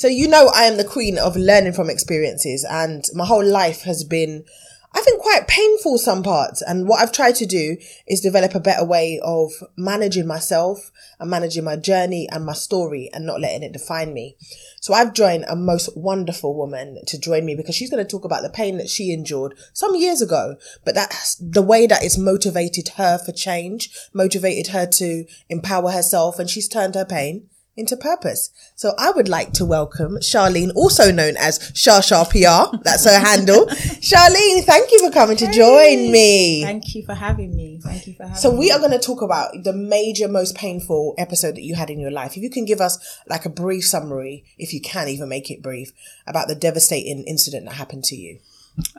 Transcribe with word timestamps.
So 0.00 0.08
you 0.08 0.28
know 0.28 0.50
I 0.54 0.62
am 0.62 0.78
the 0.78 0.84
queen 0.84 1.18
of 1.18 1.36
learning 1.36 1.74
from 1.74 1.90
experiences 1.90 2.64
and 2.64 3.04
my 3.12 3.26
whole 3.26 3.44
life 3.44 3.82
has 3.82 4.02
been 4.02 4.46
I 4.94 5.02
think 5.02 5.20
quite 5.20 5.46
painful 5.46 5.98
some 5.98 6.22
parts. 6.22 6.62
And 6.62 6.88
what 6.88 7.02
I've 7.02 7.12
tried 7.12 7.34
to 7.34 7.44
do 7.44 7.76
is 8.08 8.22
develop 8.22 8.54
a 8.54 8.60
better 8.60 8.82
way 8.82 9.20
of 9.22 9.52
managing 9.76 10.26
myself 10.26 10.90
and 11.18 11.28
managing 11.28 11.64
my 11.64 11.76
journey 11.76 12.26
and 12.32 12.46
my 12.46 12.54
story 12.54 13.10
and 13.12 13.26
not 13.26 13.42
letting 13.42 13.62
it 13.62 13.74
define 13.74 14.14
me. 14.14 14.38
So 14.80 14.94
I've 14.94 15.12
joined 15.12 15.44
a 15.46 15.54
most 15.54 15.94
wonderful 15.94 16.56
woman 16.56 17.04
to 17.06 17.20
join 17.20 17.44
me 17.44 17.54
because 17.54 17.74
she's 17.74 17.90
going 17.90 18.02
to 18.02 18.10
talk 18.10 18.24
about 18.24 18.42
the 18.42 18.48
pain 18.48 18.78
that 18.78 18.88
she 18.88 19.12
endured 19.12 19.54
some 19.74 19.96
years 19.96 20.22
ago, 20.22 20.56
but 20.82 20.94
that's 20.94 21.34
the 21.34 21.60
way 21.60 21.86
that 21.86 22.02
it's 22.02 22.16
motivated 22.16 22.88
her 22.96 23.18
for 23.18 23.32
change, 23.32 23.90
motivated 24.14 24.72
her 24.72 24.86
to 24.86 25.26
empower 25.50 25.90
herself 25.90 26.38
and 26.38 26.48
she's 26.48 26.68
turned 26.68 26.94
her 26.94 27.04
pain 27.04 27.50
into 27.80 27.96
purpose. 27.96 28.50
So 28.76 28.92
I 28.98 29.10
would 29.10 29.28
like 29.28 29.52
to 29.54 29.64
welcome 29.64 30.18
Charlene, 30.18 30.70
also 30.76 31.10
known 31.10 31.36
as 31.36 31.72
Shah 31.74 32.00
PR. 32.24 32.76
That's 32.82 33.04
her 33.04 33.18
handle. 33.18 33.66
Charlene, 33.66 34.62
thank 34.62 34.92
you 34.92 35.00
for 35.00 35.10
coming 35.10 35.36
to 35.38 35.50
join 35.50 36.12
me. 36.12 36.62
Thank 36.62 36.94
you 36.94 37.04
for 37.04 37.14
having 37.14 37.56
me. 37.56 37.80
Thank 37.82 38.06
you 38.06 38.14
for 38.14 38.24
having 38.24 38.34
me. 38.34 38.40
So 38.40 38.52
me. 38.52 38.58
we 38.58 38.70
are 38.70 38.78
going 38.78 38.92
to 38.92 38.98
talk 38.98 39.22
about 39.22 39.50
the 39.64 39.72
major, 39.72 40.28
most 40.28 40.54
painful 40.54 41.14
episode 41.18 41.56
that 41.56 41.62
you 41.62 41.74
had 41.74 41.90
in 41.90 41.98
your 41.98 42.10
life. 42.10 42.36
If 42.36 42.42
you 42.42 42.50
can 42.50 42.64
give 42.64 42.80
us 42.80 42.98
like 43.26 43.44
a 43.44 43.50
brief 43.50 43.86
summary, 43.86 44.44
if 44.58 44.72
you 44.72 44.80
can 44.80 45.08
even 45.08 45.28
make 45.28 45.50
it 45.50 45.62
brief, 45.62 45.90
about 46.26 46.48
the 46.48 46.54
devastating 46.54 47.24
incident 47.26 47.64
that 47.66 47.74
happened 47.74 48.04
to 48.04 48.16
you. 48.16 48.38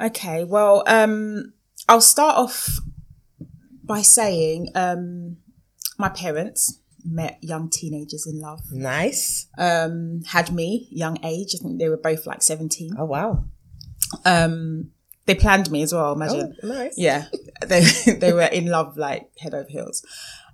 Okay, 0.02 0.44
well, 0.44 0.84
um, 0.88 1.54
I'll 1.88 2.02
start 2.02 2.38
off 2.38 2.80
by 3.84 4.02
saying 4.02 4.70
um, 4.76 5.38
my 5.98 6.10
parents 6.10 6.81
met 7.06 7.38
young 7.42 7.70
teenagers 7.70 8.26
in 8.28 8.40
love. 8.40 8.62
Nice. 8.72 9.48
Um, 9.58 10.22
had 10.28 10.52
me 10.52 10.88
young 10.92 11.18
age. 11.24 11.56
I 11.56 11.58
think 11.62 11.80
they 11.80 11.90
were 11.90 11.98
both 11.98 12.26
like 12.26 12.42
seventeen. 12.44 12.94
Oh 12.98 13.06
wow. 13.06 13.44
Um, 14.26 14.92
they 15.26 15.36
planned 15.36 15.72
me 15.72 15.82
as 15.84 15.94
well. 15.94 16.14
Imagine. 16.14 16.56
Oh, 16.64 16.68
nice. 16.68 16.98
Yeah, 16.98 17.26
they 17.66 17.82
they 18.20 18.34
were 18.34 18.42
in 18.44 18.68
love 18.68 18.98
like 18.98 19.30
head 19.40 19.54
over 19.54 19.70
heels. 19.70 20.04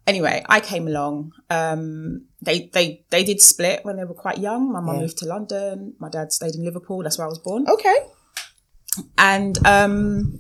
Anyway, 0.06 0.44
I 0.48 0.60
came 0.62 0.88
along. 0.88 1.34
Um, 1.50 2.26
they 2.42 2.70
they 2.74 3.04
they 3.10 3.24
did 3.24 3.42
split 3.42 3.84
when 3.84 3.98
they 3.98 4.06
were 4.06 4.14
quite 4.14 4.38
young. 4.38 4.72
My 4.72 4.80
mum 4.80 4.96
Yeah. 4.96 5.02
moved 5.02 5.18
to 5.20 5.26
London. 5.26 5.96
My 6.00 6.10
dad 6.10 6.32
stayed 6.32 6.56
in 6.56 6.64
Liverpool. 6.64 7.04
That's 7.04 7.18
where 7.18 7.28
I 7.28 7.30
was 7.30 7.40
born. 7.40 7.66
Okay. 7.68 7.96
And 9.18 9.58
um, 9.68 10.40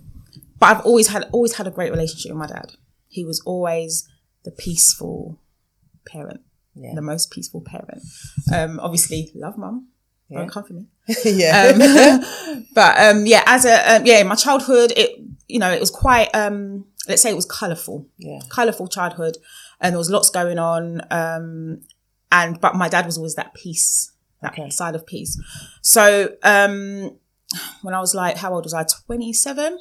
but 0.59 0.67
I've 0.77 0.85
always 0.85 1.07
had 1.07 1.27
always 1.31 1.55
had 1.55 1.67
a 1.67 1.71
great 1.71 1.91
relationship 1.91 2.31
with 2.31 2.39
my 2.39 2.47
dad. 2.47 2.71
He 3.09 3.23
was 3.25 3.41
always 3.45 4.07
the 4.43 4.51
peaceful 4.51 5.39
parent, 6.11 6.41
Yeah. 6.75 6.93
the 6.95 7.01
most 7.01 7.31
peaceful 7.31 7.61
parent. 7.61 8.01
Um, 8.53 8.79
obviously, 8.79 9.31
love 9.35 9.57
mum. 9.57 9.87
Yeah. 10.29 10.39
Don't 10.39 10.49
come 10.51 10.63
for 10.65 10.73
me. 10.73 10.85
yeah. 11.25 11.71
Um, 11.73 12.65
but 12.75 12.99
um, 12.99 13.25
yeah, 13.25 13.43
as 13.45 13.63
a 13.65 13.95
um, 13.95 14.05
yeah, 14.05 14.19
in 14.19 14.27
my 14.27 14.35
childhood, 14.35 14.91
it 14.97 15.11
you 15.47 15.59
know 15.59 15.71
it 15.71 15.79
was 15.79 15.89
quite 15.91 16.29
um, 16.35 16.85
let's 17.07 17.21
say 17.21 17.29
it 17.31 17.35
was 17.35 17.45
colourful, 17.45 18.07
Yeah. 18.17 18.39
colourful 18.49 18.87
childhood, 18.89 19.37
and 19.79 19.93
there 19.93 19.97
was 19.97 20.09
lots 20.09 20.29
going 20.29 20.59
on. 20.59 21.01
Um, 21.11 21.81
and 22.31 22.59
but 22.59 22.75
my 22.75 22.89
dad 22.89 23.05
was 23.05 23.17
always 23.17 23.35
that 23.35 23.53
peace, 23.53 24.11
that 24.41 24.51
Okay. 24.53 24.69
side 24.69 24.95
of 24.95 25.05
peace. 25.05 25.39
So 25.81 26.35
um, 26.43 27.17
when 27.81 27.93
I 27.93 28.01
was 28.01 28.13
like, 28.13 28.35
how 28.35 28.53
old 28.53 28.65
was 28.65 28.73
I? 28.73 28.83
Twenty 29.05 29.31
seven. 29.31 29.79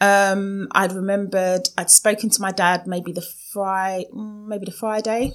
Um, 0.00 0.68
I'd 0.72 0.92
remembered 0.92 1.68
I'd 1.78 1.90
spoken 1.90 2.28
to 2.30 2.42
my 2.42 2.52
dad 2.52 2.86
maybe 2.86 3.12
the 3.12 3.26
Friday, 3.52 4.08
maybe 4.12 4.66
the 4.66 4.72
Friday. 4.72 5.32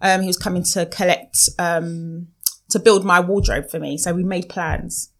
Um, 0.00 0.22
he 0.22 0.28
was 0.28 0.38
coming 0.38 0.62
to 0.62 0.86
collect 0.86 1.36
um, 1.58 2.28
to 2.70 2.78
build 2.78 3.04
my 3.04 3.20
wardrobe 3.20 3.68
for 3.70 3.78
me. 3.78 3.98
So 3.98 4.14
we 4.14 4.24
made 4.24 4.48
plans. 4.48 5.12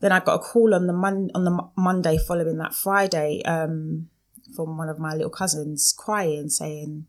Then 0.00 0.12
I 0.12 0.20
got 0.20 0.34
a 0.34 0.38
call 0.38 0.74
on 0.74 0.86
the 0.86 0.92
mon- 0.92 1.30
on 1.34 1.44
the 1.44 1.50
Mo- 1.50 1.72
Monday 1.76 2.18
following 2.18 2.58
that 2.58 2.74
Friday 2.74 3.42
um, 3.44 4.08
from 4.54 4.76
one 4.76 4.88
of 4.88 4.98
my 4.98 5.12
little 5.14 5.30
cousins 5.30 5.94
crying, 5.96 6.50
saying, 6.50 7.06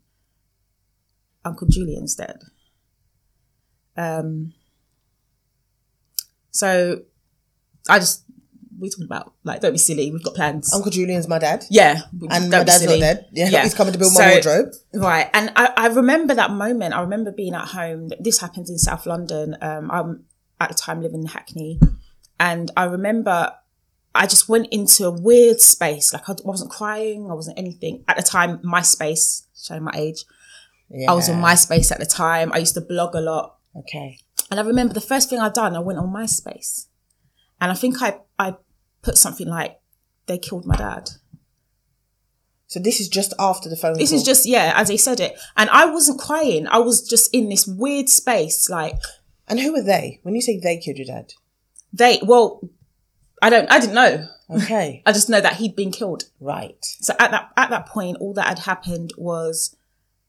"Uncle 1.44 1.66
Julian's 1.68 2.14
dead." 2.14 2.40
Um. 3.96 4.54
So, 6.50 7.02
I 7.88 7.98
just 7.98 8.24
we 8.78 8.90
talking 8.90 9.04
about 9.04 9.32
like 9.44 9.60
don't 9.60 9.72
be 9.72 9.78
silly. 9.78 10.10
We've 10.10 10.22
got 10.22 10.34
plans. 10.34 10.72
Uncle 10.72 10.90
Julian's 10.90 11.28
my 11.28 11.38
dad. 11.38 11.64
yeah, 11.70 12.02
And 12.30 12.50
my 12.50 12.64
dad's 12.64 12.84
not 12.86 12.98
dead. 13.00 13.26
Yeah. 13.32 13.48
Yeah. 13.50 13.62
He's 13.64 13.74
coming 13.74 13.92
to 13.92 13.98
build 13.98 14.12
my 14.14 14.20
So- 14.20 14.30
wardrobe. 14.30 14.72
Right. 14.94 15.28
And 15.34 15.52
I, 15.56 15.72
I 15.76 15.86
remember 15.88 16.34
that 16.34 16.50
moment. 16.50 16.94
I 16.94 17.00
remember 17.00 17.32
being 17.32 17.54
at 17.54 17.68
home. 17.68 18.10
This 18.20 18.38
happens 18.40 18.70
in 18.70 18.78
South 18.78 19.06
London. 19.06 19.56
Um, 19.60 19.90
I'm 19.90 20.24
at 20.60 20.68
the 20.68 20.74
time 20.74 21.02
living 21.02 21.20
in 21.22 21.26
Hackney. 21.26 21.80
And 22.40 22.70
I 22.76 22.84
remember 22.84 23.52
I 24.14 24.26
just 24.26 24.48
went 24.48 24.68
into 24.72 25.06
a 25.06 25.10
weird 25.10 25.60
space. 25.60 26.12
Like 26.12 26.28
I 26.28 26.34
wasn't 26.44 26.70
crying. 26.70 27.30
I 27.30 27.34
wasn't 27.34 27.58
anything. 27.58 28.04
At 28.08 28.16
the 28.16 28.22
time, 28.22 28.58
MySpace, 28.58 29.42
showing 29.60 29.82
my 29.84 29.92
age. 29.94 30.24
Yeah. 30.90 31.10
I 31.10 31.14
was 31.14 31.28
on 31.28 31.42
MySpace 31.42 31.92
at 31.92 31.98
the 31.98 32.06
time. 32.06 32.52
I 32.52 32.58
used 32.58 32.74
to 32.74 32.80
blog 32.80 33.14
a 33.14 33.20
lot. 33.20 33.56
Okay. 33.76 34.18
And 34.50 34.58
I 34.58 34.62
remember 34.62 34.94
the 34.94 35.00
first 35.02 35.28
thing 35.28 35.38
I'd 35.38 35.52
done, 35.52 35.76
I 35.76 35.80
went 35.80 35.98
on 35.98 36.08
MySpace. 36.08 36.86
And 37.60 37.70
I 37.70 37.74
think 37.74 38.00
I, 38.00 38.18
I 38.38 38.54
put 39.02 39.16
something 39.18 39.48
like, 39.48 39.78
they 40.26 40.38
killed 40.38 40.66
my 40.66 40.76
dad. 40.76 41.10
So 42.66 42.78
this 42.80 43.00
is 43.00 43.08
just 43.08 43.32
after 43.38 43.68
the 43.70 43.76
phone 43.76 43.94
This 43.94 44.10
call. 44.10 44.18
is 44.18 44.24
just, 44.24 44.46
yeah, 44.46 44.74
as 44.76 44.88
they 44.88 44.98
said 44.98 45.20
it. 45.20 45.38
And 45.56 45.70
I 45.70 45.86
wasn't 45.86 46.20
crying. 46.20 46.66
I 46.68 46.78
was 46.78 47.08
just 47.08 47.32
in 47.34 47.48
this 47.48 47.66
weird 47.66 48.08
space. 48.10 48.68
Like, 48.68 48.98
And 49.48 49.58
who 49.58 49.74
are 49.74 49.82
they? 49.82 50.20
When 50.22 50.34
you 50.34 50.42
say 50.42 50.58
they 50.60 50.76
killed 50.78 50.98
your 50.98 51.06
dad. 51.06 51.32
they, 51.92 52.20
well, 52.22 52.60
I 53.40 53.48
don't, 53.48 53.70
I 53.72 53.80
didn't 53.80 53.94
know. 53.94 54.26
Okay. 54.50 55.02
I 55.06 55.12
just 55.12 55.30
know 55.30 55.40
that 55.40 55.54
he'd 55.56 55.76
been 55.76 55.92
killed. 55.92 56.24
right. 56.40 56.76
So 56.82 57.14
at 57.18 57.30
that, 57.30 57.50
at 57.56 57.70
that 57.70 57.86
point, 57.86 58.18
all 58.20 58.34
that 58.34 58.46
had 58.48 58.58
happened 58.60 59.12
was, 59.16 59.74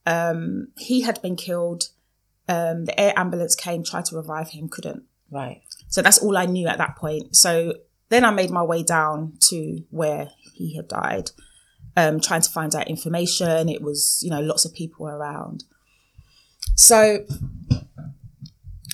um, 0.06 0.70
he 0.78 1.02
had 1.02 1.22
been 1.22 1.36
killed. 1.36 1.90
Um, 2.48 2.86
the 2.86 2.98
air 3.00 3.14
ambulance 3.18 3.54
came, 3.56 3.84
tried 3.84 4.06
to 4.06 4.16
revive 4.16 4.50
him, 4.52 4.70
couldn't. 4.70 5.04
Right. 5.30 5.62
So 5.90 6.02
that's 6.02 6.18
all 6.20 6.38
I 6.38 6.46
knew 6.46 6.68
at 6.68 6.78
that 6.78 6.96
point. 6.96 7.36
So 7.36 7.74
then 8.10 8.26
I 8.26 8.32
made 8.32 8.50
my 8.50 8.64
way 8.64 8.84
down 8.84 9.34
to 9.50 9.84
where 9.92 10.32
he 10.54 10.76
had 10.76 10.88
died, 10.88 11.32
um, 11.96 12.20
trying 12.20 12.42
to 12.42 12.50
find 12.50 12.76
out 12.76 12.88
information. 12.88 13.70
It 13.70 13.82
was, 13.82 14.20
you 14.22 14.30
know, 14.30 14.42
lots 14.42 14.66
of 14.66 14.74
people 14.74 15.08
around. 15.08 15.64
So 16.76 17.26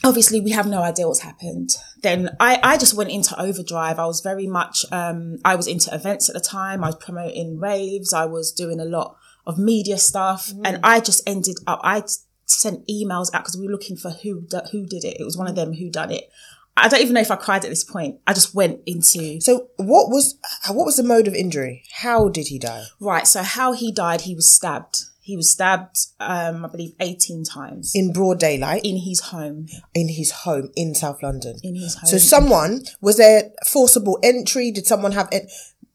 obviously 0.03 0.40
we 0.40 0.52
have 0.52 0.68
no 0.68 0.81
idea 0.81 1.08
what's 1.08 1.22
happened. 1.22 1.76
Then 2.02 2.36
I, 2.40 2.59
I 2.62 2.78
just 2.78 2.94
went 2.94 3.09
into 3.09 3.40
overdrive. 3.40 4.00
I 4.00 4.06
was 4.06 4.22
very 4.22 4.48
much, 4.48 4.86
um, 4.92 5.38
I 5.46 5.56
was 5.56 5.68
into 5.68 5.94
events 5.94 6.30
at 6.30 6.36
the 6.36 6.42
time. 6.42 6.84
I 6.84 6.88
was 6.88 6.97
promoting 6.97 7.59
raves. 7.59 8.14
I 8.14 8.26
was 8.26 8.52
doing 8.52 8.80
a 8.80 8.86
lot 8.86 9.18
of 9.47 9.58
media 9.58 9.97
stuff 9.97 10.52
and 10.64 10.80
I 10.84 11.00
just 11.00 11.22
ended 11.28 11.58
up, 11.68 11.80
I 11.84 12.03
sent 12.46 12.88
emails 12.88 13.34
out 13.34 13.44
because 13.44 13.58
we 13.58 13.66
were 13.66 13.72
looking 13.72 13.97
for 13.97 14.12
who, 14.12 14.47
who 14.72 14.86
did 14.86 15.03
it. 15.03 15.20
It 15.20 15.24
was 15.24 15.38
one 15.38 15.47
of 15.47 15.56
them 15.56 15.74
who 15.74 15.90
done 15.90 16.12
it. 16.12 16.30
I 16.78 16.88
don't 16.90 17.02
even 17.02 17.13
know 17.13 17.22
if 17.22 17.31
I 17.31 17.38
cried 17.38 17.63
at 17.63 17.69
this 17.69 17.84
point. 17.86 18.19
I 18.28 18.34
just 18.34 18.53
went 18.53 18.81
into 18.86 19.40
So 19.41 19.69
what 19.78 20.09
was 20.09 20.38
what 20.69 20.86
was 20.86 20.97
the 20.97 21.03
mode 21.03 21.28
of 21.28 21.34
injury? 21.34 21.84
How 21.94 22.28
did 22.30 22.47
he 22.47 22.59
die? 22.59 22.84
right. 23.00 23.25
So 23.28 23.44
how 23.44 23.72
he 23.74 23.91
died, 23.91 24.22
he 24.22 24.36
was 24.36 24.53
stabbed. 24.53 25.03
He 25.22 25.35
was 25.35 25.50
stabbed, 25.52 25.97
um, 26.19 26.64
I 26.66 26.68
believe, 26.68 26.94
eighteen 27.00 27.44
times 27.44 27.94
In 27.96 28.14
broad 28.14 28.40
daylight 28.40 28.81
in 28.84 28.97
his 28.97 29.19
home. 29.22 29.68
in 29.96 30.09
his 30.09 30.31
home 30.31 30.69
in 30.75 30.94
South 30.94 31.24
London. 31.24 31.58
In 31.64 31.75
his 31.75 31.96
home. 31.96 32.08
So 32.08 32.18
someone 32.19 32.84
was 33.02 33.18
there 33.18 33.52
forcible 33.66 34.19
entry? 34.22 34.69
Did 34.72 34.85
someone 34.85 35.14
have 35.14 35.28
it? 35.31 35.50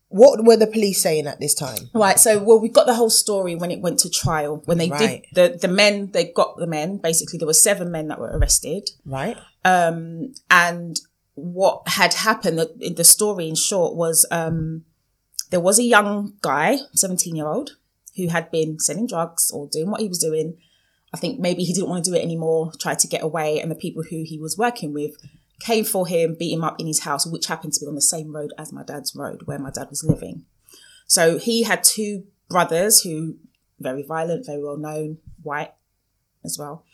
What 0.08 0.44
were 0.44 0.56
the 0.56 0.66
police 0.66 1.00
saying 1.00 1.28
at 1.28 1.38
this 1.38 1.54
time? 1.54 1.88
Right. 1.94 2.18
So, 2.18 2.42
well, 2.42 2.58
we 2.58 2.68
got 2.68 2.86
the 2.86 2.94
whole 2.96 3.10
story 3.10 3.54
when 3.54 3.70
it 3.70 3.80
went 3.80 4.00
to 4.00 4.10
trial. 4.10 4.60
When 4.64 4.78
they 4.78 4.90
Right. 4.90 5.24
did 5.32 5.52
the 5.52 5.58
the 5.58 5.72
men, 5.72 6.10
they 6.10 6.24
got 6.24 6.56
the 6.56 6.66
men. 6.66 6.96
Basically, 6.96 7.38
there 7.38 7.46
were 7.46 7.54
seven 7.54 7.92
men 7.92 8.08
that 8.08 8.18
were 8.18 8.36
arrested. 8.36 8.90
Right. 9.06 9.36
Um, 9.64 10.34
and 10.50 11.00
what 11.34 11.82
had 11.88 12.14
happened, 12.14 12.58
the, 12.58 12.94
the 12.96 13.04
story 13.04 13.48
in 13.48 13.54
short 13.54 13.94
was, 13.94 14.26
um, 14.30 14.84
there 15.50 15.60
was 15.60 15.78
a 15.78 15.84
young 15.84 16.34
guy, 16.40 16.78
17 16.94 17.34
year 17.34 17.46
old, 17.46 17.76
who 18.16 18.28
had 18.28 18.50
been 18.50 18.78
selling 18.78 19.06
drugs 19.06 19.50
or 19.50 19.68
doing 19.68 19.90
what 19.90 20.00
he 20.00 20.08
was 20.08 20.18
doing. 20.18 20.56
I 21.12 21.16
think 21.16 21.40
maybe 21.40 21.64
he 21.64 21.72
didn't 21.72 21.88
want 21.88 22.04
to 22.04 22.10
do 22.10 22.16
it 22.16 22.22
anymore, 22.22 22.72
tried 22.78 22.98
to 23.00 23.08
get 23.08 23.22
away. 23.22 23.60
And 23.60 23.70
the 23.70 23.76
people 23.76 24.02
who 24.02 24.22
he 24.24 24.38
was 24.38 24.56
working 24.56 24.92
with 24.92 25.16
came 25.60 25.84
for 25.84 26.06
him, 26.06 26.36
beat 26.38 26.52
him 26.52 26.64
up 26.64 26.80
in 26.80 26.86
his 26.86 27.00
house, 27.00 27.26
which 27.26 27.46
happened 27.46 27.72
to 27.74 27.80
be 27.80 27.86
on 27.86 27.94
the 27.94 28.00
same 28.00 28.34
road 28.34 28.52
as 28.58 28.72
my 28.72 28.82
dad's 28.82 29.14
road 29.14 29.42
where 29.44 29.58
my 29.58 29.70
dad 29.70 29.90
was 29.90 30.04
living. 30.04 30.44
So 31.06 31.38
he 31.38 31.64
had 31.64 31.82
two 31.82 32.24
brothers 32.48 33.02
who 33.02 33.36
very 33.80 34.02
violent, 34.02 34.46
very 34.46 34.62
well 34.62 34.76
known, 34.76 35.18
white 35.42 35.72
as 36.44 36.58
well. 36.58 36.84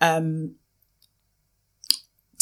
Um, 0.00 0.56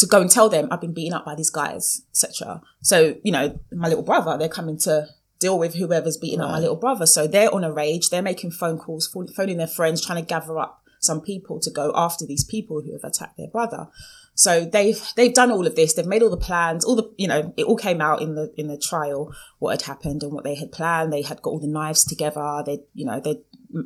to 0.02 0.06
go 0.08 0.20
and 0.20 0.30
tell 0.30 0.48
them 0.48 0.68
I've 0.70 0.80
been 0.80 0.92
beaten 0.92 1.14
up 1.14 1.24
by 1.24 1.34
these 1.34 1.50
guys, 1.50 2.02
etc. 2.10 2.60
So 2.82 3.16
you 3.24 3.32
know, 3.32 3.58
my 3.72 3.88
little 3.88 4.04
brother, 4.04 4.36
they're 4.36 4.48
coming 4.48 4.78
to 4.80 5.06
deal 5.38 5.58
with 5.58 5.74
whoever's 5.74 6.16
beating 6.16 6.40
up 6.40 6.50
my 6.50 6.58
little 6.58 6.76
brother. 6.76 7.06
So 7.06 7.26
they're 7.26 7.52
on 7.52 7.64
a 7.64 7.72
rage. 7.72 8.10
They're 8.10 8.22
making 8.22 8.52
phone 8.52 8.78
calls, 8.78 9.06
phoning 9.36 9.56
their 9.56 9.66
friends, 9.66 10.04
trying 10.04 10.22
to 10.22 10.28
gather 10.28 10.58
up 10.58 10.82
some 11.00 11.20
people 11.20 11.58
to 11.60 11.70
go 11.70 11.92
after 11.94 12.24
these 12.24 12.44
people 12.44 12.80
who 12.80 12.92
have 12.92 13.04
attacked 13.04 13.36
their 13.36 13.48
brother. 13.48 13.88
So 14.34 14.64
they've 14.64 15.00
they've 15.16 15.34
done 15.34 15.50
all 15.50 15.66
of 15.66 15.76
this. 15.76 15.92
They've 15.92 16.06
made 16.06 16.22
all 16.22 16.30
the 16.30 16.36
plans. 16.38 16.84
All 16.84 16.96
the 16.96 17.12
you 17.18 17.28
know 17.28 17.52
it 17.56 17.64
all 17.64 17.76
came 17.76 18.00
out 18.00 18.22
in 18.22 18.34
the 18.34 18.52
in 18.56 18.66
the 18.68 18.78
trial 18.78 19.32
what 19.58 19.72
had 19.72 19.82
happened 19.82 20.22
and 20.22 20.32
what 20.32 20.44
they 20.44 20.54
had 20.54 20.72
planned. 20.72 21.12
They 21.12 21.22
had 21.22 21.42
got 21.42 21.50
all 21.50 21.60
the 21.60 21.66
knives 21.66 22.04
together. 22.04 22.62
They 22.64 22.80
you 22.94 23.04
know 23.04 23.20
they 23.20 23.40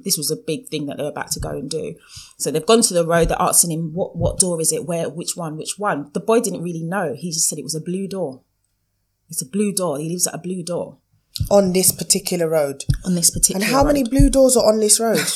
this 0.05 0.17
was 0.17 0.31
a 0.31 0.37
big 0.37 0.69
thing 0.69 0.87
that 0.87 0.97
they 0.97 1.03
were 1.03 1.11
about 1.11 1.31
to 1.33 1.41
go 1.41 1.51
and 1.51 1.69
do. 1.69 1.95
So 2.39 2.51
they've 2.51 2.65
gone 2.65 2.83
to 2.83 2.95
the 2.95 3.07
road. 3.07 3.29
They're 3.29 3.37
asking 3.41 3.73
him 3.73 3.93
what 3.93 4.17
what 4.17 4.39
door 4.39 4.61
is 4.61 4.73
it? 4.73 4.87
Where 4.87 5.09
which 5.09 5.37
one? 5.37 5.57
Which 5.57 5.75
one? 5.79 6.11
The 6.13 6.21
boy 6.21 6.41
didn't 6.41 6.63
really 6.63 6.85
know. 6.85 7.15
He 7.17 7.31
just 7.33 7.49
said 7.49 7.59
it 7.59 7.65
was 7.65 7.75
a 7.75 7.81
blue 7.81 8.07
door. 8.07 8.43
It's 9.29 9.43
a 9.43 9.47
blue 9.49 9.73
door. 9.73 9.99
He 9.99 10.09
lives 10.09 10.29
at 10.29 10.35
a 10.35 10.39
blue 10.39 10.63
door 10.63 10.99
On 11.51 11.73
this 11.73 11.91
particular 11.91 12.49
road. 12.49 12.85
on 13.05 13.17
this 13.17 13.31
particular. 13.31 13.65
And 13.65 13.75
how 13.75 13.83
many 13.83 14.05
blue 14.05 14.31
doors 14.31 14.57
are 14.57 14.73
on 14.73 14.79
this 14.79 15.01
road? 15.01 15.19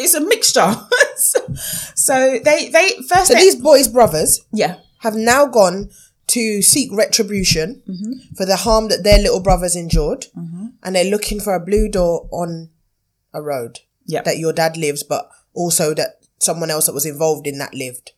It's 0.00 0.14
a 0.14 0.20
mixture. 0.20 0.60
so, 1.18 1.40
so 1.94 2.38
they 2.44 2.68
they 2.68 2.90
first 3.08 3.28
so 3.28 3.34
they- 3.34 3.40
these 3.40 3.56
boys' 3.56 3.88
brothers 3.88 4.40
yeah 4.52 4.76
have 5.00 5.14
now 5.14 5.46
gone 5.46 5.90
to 6.28 6.60
seek 6.60 6.90
retribution 6.92 7.82
mm-hmm. 7.88 8.34
for 8.36 8.44
the 8.44 8.56
harm 8.56 8.88
that 8.88 9.02
their 9.02 9.18
little 9.18 9.40
brothers 9.40 9.74
endured. 9.74 10.26
Mm-hmm. 10.36 10.66
And 10.82 10.94
they're 10.94 11.10
looking 11.10 11.40
for 11.40 11.54
a 11.54 11.64
blue 11.64 11.88
door 11.88 12.28
on 12.30 12.68
a 13.32 13.40
road 13.40 13.78
that 14.06 14.36
your 14.36 14.52
dad 14.52 14.76
lives, 14.76 15.02
but 15.02 15.30
also 15.54 15.94
that 15.94 16.16
someone 16.38 16.70
else 16.70 16.84
that 16.84 16.92
was 16.92 17.06
involved 17.06 17.46
in 17.46 17.56
that 17.58 17.72
lived. 17.72 18.12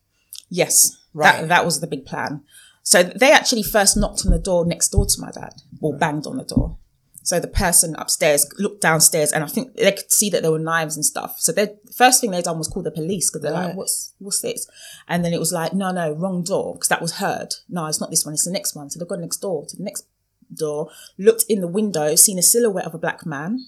Yes, 0.49 0.97
Right. 1.13 1.41
That 1.41 1.49
that 1.49 1.65
was 1.65 1.81
the 1.81 1.87
big 1.87 2.07
plan. 2.07 2.43
So 2.83 3.03
they 3.03 3.33
actually 3.33 3.63
first 3.63 3.97
knocked 3.97 4.25
on 4.25 4.33
the 4.33 4.39
door 4.39 4.65
next 4.65 4.89
door 4.91 5.07
to 5.07 5.21
my 5.21 5.31
dad, 5.31 5.55
or 5.81 5.97
banged 5.97 6.27
on 6.27 6.37
the 6.37 6.45
door. 6.45 6.79
So 7.23 7.39
the 7.39 7.49
person 7.49 7.95
upstairs 7.99 8.47
looked 8.59 8.81
downstairs, 8.81 9.31
and 9.33 9.45
I 9.45 9.47
think 9.47 9.77
they 9.77 9.93
could 9.93 10.11
see 10.11 10.31
that 10.31 10.41
there 10.43 10.51
were 10.51 10.59
knives 10.59 10.97
and 10.97 11.05
stuff. 11.05 11.37
So 11.39 11.53
the 11.53 11.79
first 11.95 12.21
thing 12.21 12.31
they 12.31 12.41
done 12.41 12.57
was 12.59 12.67
call 12.69 12.83
the 12.83 12.91
police 12.91 13.31
because 13.31 13.43
they're 13.43 13.53
Right. 13.53 13.67
like, 13.67 13.77
"What's 13.77 14.15
what's 14.19 14.41
this?" 14.41 14.67
And 15.07 15.23
then 15.25 15.33
it 15.35 15.39
was 15.39 15.53
like, 15.53 15.75
"No, 15.75 15.91
no, 15.93 16.13
wrong 16.13 16.43
door," 16.43 16.75
because 16.75 16.89
that 16.89 17.03
was 17.03 17.13
heard. 17.17 17.55
No, 17.69 17.87
it's 17.87 18.01
not 18.01 18.11
this 18.11 18.25
one; 18.25 18.33
it's 18.35 18.45
the 18.47 18.51
next 18.51 18.75
one. 18.75 18.89
So 18.91 18.99
they've 18.99 19.07
gone 19.09 19.21
next 19.21 19.37
door 19.39 19.67
to 19.67 19.77
the 19.77 19.83
next 19.83 20.07
door, 20.53 20.89
looked 21.19 21.45
in 21.49 21.61
the 21.61 21.69
window, 21.69 22.15
seen 22.17 22.39
a 22.39 22.43
silhouette 22.43 22.87
of 22.87 22.95
a 22.95 22.99
black 22.99 23.27
man, 23.27 23.67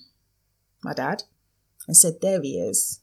my 0.83 0.95
dad, 0.95 1.25
and 1.87 1.97
said, 1.97 2.21
"There 2.23 2.41
he 2.41 2.59
is." 2.59 3.01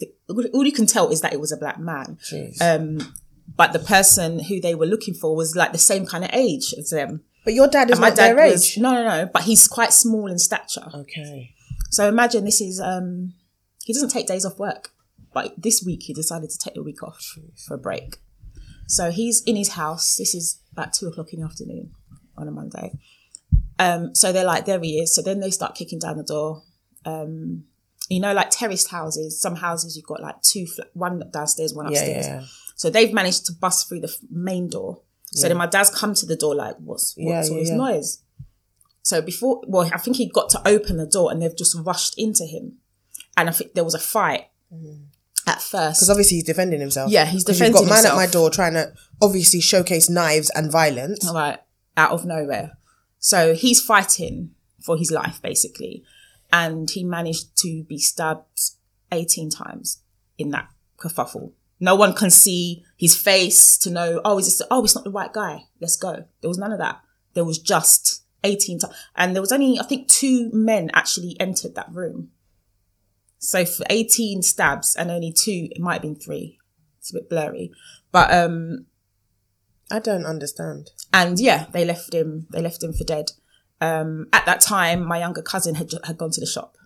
The- 0.00 0.12
All 0.52 0.64
you 0.66 0.72
can 0.72 0.86
tell 0.86 1.10
is 1.10 1.20
that 1.20 1.32
it 1.32 1.40
was 1.40 1.52
a 1.52 1.56
black 1.56 1.78
man 1.78 2.18
um, 2.60 3.14
but 3.56 3.72
the 3.72 3.78
person 3.78 4.40
who 4.40 4.60
they 4.60 4.74
were 4.74 4.86
looking 4.86 5.14
for 5.14 5.36
was 5.36 5.54
like 5.54 5.72
the 5.72 5.78
same 5.78 6.04
kind 6.06 6.24
of 6.24 6.30
age 6.32 6.74
as 6.78 6.90
them. 6.90 7.22
But 7.44 7.54
your 7.54 7.68
dad 7.68 7.90
is 7.90 8.00
My 8.00 8.08
not 8.08 8.16
dad 8.16 8.36
their 8.36 8.46
was 8.50 8.76
age. 8.76 8.78
no, 8.82 8.92
no, 8.92 9.04
no, 9.04 9.30
but 9.32 9.42
he's 9.42 9.68
quite 9.68 9.92
small 9.92 10.26
in 10.26 10.38
stature. 10.38 10.88
Okay. 10.94 11.54
So 11.90 12.08
imagine 12.08 12.44
this 12.44 12.60
is 12.60 12.80
um, 12.80 13.34
he 13.84 13.92
doesn't 13.92 14.08
take 14.10 14.26
days 14.26 14.44
off 14.44 14.58
work, 14.58 14.90
but 15.32 15.54
this 15.60 15.82
week 15.84 16.02
he 16.04 16.14
decided 16.14 16.50
to 16.50 16.58
take 16.58 16.74
the 16.74 16.82
week 16.82 17.02
off 17.02 17.36
for 17.66 17.74
a 17.74 17.78
break. 17.78 18.16
So 18.88 19.10
he's 19.10 19.42
in 19.44 19.56
his 19.56 19.70
house. 19.70 20.16
This 20.16 20.34
is 20.34 20.60
about 20.72 20.92
two 20.92 21.06
o'clock 21.06 21.32
in 21.32 21.40
the 21.40 21.46
afternoon 21.46 21.92
on 22.36 22.48
a 22.48 22.50
Monday. 22.50 22.98
Um, 23.78 24.14
so 24.14 24.32
they're 24.32 24.44
like, 24.44 24.66
there 24.66 24.80
he 24.80 24.98
is. 24.98 25.14
So 25.14 25.22
then 25.22 25.40
they 25.40 25.50
start 25.50 25.74
kicking 25.74 25.98
down 25.98 26.16
the 26.16 26.22
door. 26.24 26.62
Um, 27.04 27.64
you 28.08 28.20
know, 28.20 28.32
like 28.34 28.50
terraced 28.50 28.90
houses. 28.90 29.40
Some 29.40 29.56
houses 29.56 29.96
you've 29.96 30.06
got 30.06 30.20
like 30.20 30.40
two, 30.42 30.66
one 30.92 31.22
downstairs, 31.32 31.72
one 31.74 31.86
upstairs. 31.86 32.26
yeah, 32.26 32.40
yeah. 32.40 32.46
So 32.76 32.90
they've 32.90 33.12
managed 33.12 33.46
to 33.46 33.52
bust 33.52 33.88
through 33.88 34.00
the 34.00 34.14
main 34.30 34.68
door. 34.68 35.00
So 35.40 35.48
then 35.48 35.56
my 35.56 35.66
dad's 35.66 35.90
come 35.90 36.14
to 36.14 36.26
the 36.26 36.36
door 36.36 36.54
like, 36.54 36.76
what's, 36.78 37.14
Yeah, 37.16 37.36
what's 37.36 37.50
all 37.50 37.56
yeah, 37.56 37.62
this 37.62 37.70
yeah. 37.70 37.76
noise? 37.76 38.22
So 39.02 39.20
before, 39.20 39.62
well, 39.66 39.90
I 39.92 39.98
think 39.98 40.16
he 40.16 40.28
got 40.28 40.48
to 40.50 40.66
open 40.66 40.96
the 40.96 41.06
door 41.06 41.30
and 41.30 41.42
they've 41.42 41.56
just 41.56 41.76
rushed 41.84 42.14
into 42.16 42.44
him. 42.44 42.78
And 43.36 43.48
I 43.48 43.52
think 43.52 43.74
there 43.74 43.84
was 43.84 43.94
a 43.94 43.98
fight 43.98 44.46
mm. 44.72 45.06
at 45.46 45.60
first. 45.60 46.00
Because 46.00 46.10
obviously 46.10 46.36
he's 46.36 46.44
defending 46.44 46.80
himself. 46.80 47.10
Yeah, 47.10 47.26
he's 47.26 47.44
defending 47.44 47.80
You've 47.80 47.88
got 47.88 48.02
man 48.02 48.06
at 48.06 48.16
my 48.16 48.26
door 48.26 48.48
trying 48.50 48.74
to 48.74 48.92
obviously 49.20 49.60
showcase 49.60 50.08
knives 50.08 50.50
and 50.50 50.70
violence. 50.70 51.28
Right, 51.32 51.58
out 51.96 52.12
of 52.12 52.24
nowhere. 52.24 52.78
So 53.18 53.54
he's 53.54 53.80
fighting 53.80 54.52
for 54.80 54.96
his 54.96 55.10
life, 55.10 55.42
basically. 55.42 56.04
And 56.52 56.88
he 56.88 57.02
managed 57.02 57.56
to 57.62 57.82
be 57.82 57.98
stabbed 57.98 58.60
18 59.10 59.50
times 59.50 60.02
in 60.38 60.50
that 60.50 60.68
kerfuffle. 60.98 61.52
No 61.80 61.94
one 61.94 62.14
can 62.14 62.30
see 62.30 62.84
his 62.96 63.16
face 63.16 63.76
to 63.78 63.90
know, 63.90 64.20
oh, 64.24 64.38
is 64.38 64.46
this, 64.46 64.62
oh, 64.70 64.84
it's 64.84 64.94
not 64.94 65.04
the 65.04 65.10
right 65.10 65.32
guy. 65.32 65.64
Let's 65.80 65.96
go. 65.96 66.24
There 66.40 66.48
was 66.48 66.58
none 66.58 66.72
of 66.72 66.78
that. 66.78 67.00
There 67.34 67.44
was 67.44 67.58
just 67.58 68.22
18 68.44 68.78
times. 68.78 68.94
And 69.16 69.34
there 69.34 69.42
was 69.42 69.52
only, 69.52 69.78
I 69.78 69.84
think, 69.84 70.08
two 70.08 70.50
men 70.52 70.90
actually 70.94 71.36
entered 71.40 71.74
that 71.74 71.92
room. 71.92 72.30
So 73.38 73.64
for 73.64 73.84
18 73.90 74.42
stabs 74.42 74.96
and 74.96 75.10
only 75.10 75.32
two, 75.32 75.68
it 75.70 75.80
might 75.80 75.94
have 75.94 76.02
been 76.02 76.16
three. 76.16 76.58
It's 76.98 77.10
a 77.10 77.18
bit 77.18 77.28
blurry. 77.28 77.72
But, 78.12 78.32
um, 78.32 78.86
I 79.90 79.98
don't 79.98 80.24
understand. 80.24 80.90
and 81.12 81.38
yeah, 81.38 81.66
they 81.72 81.84
left 81.84 82.14
him. 82.14 82.46
They 82.50 82.62
left 82.62 82.82
him 82.82 82.92
for 82.92 83.04
dead. 83.04 83.32
Um, 83.80 84.28
at 84.32 84.46
that 84.46 84.60
time, 84.60 85.04
my 85.06 85.18
younger 85.18 85.42
cousin 85.42 85.74
had 85.74 85.90
had 86.04 86.16
gone 86.16 86.30
to 86.30 86.40
the 86.40 86.46
shop. 86.46 86.76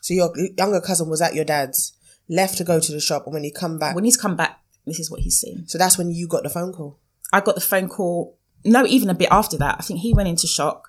So 0.00 0.14
your 0.14 0.32
younger 0.56 0.80
cousin 0.80 1.08
was 1.08 1.20
at 1.20 1.34
your 1.34 1.44
dad's, 1.44 1.92
left 2.28 2.58
to 2.58 2.64
go 2.64 2.80
to 2.80 2.92
the 2.92 3.00
shop, 3.00 3.24
and 3.26 3.34
when 3.34 3.44
he 3.44 3.50
come 3.50 3.78
back, 3.78 3.94
When 3.94 4.04
he's 4.04 4.16
come 4.16 4.36
back, 4.36 4.60
this 4.86 4.98
is 4.98 5.10
what 5.10 5.20
he's 5.20 5.38
seen. 5.38 5.66
so 5.66 5.78
that's 5.78 5.98
when 5.98 6.10
you 6.10 6.28
got 6.28 6.42
the 6.42 6.50
phone 6.50 6.72
call. 6.72 6.98
I 7.32 7.40
got 7.40 7.54
the 7.54 7.60
phone 7.60 7.88
call. 7.88 8.38
No, 8.64 8.86
even 8.86 9.10
a 9.10 9.14
bit 9.14 9.28
after 9.30 9.56
that. 9.58 9.76
I 9.78 9.82
think 9.82 10.00
he 10.00 10.14
went 10.14 10.28
into 10.28 10.46
shock 10.46 10.88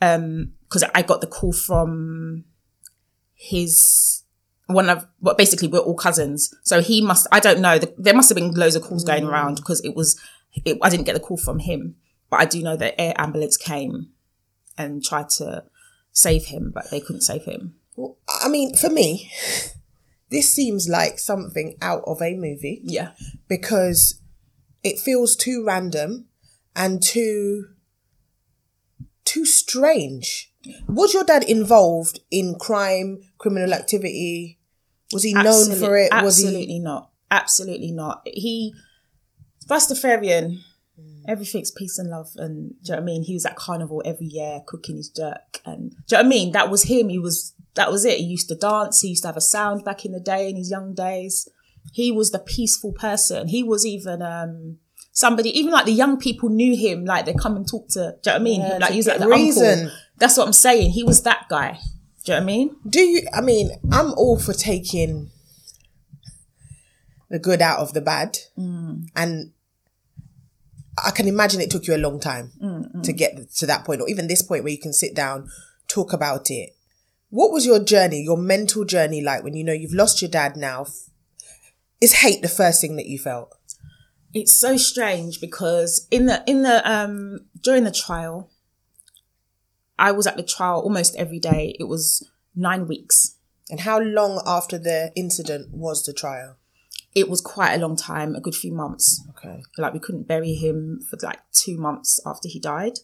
um, 0.00 0.52
because 0.68 0.84
I 0.94 1.02
got 1.02 1.20
the 1.20 1.26
call 1.26 1.52
from 1.52 2.44
his 3.34 4.22
one 4.66 4.88
of 4.88 5.06
well, 5.20 5.34
basically 5.34 5.68
we're 5.68 5.80
all 5.80 5.96
cousins. 5.96 6.54
So 6.62 6.80
he 6.80 7.00
must. 7.02 7.26
I 7.32 7.40
don't 7.40 7.60
know. 7.60 7.78
The, 7.78 7.92
there 7.98 8.14
must 8.14 8.28
have 8.28 8.36
been 8.36 8.52
loads 8.52 8.76
of 8.76 8.82
calls 8.82 9.04
going 9.04 9.24
mm. 9.24 9.30
around 9.30 9.56
because 9.56 9.80
it 9.84 9.94
was. 9.94 10.20
It, 10.64 10.78
I 10.82 10.88
didn't 10.88 11.06
get 11.06 11.14
the 11.14 11.20
call 11.20 11.36
from 11.36 11.60
him, 11.60 11.96
but 12.28 12.40
I 12.40 12.44
do 12.44 12.62
know 12.62 12.76
that 12.76 13.00
air 13.00 13.14
ambulance 13.16 13.56
came 13.56 14.10
and 14.76 15.02
tried 15.04 15.28
to 15.30 15.64
save 16.12 16.46
him, 16.46 16.72
but 16.74 16.90
they 16.90 17.00
couldn't 17.00 17.22
save 17.22 17.44
him. 17.44 17.74
Well, 17.96 18.16
I 18.42 18.48
mean, 18.48 18.74
for 18.76 18.90
me, 18.90 19.30
this 20.30 20.52
seems 20.52 20.88
like 20.88 21.18
something 21.18 21.76
out 21.82 22.02
of 22.06 22.22
a 22.22 22.34
movie 22.36 22.80
Yeah. 22.84 23.12
because 23.48 24.20
it 24.82 24.98
feels 24.98 25.36
too 25.36 25.64
random 25.66 26.26
and 26.76 27.02
too 27.02 27.66
too 29.24 29.44
strange. 29.44 30.52
Was 30.88 31.14
your 31.14 31.24
dad 31.24 31.44
involved 31.44 32.20
in 32.30 32.56
crime, 32.58 33.20
criminal 33.38 33.72
activity? 33.74 34.58
Was 35.12 35.22
he 35.22 35.32
known 35.34 35.74
for 35.76 35.96
it? 35.96 36.10
Was 36.12 36.38
Absolutely 36.42 36.66
he? 36.66 36.78
not. 36.80 37.10
Absolutely 37.30 37.92
not. 37.92 38.22
He 38.26 38.74
Rastafarian. 39.68 40.58
Everything's 41.28 41.70
peace 41.70 41.98
and 41.98 42.10
love, 42.10 42.28
and 42.36 42.70
do 42.70 42.76
you 42.84 42.90
know 42.92 42.96
what 42.96 43.02
I 43.02 43.04
mean? 43.04 43.22
He 43.22 43.34
was 43.34 43.46
at 43.46 43.54
carnival 43.56 44.02
every 44.04 44.26
year, 44.26 44.62
cooking 44.66 44.96
his 44.96 45.10
jerk, 45.10 45.60
and 45.64 45.90
do 45.90 45.96
you 45.96 46.16
know 46.16 46.18
what 46.18 46.26
I 46.26 46.28
mean? 46.28 46.52
That 46.52 46.70
was 46.70 46.82
him. 46.84 47.08
He 47.08 47.18
was 47.18 47.54
that 47.74 47.90
was 47.90 48.04
it. 48.04 48.18
He 48.18 48.24
used 48.24 48.48
to 48.48 48.54
dance. 48.54 49.00
He 49.00 49.08
used 49.08 49.22
to 49.22 49.28
have 49.28 49.36
a 49.36 49.40
sound 49.40 49.84
back 49.84 50.04
in 50.04 50.12
the 50.12 50.20
day 50.20 50.48
in 50.48 50.56
his 50.56 50.70
young 50.70 50.94
days. 50.94 51.48
He 51.92 52.12
was 52.12 52.30
the 52.30 52.38
peaceful 52.38 52.92
person. 52.92 53.48
He 53.48 53.62
was 53.62 53.86
even 53.86 54.22
um 54.22 54.78
somebody, 55.12 55.56
even 55.58 55.72
like 55.72 55.86
the 55.86 55.92
young 55.92 56.18
people 56.18 56.48
knew 56.48 56.76
him. 56.76 57.04
Like 57.04 57.26
they 57.26 57.34
come 57.34 57.56
and 57.56 57.66
talk 57.66 57.88
to. 57.90 58.00
Do 58.00 58.02
you 58.02 58.10
know 58.10 58.32
what 58.32 58.34
I 58.34 58.38
mean? 58.38 58.60
Yeah, 58.60 58.78
like 58.78 58.88
to 58.88 58.92
he 58.92 58.98
was 58.98 59.06
like 59.06 59.18
the 59.18 59.28
reason. 59.28 59.78
uncle. 59.80 59.96
That's 60.18 60.36
what 60.36 60.46
I'm 60.46 60.52
saying. 60.52 60.90
He 60.90 61.04
was 61.04 61.22
that 61.22 61.46
guy. 61.48 61.78
Do 62.24 62.32
you 62.32 62.38
know 62.38 62.40
what 62.40 62.42
I 62.42 62.46
mean? 62.46 62.76
Do 62.88 63.00
you? 63.00 63.22
I 63.32 63.40
mean, 63.40 63.70
I'm 63.90 64.12
all 64.14 64.38
for 64.38 64.52
taking 64.52 65.30
the 67.30 67.38
good 67.38 67.62
out 67.62 67.78
of 67.78 67.94
the 67.94 68.00
bad, 68.00 68.36
mm. 68.58 69.08
and 69.16 69.52
I 71.02 71.10
can 71.12 71.28
imagine 71.28 71.60
it 71.60 71.70
took 71.70 71.86
you 71.86 71.94
a 71.94 71.96
long 71.96 72.20
time 72.20 72.52
mm, 72.62 72.94
mm. 72.94 73.02
to 73.02 73.12
get 73.12 73.50
to 73.52 73.66
that 73.66 73.84
point, 73.84 74.02
or 74.02 74.08
even 74.08 74.26
this 74.26 74.42
point 74.42 74.64
where 74.64 74.72
you 74.72 74.78
can 74.78 74.92
sit 74.92 75.14
down, 75.14 75.48
talk 75.88 76.12
about 76.12 76.50
it. 76.50 76.70
What 77.30 77.52
was 77.52 77.64
your 77.64 77.82
journey, 77.82 78.22
your 78.22 78.36
mental 78.36 78.84
journey 78.84 79.22
like 79.22 79.42
when 79.44 79.54
you 79.54 79.64
know 79.64 79.72
you've 79.72 79.92
lost 79.94 80.20
your 80.20 80.30
dad 80.30 80.56
now? 80.56 80.86
Is 82.00 82.14
hate 82.14 82.42
the 82.42 82.48
first 82.48 82.80
thing 82.80 82.96
that 82.96 83.06
you 83.06 83.18
felt? 83.18 83.56
it's 84.32 84.52
so 84.52 84.76
strange 84.76 85.40
because 85.40 86.06
in 86.08 86.26
the 86.26 86.40
in 86.46 86.62
the 86.62 86.88
um 86.88 87.40
during 87.64 87.82
the 87.82 87.90
trial 87.90 88.48
i 89.98 90.12
was 90.12 90.24
at 90.24 90.36
the 90.36 90.42
trial 90.44 90.78
almost 90.84 91.16
every 91.16 91.40
day 91.40 91.74
it 91.80 91.88
was 91.88 92.24
nine 92.54 92.86
weeks 92.86 93.34
And 93.68 93.80
how 93.80 93.98
long 93.98 94.40
after 94.46 94.78
the 94.78 95.10
incident 95.16 95.72
was 95.72 96.04
the 96.04 96.12
trial? 96.12 96.54
it 97.12 97.28
was 97.28 97.40
quite 97.40 97.74
a 97.74 97.78
long 97.84 97.96
time 97.96 98.36
a 98.36 98.40
good 98.40 98.54
few 98.54 98.72
months 98.72 99.20
Okay. 99.30 99.64
like 99.76 99.92
we 99.92 99.98
couldn't 99.98 100.28
bury 100.28 100.52
him 100.54 101.00
for 101.10 101.18
like 101.24 101.40
two 101.52 101.76
months 101.76 102.20
after 102.24 102.48
he 102.48 102.60
died 102.60 103.00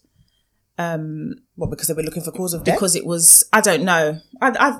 What, 0.78 1.70
because 1.70 1.88
they 1.88 1.94
were 1.94 2.02
looking 2.02 2.22
for 2.22 2.32
cause 2.32 2.52
of 2.54 2.64
death? 2.64 2.76
because 2.76 2.94
it 2.96 3.06
was 3.06 3.44
i 3.52 3.60
don't 3.60 3.82
know 3.84 4.20
i, 4.42 4.48
I 4.50 4.78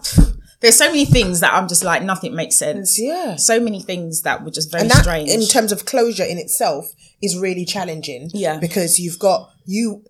there's 0.60 0.76
so 0.76 0.86
many 0.86 1.04
things 1.06 1.40
that 1.40 1.52
i'm 1.54 1.68
just 1.68 1.82
like 1.84 2.02
nothing 2.02 2.34
makes 2.34 2.56
sense 2.56 2.98
Yeah. 3.00 3.36
so 3.36 3.58
many 3.60 3.80
things 3.80 4.22
that 4.22 4.44
were 4.44 4.50
just 4.50 4.70
very 4.70 4.82
and 4.82 4.90
that 4.90 5.02
strange 5.02 5.30
in 5.30 5.40
terms 5.46 5.72
of 5.72 5.86
closure 5.86 6.24
in 6.24 6.38
itself 6.38 6.92
is 7.22 7.38
really 7.38 7.64
challenging 7.64 8.30
Yeah. 8.34 8.58
because 8.58 8.98
you've 9.00 9.18
got 9.18 9.50
you 9.64 10.04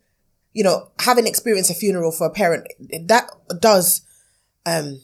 you 0.52 0.64
know 0.64 0.88
having 1.00 1.26
experienced 1.26 1.70
a 1.70 1.74
funeral 1.74 2.10
for 2.10 2.26
a 2.26 2.30
parent 2.30 2.66
that 3.04 3.24
does 3.60 4.00
um 4.64 5.00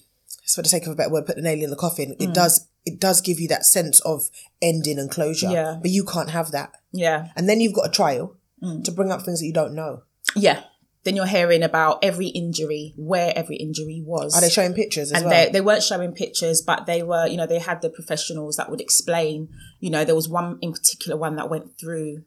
for 0.52 0.62
the 0.62 0.68
sake 0.68 0.86
of 0.86 0.92
a 0.92 0.96
better 0.96 1.10
word 1.12 1.26
put 1.26 1.36
the 1.36 1.42
nail 1.42 1.62
in 1.62 1.70
the 1.70 1.76
coffin 1.76 2.16
Mm. 2.18 2.22
it 2.30 2.34
does 2.34 2.66
it 2.84 2.98
does 2.98 3.20
give 3.20 3.38
you 3.38 3.46
that 3.46 3.64
sense 3.64 4.00
of 4.00 4.28
ending 4.60 4.98
and 4.98 5.08
closure. 5.08 5.48
Yeah. 5.48 5.78
But 5.80 5.92
you 5.92 6.02
can't 6.04 6.30
have 6.30 6.50
that. 6.50 6.72
Yeah. 6.92 7.28
And 7.36 7.48
then 7.48 7.60
you've 7.60 7.74
got 7.74 7.86
a 7.86 7.90
trial 7.92 8.34
Mm. 8.60 8.82
to 8.82 8.90
bring 8.90 9.12
up 9.12 9.22
things 9.22 9.38
that 9.38 9.46
you 9.46 9.52
don't 9.52 9.72
know. 9.72 10.02
Yeah. 10.34 10.64
Then 11.04 11.16
you're 11.16 11.26
hearing 11.26 11.62
about 11.64 11.99
every 12.02 12.28
injury, 12.28 12.94
where 12.97 13.32
every 13.35 13.56
injury 13.56 14.02
was. 14.06 14.37
Are 14.37 14.40
they 14.40 14.49
showing 14.49 14.73
pictures 14.73 15.11
as 15.11 15.23
and 15.23 15.30
well? 15.30 15.47
they, 15.47 15.50
they 15.50 15.61
weren't 15.61 15.82
showing 15.82 16.12
pictures, 16.12 16.62
but 16.62 16.87
they 16.87 17.02
were, 17.02 17.26
you 17.26 17.37
know, 17.37 17.47
they 17.47 17.59
had 17.59 17.82
the 17.82 17.90
professionals 17.90 18.56
that 18.56 18.71
would 18.71 18.80
explain, 18.80 19.49
you 19.80 19.90
know, 19.90 20.04
there 20.04 20.14
was 20.14 20.28
one 20.28 20.59
in 20.62 20.73
particular 20.73 21.16
one 21.18 21.35
that 21.37 21.50
went 21.50 21.76
through 21.78 22.23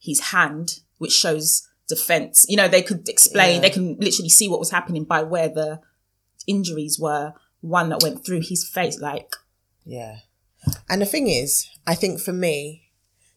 his 0.00 0.20
hand, 0.30 0.80
which 0.96 1.12
shows 1.12 1.68
defense. 1.88 2.46
You 2.48 2.56
know, 2.56 2.68
they 2.68 2.80
could 2.82 3.06
explain, 3.08 3.56
Yeah. 3.56 3.60
they 3.60 3.70
can 3.70 3.96
literally 3.98 4.30
see 4.30 4.48
what 4.48 4.60
was 4.60 4.70
happening 4.70 5.04
by 5.04 5.22
where 5.22 5.48
the 5.50 5.80
injuries 6.46 6.98
were. 6.98 7.34
One 7.60 7.88
that 7.90 8.02
went 8.02 8.24
through 8.24 8.40
his 8.42 8.66
face, 8.66 8.98
like, 9.00 9.34
Yeah. 9.84 10.20
And 10.88 11.02
the 11.02 11.06
thing 11.06 11.28
is, 11.28 11.68
I 11.86 11.94
think 11.94 12.20
for 12.20 12.32
me, 12.32 12.90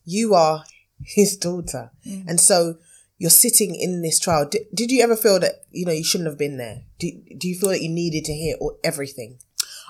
you 0.05 0.33
are 0.35 0.63
his 1.03 1.35
daughter. 1.37 1.91
Mm. 2.07 2.27
And 2.29 2.39
so 2.39 2.75
you're 3.19 3.29
sitting 3.29 3.75
in 3.75 4.01
this 4.01 4.19
trial. 4.19 4.47
Did, 4.49 4.63
did 4.73 4.91
you 4.91 5.03
ever 5.03 5.15
feel 5.15 5.39
that, 5.41 5.65
you 5.71 5.85
know, 5.85 5.91
you 5.91 6.03
shouldn't 6.03 6.29
have 6.29 6.37
been 6.37 6.57
there? 6.57 6.83
Do, 6.97 7.11
do 7.37 7.47
you 7.47 7.55
feel 7.55 7.69
that 7.69 7.81
you 7.81 7.89
needed 7.89 8.25
to 8.25 8.33
hear 8.33 8.55
all, 8.59 8.79
everything? 8.83 9.37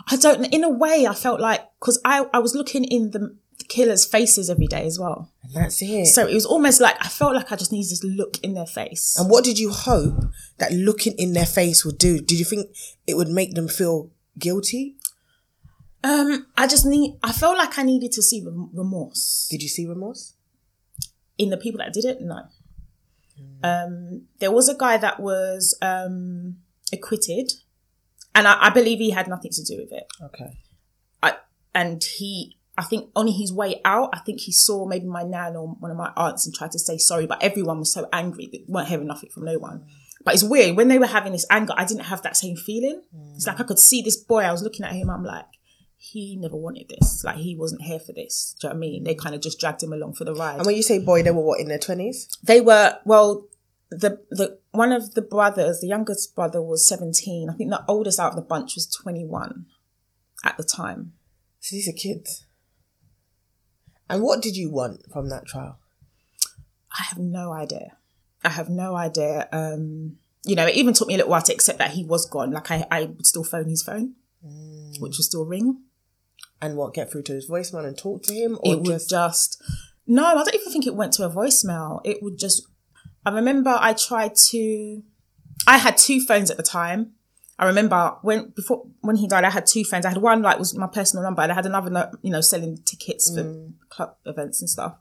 I 0.08 0.18
don't, 0.18 0.46
in 0.46 0.64
a 0.64 0.70
way, 0.70 1.08
I 1.08 1.14
felt 1.14 1.40
like, 1.40 1.62
cause 1.80 2.02
I, 2.04 2.26
I 2.34 2.40
was 2.40 2.56
looking 2.56 2.84
in 2.84 3.12
the, 3.12 3.38
the 3.60 3.64
killers' 3.66 4.06
faces 4.06 4.50
every 4.50 4.68
day 4.68 4.86
as 4.86 5.00
well. 5.00 5.32
And 5.44 5.54
that's 5.54 5.82
it. 5.82 6.08
So 6.08 6.28
it 6.28 6.34
was 6.34 6.46
almost 6.46 6.82
like, 6.82 6.96
I 7.00 7.08
felt 7.08 7.36
like 7.36 7.52
I 7.52 7.56
just 7.56 7.72
needed 7.72 7.96
to 8.02 8.08
look 8.08 8.38
in 8.44 8.56
their 8.56 8.66
face. 8.66 9.16
and 9.18 9.30
what 9.30 9.44
did 9.44 9.60
you 9.60 9.72
hope 9.72 10.24
that 10.58 10.72
looking 10.72 11.14
in 11.14 11.34
their 11.34 11.46
face 11.46 11.86
would 11.86 11.98
do? 11.98 12.20
Did 12.20 12.40
you 12.40 12.46
think 12.46 12.76
it 13.06 13.16
would 13.16 13.30
make 13.30 13.54
them 13.54 13.68
feel 13.68 14.10
guilty? 14.38 14.96
Um, 16.04 16.48
I 16.58 16.66
just 16.66 16.86
need, 16.86 17.18
I 17.22 17.32
felt 17.32 17.58
like 17.58 17.78
I 17.78 17.84
needed 17.84 18.14
to 18.14 18.24
see 18.24 18.44
rem- 18.44 18.70
remorse. 18.74 19.48
Did 19.52 19.62
you 19.62 19.70
see 19.70 19.86
remorse? 19.86 20.34
in 21.40 21.50
the 21.50 21.58
people 21.58 21.80
that 21.80 21.94
did 21.94 22.06
it 22.06 22.22
no 22.22 22.42
um 23.64 24.24
there 24.40 24.52
was 24.52 24.70
a 24.70 24.76
guy 24.76 24.98
that 24.98 25.20
was 25.20 25.78
um 25.82 26.58
acquitted 26.94 27.52
and 28.36 28.48
I, 28.48 28.68
I 28.68 28.70
believe 28.70 29.00
he 29.00 29.12
had 29.12 29.28
nothing 29.28 29.52
to 29.52 29.64
do 29.64 29.78
with 29.78 29.92
it. 29.92 30.08
Okay. 30.24 30.58
I, 31.22 31.36
and 31.76 32.04
he 32.04 32.58
i 32.78 32.84
think 32.84 33.10
on 33.16 33.28
his 33.28 33.52
way 33.52 33.82
out 33.84 34.10
i 34.14 34.20
think 34.20 34.40
he 34.40 34.54
saw 34.54 34.86
maybe 34.86 35.06
my 35.06 35.22
nan 35.22 35.58
or 35.58 35.68
one 35.68 35.92
of 35.92 35.98
my 35.98 36.14
aunts 36.16 36.46
and 36.46 36.56
tried 36.56 36.72
to 36.72 36.80
say 36.80 36.98
sorry 36.98 37.28
but 37.28 37.44
everyone 37.44 37.80
was 37.80 37.92
so 37.92 38.08
angry 38.14 38.48
they 38.50 38.64
weren't 38.68 38.88
hearing 38.88 39.08
nothing 39.08 39.30
from 39.30 39.44
no 39.44 39.58
one. 39.58 39.86
But 40.24 40.34
it's 40.34 40.44
weird 40.44 40.76
when 40.78 40.90
they 40.90 41.00
were 41.00 41.08
having 41.08 41.34
this 41.34 41.46
anger 41.50 41.74
i 41.76 41.84
didn't 41.84 42.06
have 42.06 42.22
that 42.22 42.38
same 42.38 42.56
feeling. 42.56 43.02
It's 43.36 43.48
like 43.48 43.60
i 43.60 43.64
could 43.64 43.80
see 43.80 44.02
this 44.02 44.16
boy 44.18 44.44
i 44.44 44.52
was 44.52 44.64
looking 44.64 44.86
at 44.86 44.94
him 44.94 45.10
i'm 45.10 45.24
like 45.24 45.46
he 46.02 46.38
never 46.38 46.56
wanted 46.56 46.88
this. 46.88 47.24
Like 47.26 47.36
he 47.36 47.56
wasn't 47.58 47.82
here 47.82 48.00
for 48.00 48.14
this. 48.14 48.56
Do 48.60 48.68
you 48.68 48.70
know 48.70 48.76
what 48.76 48.78
i 48.78 48.80
mean? 48.80 49.04
They 49.04 49.16
kind 49.16 49.36
of 49.36 49.42
just 49.42 49.60
dragged 49.60 49.84
him 49.84 49.92
along 49.92 50.14
for 50.14 50.24
the 50.24 50.34
ride. 50.34 50.56
And 50.56 50.66
when 50.66 50.78
you 50.78 50.82
say 50.82 50.98
boy, 50.98 51.22
they 51.22 51.32
were 51.32 51.44
what, 51.44 51.60
in 51.60 51.68
their 51.68 51.78
20s? 51.78 52.40
they 52.42 52.62
were 52.62 52.98
well 53.06 53.46
the 53.92 54.22
the 54.32 54.58
one 54.72 54.94
of 54.94 55.14
the 55.14 55.22
brothers 55.22 55.82
the 55.82 55.88
youngest 55.88 56.36
brother 56.36 56.62
was 56.62 56.88
17 56.88 57.50
i 57.50 57.54
think 57.54 57.72
the 57.72 57.84
oldest 57.88 58.20
out 58.20 58.30
of 58.30 58.36
the 58.36 58.42
bunch 58.44 58.76
was 58.76 58.86
21 58.88 59.66
at 60.46 60.56
the 60.58 60.64
time. 60.64 61.14
So 61.60 61.76
these 61.76 61.90
are 61.90 61.94
kids. 61.94 62.46
And 64.10 64.24
what 64.24 64.42
did 64.42 64.56
you 64.56 64.72
want 64.72 65.12
from 65.12 65.30
that 65.30 65.46
trial? 65.46 65.78
i 66.98 67.04
have 67.04 67.20
no 67.20 67.52
idea. 67.52 67.98
I 68.44 68.50
have 68.50 68.70
no 68.70 68.96
idea. 68.96 69.50
Um 69.52 70.18
you 70.46 70.56
know 70.56 70.66
it 70.66 70.76
even 70.76 70.94
took 70.94 71.10
me 71.10 71.16
a 71.16 71.18
little 71.18 71.32
while 71.32 71.42
to 71.42 71.54
accept 71.54 71.80
that 71.80 71.92
he 71.92 72.06
was 72.06 72.26
gone. 72.26 72.52
Like 72.52 72.72
i 72.72 72.88
i 72.90 73.04
would 73.04 73.28
still 73.28 73.44
phone 73.44 73.68
his 73.68 73.84
phone 73.84 74.16
which 75.00 75.18
would 75.18 75.26
still 75.26 75.46
ring 75.46 75.82
And 76.62 76.76
what, 76.76 76.94
get 76.94 77.12
through 77.12 77.24
to 77.24 77.34
his 77.34 77.50
voicemail 77.50 77.86
and 77.86 77.98
talk 77.98 78.24
to 78.24 78.34
him? 78.34 78.58
Or 78.62 78.76
it 78.76 78.84
just, 78.84 79.10
just 79.10 79.64
no 80.10 80.26
i 80.26 80.34
don't 80.34 80.56
even 80.56 80.74
think 80.74 80.88
it 80.88 80.96
went 80.96 81.14
to 81.14 81.24
a 81.24 81.30
voicemail 81.30 82.02
it 82.04 82.22
would 82.22 82.38
just 82.38 82.68
i 83.26 83.32
remember 83.32 83.78
i 83.80 83.94
tried 83.94 84.36
to 84.36 85.02
i 85.68 85.78
had 85.78 85.96
two 85.96 86.20
phones 86.20 86.50
at 86.50 86.58
the 86.58 86.64
time 86.64 87.12
i 87.60 87.66
remember 87.66 88.16
when 88.24 88.50
before 88.50 88.86
when 89.02 89.16
he 89.16 89.28
died 89.28 89.44
i 89.44 89.50
had 89.50 89.66
two 89.66 89.84
phones 89.84 90.06
i 90.06 90.10
had 90.10 90.18
one 90.18 90.42
like 90.42 90.58
was 90.58 90.76
my 90.76 90.88
personal 90.88 91.24
number 91.24 91.44
and 91.44 91.52
i 91.52 91.56
had 91.56 91.66
another 91.66 92.12
you 92.24 92.32
know 92.32 92.42
selling 92.42 92.78
tickets 92.84 93.34
for 93.34 93.70
club 93.90 94.16
events 94.26 94.60
and 94.60 94.70
stuff 94.70 94.98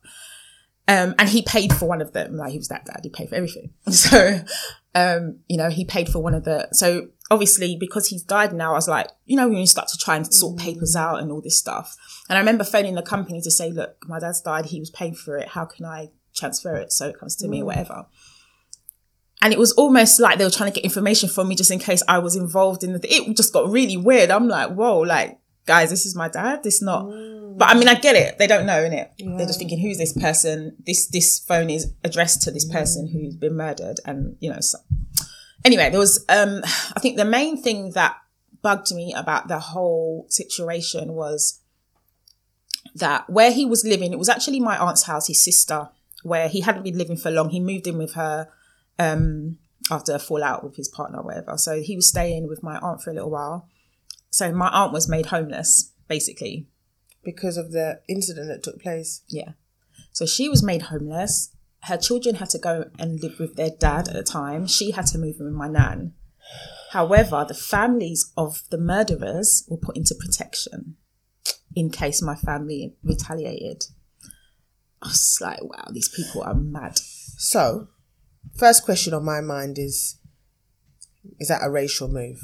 um, 0.88 1.14
and 1.18 1.28
he 1.28 1.42
paid 1.42 1.74
for 1.74 1.86
one 1.86 2.00
of 2.00 2.12
them. 2.14 2.38
Like 2.38 2.50
he 2.50 2.56
was 2.56 2.68
that 2.68 2.86
dad. 2.86 3.00
He 3.02 3.10
paid 3.10 3.28
for 3.28 3.34
everything. 3.34 3.70
So, 3.90 4.40
um, 4.94 5.40
you 5.46 5.58
know, 5.58 5.68
he 5.68 5.84
paid 5.84 6.08
for 6.08 6.20
one 6.20 6.32
of 6.32 6.44
the. 6.44 6.68
So 6.72 7.08
obviously, 7.30 7.76
because 7.76 8.08
he's 8.08 8.22
died 8.22 8.52
now, 8.52 8.72
I 8.72 8.74
was 8.74 8.88
like, 8.88 9.10
you 9.26 9.36
know, 9.36 9.48
when 9.48 9.58
you 9.58 9.66
start 9.66 9.88
to 9.88 9.98
try 9.98 10.16
and 10.16 10.32
sort 10.32 10.56
mm. 10.56 10.60
papers 10.60 10.96
out 10.96 11.20
and 11.20 11.30
all 11.30 11.40
this 11.40 11.58
stuff. 11.58 11.96
And 12.28 12.36
I 12.36 12.40
remember 12.40 12.64
phoning 12.64 12.94
the 12.94 13.02
company 13.02 13.40
to 13.42 13.50
say, 13.50 13.70
look, 13.70 13.96
my 14.08 14.18
dad's 14.18 14.40
died. 14.40 14.66
He 14.66 14.80
was 14.80 14.90
paying 14.90 15.14
for 15.14 15.36
it. 15.36 15.48
How 15.48 15.64
can 15.64 15.84
I 15.84 16.10
transfer 16.34 16.76
it 16.76 16.92
so 16.92 17.08
it 17.08 17.18
comes 17.18 17.36
to 17.36 17.48
me 17.48 17.60
or 17.60 17.64
mm. 17.64 17.66
whatever? 17.66 18.06
And 19.40 19.52
it 19.52 19.58
was 19.58 19.72
almost 19.72 20.18
like 20.18 20.38
they 20.38 20.44
were 20.44 20.50
trying 20.50 20.72
to 20.72 20.74
get 20.74 20.84
information 20.84 21.28
from 21.28 21.48
me 21.48 21.54
just 21.54 21.70
in 21.70 21.78
case 21.78 22.02
I 22.08 22.18
was 22.18 22.34
involved 22.34 22.82
in 22.82 22.92
the. 22.92 23.00
It 23.04 23.36
just 23.36 23.52
got 23.52 23.70
really 23.70 23.96
weird. 23.96 24.30
I'm 24.30 24.48
like, 24.48 24.70
whoa, 24.70 24.98
like 24.98 25.38
guys, 25.68 25.90
this 25.90 26.06
is 26.06 26.16
my 26.16 26.28
dad. 26.28 26.64
This 26.64 26.82
not. 26.82 27.04
Mm. 27.04 27.56
But 27.56 27.68
I 27.68 27.74
mean, 27.74 27.88
I 27.88 27.94
get 27.94 28.16
it. 28.16 28.38
They 28.38 28.48
don't 28.48 28.66
know, 28.66 28.82
innit? 28.82 29.10
They're 29.18 29.46
just 29.46 29.58
thinking, 29.58 29.78
who's 29.78 29.98
this 29.98 30.12
person? 30.12 30.76
This 30.84 31.06
this 31.06 31.38
phone 31.38 31.70
is 31.70 31.92
addressed 32.02 32.42
to 32.42 32.50
this 32.50 32.64
person 32.64 33.06
who's 33.06 33.36
been 33.36 33.56
murdered, 33.56 34.00
and 34.04 34.36
you 34.40 34.50
know. 34.50 34.60
So. 34.60 34.78
Anyway, 35.68 35.88
there 35.90 36.00
was. 36.06 36.24
um 36.28 36.52
I 36.96 37.00
think 37.02 37.16
the 37.16 37.24
main 37.38 37.54
thing 37.66 37.80
that 37.92 38.14
bugged 38.62 38.90
me 38.94 39.06
about 39.22 39.48
the 39.48 39.60
whole 39.72 40.26
situation 40.28 41.12
was 41.22 41.60
that 42.94 43.28
where 43.36 43.52
he 43.58 43.64
was 43.72 43.84
living, 43.92 44.12
it 44.12 44.18
was 44.18 44.28
actually 44.34 44.60
my 44.60 44.76
aunt's 44.84 45.04
house, 45.10 45.26
his 45.28 45.44
sister, 45.44 45.80
where 46.22 46.48
he 46.48 46.60
hadn't 46.66 46.82
been 46.88 46.98
living 46.98 47.16
for 47.16 47.30
long. 47.30 47.50
He 47.50 47.60
moved 47.60 47.86
in 47.86 47.98
with 47.98 48.14
her 48.14 48.48
um 48.98 49.58
after 49.90 50.12
a 50.14 50.18
fallout 50.28 50.64
with 50.64 50.76
his 50.76 50.88
partner 50.88 51.18
or 51.20 51.24
whatever. 51.28 51.56
So 51.56 51.72
he 51.88 51.94
was 51.96 52.08
staying 52.08 52.44
with 52.48 52.62
my 52.62 52.76
aunt 52.86 53.00
for 53.02 53.10
a 53.10 53.14
little 53.14 53.30
while. 53.38 53.68
So 54.30 54.44
my 54.52 54.68
aunt 54.68 54.92
was 54.92 55.08
made 55.08 55.26
homeless, 55.26 55.92
basically. 56.08 56.66
because 57.24 57.56
of 57.62 57.72
the 57.72 58.00
incident 58.08 58.48
that 58.48 58.62
took 58.62 58.78
place. 58.86 59.22
Yeah. 59.28 59.52
So 60.12 60.24
she 60.26 60.48
was 60.48 60.62
made 60.62 60.82
homeless. 60.92 61.50
Her 61.82 61.96
children 61.96 62.36
had 62.36 62.50
to 62.50 62.58
go 62.58 62.90
and 62.98 63.22
live 63.22 63.38
with 63.38 63.56
their 63.56 63.70
dad 63.70 64.08
at 64.08 64.14
the 64.14 64.22
time. 64.22 64.66
She 64.66 64.90
had 64.90 65.06
to 65.06 65.18
move 65.18 65.36
in 65.38 65.46
with 65.46 65.54
my 65.54 65.68
nan. 65.68 66.14
However, 66.90 67.44
the 67.46 67.54
families 67.54 68.32
of 68.36 68.62
the 68.70 68.78
murderers 68.78 69.64
were 69.68 69.76
put 69.76 69.96
into 69.96 70.14
protection 70.14 70.96
in 71.76 71.90
case 71.90 72.22
my 72.22 72.34
family 72.34 72.94
retaliated. 73.02 73.84
I 75.02 75.08
was 75.08 75.38
like, 75.40 75.62
wow, 75.62 75.88
these 75.92 76.08
people 76.08 76.42
are 76.42 76.54
mad. 76.54 76.98
So, 76.98 77.88
first 78.56 78.84
question 78.84 79.14
on 79.14 79.24
my 79.24 79.40
mind 79.40 79.78
is 79.78 80.18
is 81.38 81.48
that 81.48 81.62
a 81.62 81.70
racial 81.70 82.08
move? 82.08 82.40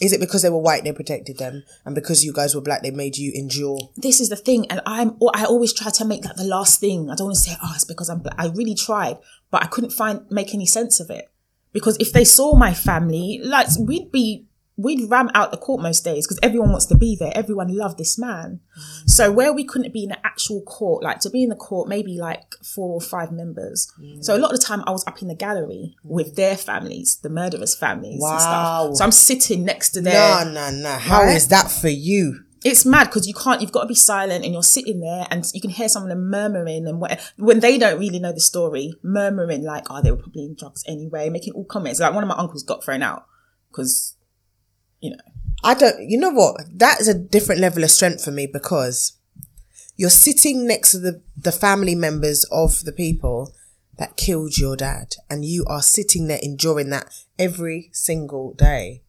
Is 0.00 0.12
it 0.12 0.20
because 0.20 0.42
they 0.42 0.50
were 0.50 0.58
white 0.58 0.84
they 0.84 0.92
protected 0.92 1.38
them, 1.38 1.64
and 1.84 1.94
because 1.94 2.24
you 2.24 2.32
guys 2.32 2.54
were 2.54 2.60
black 2.60 2.82
they 2.82 2.90
made 2.90 3.16
you 3.16 3.32
endure? 3.34 3.78
this 3.96 4.20
is 4.20 4.28
the 4.28 4.36
thing, 4.36 4.70
and 4.70 4.80
I'm 4.84 5.16
I 5.34 5.44
always 5.44 5.72
try 5.72 5.90
to 5.90 6.04
make 6.04 6.22
that 6.22 6.36
the 6.36 6.44
last 6.44 6.80
thing. 6.80 7.10
I 7.10 7.14
don't 7.14 7.28
want 7.28 7.36
to 7.36 7.40
say, 7.40 7.56
oh, 7.62 7.72
it's 7.74 7.84
because 7.84 8.10
I'm 8.10 8.18
black. 8.18 8.34
I 8.38 8.48
really 8.48 8.74
tried, 8.74 9.18
but 9.50 9.62
I 9.62 9.66
couldn't 9.66 9.90
find 9.90 10.20
make 10.30 10.54
any 10.54 10.66
sense 10.66 11.00
of 11.00 11.10
it. 11.10 11.30
Because 11.72 11.96
if 11.98 12.12
they 12.12 12.24
saw 12.24 12.56
my 12.56 12.72
family, 12.72 13.40
like 13.42 13.68
we'd 13.78 14.10
be 14.10 14.45
we'd 14.76 15.08
ram 15.10 15.30
out 15.34 15.50
the 15.50 15.56
court 15.56 15.80
most 15.80 16.04
days 16.04 16.26
because 16.26 16.38
everyone 16.42 16.70
wants 16.70 16.86
to 16.86 16.94
be 16.96 17.16
there. 17.16 17.32
Everyone 17.34 17.74
loved 17.74 17.96
this 17.98 18.18
man. 18.18 18.60
So 19.06 19.32
where 19.32 19.52
we 19.52 19.64
couldn't 19.64 19.92
be 19.92 20.04
in 20.04 20.12
an 20.12 20.18
actual 20.24 20.60
court, 20.62 21.02
like 21.02 21.20
to 21.20 21.30
be 21.30 21.42
in 21.42 21.48
the 21.48 21.56
court, 21.56 21.88
maybe 21.88 22.18
like 22.18 22.54
four 22.62 22.90
or 22.92 23.00
five 23.00 23.32
members. 23.32 23.90
So 24.20 24.36
a 24.36 24.38
lot 24.38 24.52
of 24.52 24.60
the 24.60 24.66
time 24.66 24.84
I 24.86 24.90
was 24.90 25.06
up 25.06 25.22
in 25.22 25.28
the 25.28 25.34
gallery 25.34 25.96
with 26.04 26.36
their 26.36 26.56
families, 26.56 27.16
the 27.22 27.30
murderers' 27.30 27.74
families 27.74 28.12
and 28.14 28.20
Wow. 28.20 28.38
stuff. 28.38 28.96
So 28.96 29.04
I'm 29.04 29.12
sitting 29.12 29.64
next 29.64 29.90
to 29.92 30.00
their 30.02 30.44
No, 30.44 30.50
no, 30.52 30.70
no. 30.70 30.90
How 30.98 31.22
is 31.24 31.44
Right? 31.44 31.50
that 31.50 31.70
for 31.70 31.88
you? 31.88 32.40
it's 32.64 32.84
mad 32.84 33.04
because 33.04 33.28
you 33.28 33.34
can't 33.34 33.60
you've 33.60 33.70
got 33.70 33.82
to 33.82 33.86
be 33.86 33.94
silent 33.94 34.42
and 34.44 34.52
you're 34.52 34.62
sitting 34.62 34.98
there 34.98 35.24
and 35.30 35.44
you 35.54 35.60
can 35.60 35.70
hear 35.70 35.88
some 35.88 36.02
of 36.02 36.08
them 36.08 36.28
murmuring 36.28 36.88
and 36.88 37.00
what, 37.00 37.20
when 37.36 37.60
they 37.60 37.78
don't 37.78 38.00
really 38.00 38.18
know 38.18 38.32
the 38.32 38.40
story 38.40 38.92
murmuring 39.04 39.62
like 39.62 39.84
oh 39.88 40.02
they 40.02 40.10
were 40.10 40.16
probably 40.16 40.42
in 40.46 40.56
drugs 40.58 40.82
anyway 40.88 41.28
making 41.28 41.52
all 41.52 41.64
comments 41.66 42.00
like 42.00 42.12
one 42.12 42.24
of 42.24 42.28
my 42.28 42.34
uncles 42.34 42.64
got 42.64 42.82
thrown 42.82 43.02
out 43.02 43.24
because 43.70 44.15
you 45.00 45.10
know 45.10 45.36
I 45.66 45.74
don't. 45.74 46.08
You 46.08 46.18
know 46.18 46.30
what? 46.30 46.56
That 46.78 47.00
is 47.00 47.08
a 47.08 47.14
different 47.14 47.60
level 47.60 47.82
of 47.82 47.90
strength 47.90 48.24
for 48.24 48.30
me 48.30 48.46
because 48.46 49.14
you're 49.96 50.10
sitting 50.10 50.66
next 50.66 50.92
to 50.92 50.98
the 50.98 51.22
the 51.36 51.52
family 51.52 51.94
members 51.94 52.44
of 52.52 52.84
the 52.84 52.92
people 52.92 53.52
that 53.98 54.16
killed 54.16 54.58
your 54.58 54.76
dad, 54.76 55.16
and 55.30 55.44
you 55.44 55.64
are 55.66 55.82
sitting 55.82 56.28
there 56.28 56.38
enjoying 56.42 56.90
that 56.90 57.08
every 57.38 57.88
single 57.92 58.52
day. 58.52 59.02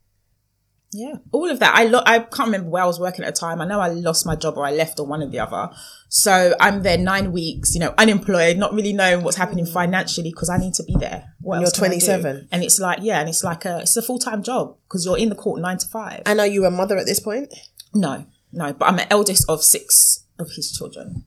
Yeah 0.94 1.16
all 1.32 1.50
of 1.50 1.60
that 1.60 1.76
i 1.76 1.84
lo- 1.84 2.04
i 2.06 2.20
can't 2.20 2.48
remember 2.48 2.70
where 2.70 2.84
i 2.84 2.86
was 2.86 3.00
working 3.00 3.26
at 3.26 3.36
the 3.36 3.40
time 3.40 3.60
i 3.60 3.66
know 3.66 3.80
i 3.80 3.90
lost 3.90 4.26
my 4.26 4.36
job 4.36 4.58
or 4.58 4.66
i 4.66 4.72
left 4.72 5.00
or 5.00 5.06
one 5.06 5.22
or 5.22 5.28
the 5.28 5.40
other 5.40 5.70
so 6.08 6.56
i'm 6.62 6.82
there 6.82 6.98
nine 6.98 7.32
weeks 7.32 7.74
you 7.74 7.80
know 7.80 7.94
unemployed 7.98 8.58
not 8.58 8.74
really 8.74 8.94
knowing 8.94 9.22
what's 9.22 9.38
happening 9.38 9.66
mm. 9.66 9.74
financially 9.74 10.32
because 10.32 10.50
i 10.50 10.58
need 10.58 10.74
to 10.74 10.84
be 10.84 10.96
there 11.00 11.34
what 11.42 11.60
you're 11.60 11.70
can 11.72 11.84
I 11.86 12.00
do? 12.00 12.06
27. 12.06 12.48
and 12.52 12.64
it's 12.64 12.80
like 12.80 13.00
yeah 13.02 13.20
and 13.20 13.28
it's 13.28 13.44
like 13.44 13.66
a 13.66 13.80
it's 13.80 13.98
a 13.98 14.02
full-time 14.02 14.44
job 14.44 14.78
because 14.88 15.06
you're 15.06 15.18
in 15.18 15.30
the 15.30 15.36
court 15.36 15.60
nine 15.60 15.78
to 15.78 15.88
five 15.88 16.24
And 16.26 16.40
are 16.40 16.48
you 16.48 16.66
a 16.66 16.72
mother 16.72 16.98
at 16.98 17.06
this 17.06 17.20
point? 17.20 17.54
no 17.94 18.26
no, 18.52 18.74
but 18.74 18.86
I'm 18.88 18.96
the 18.96 19.12
eldest 19.12 19.50
of 19.50 19.64
six 19.64 20.24
of 20.40 20.52
his 20.56 20.72
children. 20.72 21.26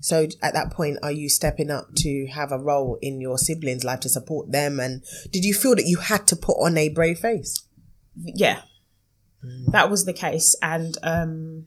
So 0.00 0.28
at 0.42 0.54
that 0.54 0.70
point, 0.70 0.98
are 1.02 1.10
you 1.10 1.28
stepping 1.28 1.70
up 1.70 1.88
to 1.96 2.26
have 2.28 2.52
a 2.52 2.58
role 2.58 2.98
in 3.02 3.20
your 3.20 3.36
siblings' 3.36 3.84
life 3.84 4.00
to 4.00 4.08
support 4.08 4.52
them? 4.52 4.78
And 4.78 5.02
did 5.32 5.44
you 5.44 5.52
feel 5.52 5.74
that 5.74 5.86
you 5.86 5.98
had 5.98 6.26
to 6.28 6.36
put 6.36 6.54
on 6.54 6.78
a 6.78 6.88
brave 6.88 7.18
face? 7.18 7.64
Yeah, 8.24 8.62
that 9.68 9.90
was 9.90 10.04
the 10.04 10.12
case, 10.12 10.54
and 10.62 10.96
um, 11.02 11.66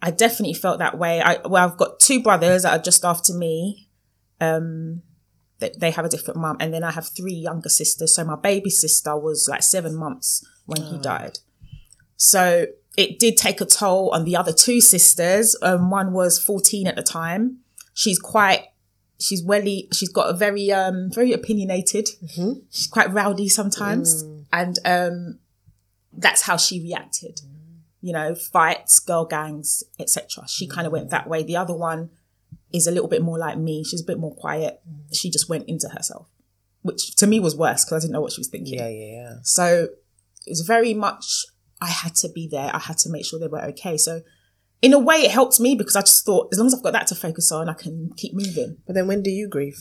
I 0.00 0.10
definitely 0.10 0.54
felt 0.54 0.78
that 0.78 0.98
way. 0.98 1.20
I 1.20 1.38
well, 1.44 1.68
I've 1.68 1.76
got 1.76 2.00
two 2.00 2.22
brothers 2.22 2.62
that 2.62 2.78
are 2.78 2.82
just 2.82 3.04
after 3.04 3.32
me. 3.32 3.88
Um, 4.40 5.02
they, 5.58 5.72
they 5.78 5.90
have 5.92 6.04
a 6.04 6.08
different 6.08 6.40
mum, 6.40 6.56
and 6.60 6.74
then 6.74 6.82
I 6.82 6.90
have 6.90 7.08
three 7.08 7.34
younger 7.34 7.68
sisters. 7.68 8.14
So 8.14 8.24
my 8.24 8.36
baby 8.36 8.70
sister 8.70 9.16
was 9.16 9.46
like 9.48 9.62
seven 9.62 9.94
months 9.94 10.44
when 10.66 10.82
he 10.82 10.98
died. 10.98 11.38
So 12.16 12.66
it 12.96 13.18
did 13.18 13.36
take 13.36 13.60
a 13.60 13.64
toll 13.64 14.10
on 14.10 14.24
the 14.24 14.36
other 14.36 14.52
two 14.52 14.80
sisters. 14.80 15.56
Um, 15.62 15.90
one 15.90 16.12
was 16.12 16.38
14 16.38 16.86
at 16.86 16.96
the 16.96 17.02
time. 17.02 17.58
She's 17.94 18.18
quite, 18.18 18.64
she's 19.18 19.42
welly, 19.42 19.88
she's 19.92 20.08
got 20.08 20.30
a 20.30 20.36
very, 20.36 20.70
um, 20.70 21.10
very 21.12 21.32
opinionated. 21.32 22.08
She's 22.70 22.86
quite 22.86 23.12
rowdy 23.12 23.48
sometimes. 23.48 24.24
And, 24.52 24.78
um, 24.84 25.38
that's 26.12 26.42
how 26.42 26.56
she 26.56 26.80
reacted. 26.80 27.40
You 28.00 28.12
know, 28.12 28.34
fights, 28.34 28.98
girl 28.98 29.24
gangs, 29.24 29.82
etc. 29.98 30.46
She 30.48 30.66
kind 30.66 30.86
of 30.86 30.92
went 30.92 31.10
that 31.10 31.28
way. 31.28 31.42
The 31.42 31.56
other 31.56 31.74
one 31.74 32.10
is 32.72 32.86
a 32.86 32.90
little 32.90 33.08
bit 33.08 33.22
more 33.22 33.38
like 33.38 33.58
me. 33.58 33.84
She's 33.84 34.00
a 34.00 34.04
bit 34.04 34.18
more 34.18 34.34
quiet. 34.34 34.80
She 35.12 35.30
just 35.30 35.48
went 35.48 35.68
into 35.68 35.88
herself, 35.88 36.28
which 36.82 37.14
to 37.16 37.26
me 37.26 37.38
was 37.38 37.56
worse 37.56 37.84
because 37.84 38.02
I 38.02 38.04
didn't 38.04 38.14
know 38.14 38.20
what 38.20 38.32
she 38.32 38.40
was 38.40 38.48
thinking. 38.48 38.74
Yeah, 38.74 38.88
yeah, 38.88 39.12
yeah. 39.12 39.34
So 39.42 39.88
it 40.46 40.50
was 40.50 40.62
very 40.62 40.94
much 40.94 41.44
I 41.80 41.88
had 41.88 42.14
to 42.16 42.28
be 42.28 42.48
there. 42.48 42.70
I 42.74 42.78
had 42.78 42.98
to 42.98 43.10
make 43.10 43.24
sure 43.24 43.38
they 43.38 43.46
were 43.46 43.62
okay. 43.66 43.96
So 43.96 44.22
in 44.80 44.92
a 44.92 44.98
way, 44.98 45.16
it 45.16 45.30
helped 45.30 45.60
me 45.60 45.74
because 45.76 45.94
I 45.94 46.00
just 46.00 46.24
thought 46.24 46.48
as 46.52 46.58
long 46.58 46.66
as 46.66 46.74
I've 46.74 46.82
got 46.82 46.92
that 46.94 47.06
to 47.08 47.14
focus 47.14 47.52
on, 47.52 47.68
I 47.68 47.74
can 47.74 48.12
keep 48.16 48.34
moving. 48.34 48.78
But 48.86 48.94
then 48.94 49.06
when 49.06 49.22
do 49.22 49.30
you 49.30 49.48
grieve? 49.48 49.78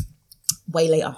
Way 0.72 0.90
later, 0.90 1.16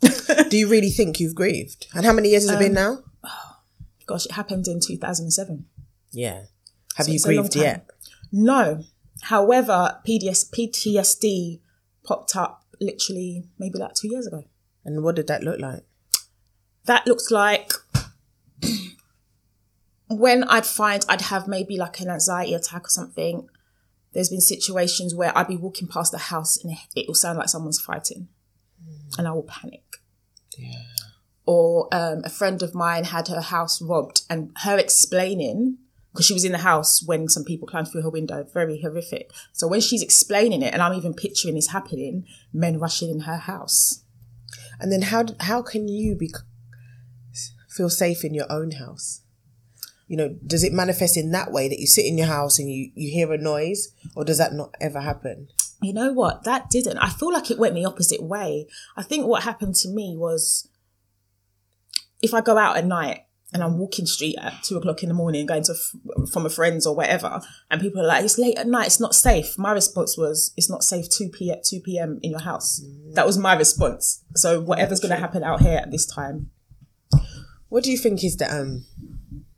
Do 0.00 0.56
you 0.56 0.68
really 0.68 0.90
think 0.90 1.20
you've 1.20 1.34
grieved? 1.34 1.86
And 1.94 2.04
how 2.04 2.12
many 2.12 2.30
years 2.30 2.48
has 2.48 2.58
it 2.58 2.62
been 2.62 2.76
um, 2.78 3.04
now? 3.22 3.30
gosh, 4.06 4.26
it 4.26 4.32
happened 4.32 4.66
in 4.68 4.80
2007. 4.80 5.66
Yeah. 6.12 6.42
Have 6.96 7.08
you 7.08 7.18
a 7.24 7.26
long 7.26 7.34
grieved 7.36 7.56
yet? 7.56 7.86
No, 8.30 8.82
however, 9.22 9.98
PDS, 10.06 10.50
PTSD 10.50 11.60
popped 12.04 12.36
up 12.36 12.64
literally 12.80 13.44
maybe 13.58 13.78
like 13.78 13.94
two 13.94 14.08
years 14.08 14.26
ago. 14.26 14.44
And 14.84 15.02
what 15.02 15.16
did 15.16 15.26
that 15.26 15.42
look 15.42 15.60
like? 15.60 15.84
that 16.88 17.06
looks 17.06 17.30
like 17.30 17.72
when 20.08 20.42
I'd 20.44 20.66
find 20.66 21.04
I'd 21.08 21.20
have 21.20 21.46
maybe 21.46 21.76
like 21.76 22.00
an 22.00 22.08
anxiety 22.08 22.54
attack 22.54 22.86
or 22.86 22.90
something. 22.90 23.48
There's 24.14 24.30
been 24.30 24.40
situations 24.40 25.14
where 25.14 25.36
I'd 25.36 25.48
be 25.48 25.56
walking 25.56 25.86
past 25.86 26.12
the 26.12 26.18
house 26.18 26.56
and 26.56 26.74
it 26.96 27.06
will 27.06 27.14
sound 27.14 27.38
like 27.38 27.50
someone's 27.50 27.78
fighting, 27.78 28.28
and 29.16 29.26
I 29.26 29.32
will 29.32 29.44
panic. 29.44 29.84
Yeah. 30.58 30.82
Or 31.46 31.88
um, 31.92 32.22
a 32.24 32.30
friend 32.30 32.62
of 32.62 32.74
mine 32.74 33.04
had 33.04 33.28
her 33.28 33.40
house 33.40 33.80
robbed, 33.80 34.22
and 34.28 34.50
her 34.64 34.76
explaining 34.76 35.78
because 36.12 36.26
she 36.26 36.34
was 36.34 36.44
in 36.44 36.52
the 36.52 36.58
house 36.58 37.02
when 37.04 37.28
some 37.28 37.44
people 37.44 37.68
climbed 37.68 37.88
through 37.88 38.02
her 38.02 38.10
window, 38.10 38.44
very 38.52 38.80
horrific. 38.80 39.30
So 39.52 39.68
when 39.68 39.80
she's 39.80 40.02
explaining 40.02 40.62
it, 40.62 40.72
and 40.72 40.82
I'm 40.82 40.94
even 40.94 41.14
picturing 41.14 41.54
this 41.54 41.68
happening, 41.68 42.24
men 42.52 42.80
rushing 42.80 43.10
in 43.10 43.20
her 43.20 43.36
house. 43.36 44.02
And 44.80 44.90
then 44.90 45.02
how 45.02 45.26
how 45.40 45.62
can 45.62 45.86
you 45.86 46.16
be 46.16 46.32
feel 47.68 47.90
safe 47.90 48.24
in 48.24 48.34
your 48.34 48.50
own 48.50 48.72
house? 48.72 49.22
You 50.08 50.16
know, 50.16 50.36
does 50.44 50.64
it 50.64 50.72
manifest 50.72 51.16
in 51.16 51.30
that 51.32 51.52
way 51.52 51.68
that 51.68 51.78
you 51.78 51.86
sit 51.86 52.06
in 52.06 52.18
your 52.18 52.26
house 52.26 52.58
and 52.58 52.68
you 52.68 52.90
you 52.94 53.10
hear 53.12 53.32
a 53.32 53.38
noise, 53.38 53.94
or 54.16 54.24
does 54.24 54.38
that 54.38 54.54
not 54.54 54.74
ever 54.80 55.00
happen? 55.00 55.48
You 55.80 55.92
know 55.92 56.12
what? 56.12 56.44
That 56.44 56.70
didn't 56.70 56.98
i 56.98 57.08
feel 57.08 57.32
like 57.32 57.50
it 57.50 57.58
went 57.58 57.74
the 57.74 57.84
opposite 57.84 58.22
way. 58.22 58.66
I 58.96 59.02
think 59.02 59.26
what 59.26 59.44
happened 59.44 59.74
to 59.76 59.88
me 59.88 60.16
was 60.16 60.68
if 62.20 62.34
i 62.34 62.40
go 62.40 62.58
out 62.58 62.76
at 62.76 62.84
night 62.84 63.20
and 63.52 63.62
i'm 63.62 63.78
walking 63.78 64.04
street 64.04 64.36
at 64.40 64.62
two 64.62 64.76
o'clock 64.76 65.02
in 65.02 65.08
the 65.08 65.14
morning 65.14 65.46
going 65.46 65.62
to 65.62 65.72
f- 65.72 66.28
from 66.30 66.44
a 66.44 66.50
friend's 66.50 66.86
or 66.86 66.94
whatever 66.94 67.40
and 67.70 67.80
people 67.80 68.02
are 68.02 68.06
like 68.06 68.24
it's 68.24 68.38
late 68.38 68.58
at 68.58 68.66
night 68.66 68.88
it's 68.88 69.00
not 69.00 69.14
safe. 69.14 69.56
My 69.56 69.72
response 69.72 70.18
was 70.18 70.52
it's 70.56 70.68
not 70.68 70.82
safe 70.82 71.06
2 71.08 71.28
p.m 71.28 71.58
2 71.64 71.80
p.m 71.80 72.18
in 72.22 72.30
your 72.32 72.40
house. 72.40 72.84
That 73.14 73.26
was 73.26 73.38
my 73.38 73.54
response. 73.54 74.22
So 74.34 74.60
whatever's 74.60 75.00
going 75.00 75.14
to 75.14 75.20
happen 75.20 75.42
out 75.44 75.62
here 75.62 75.78
at 75.78 75.90
this 75.90 76.06
time. 76.06 76.50
What 77.68 77.84
do 77.84 77.90
you 77.90 77.98
think 77.98 78.24
is 78.24 78.36
the 78.36 78.52
um 78.52 78.84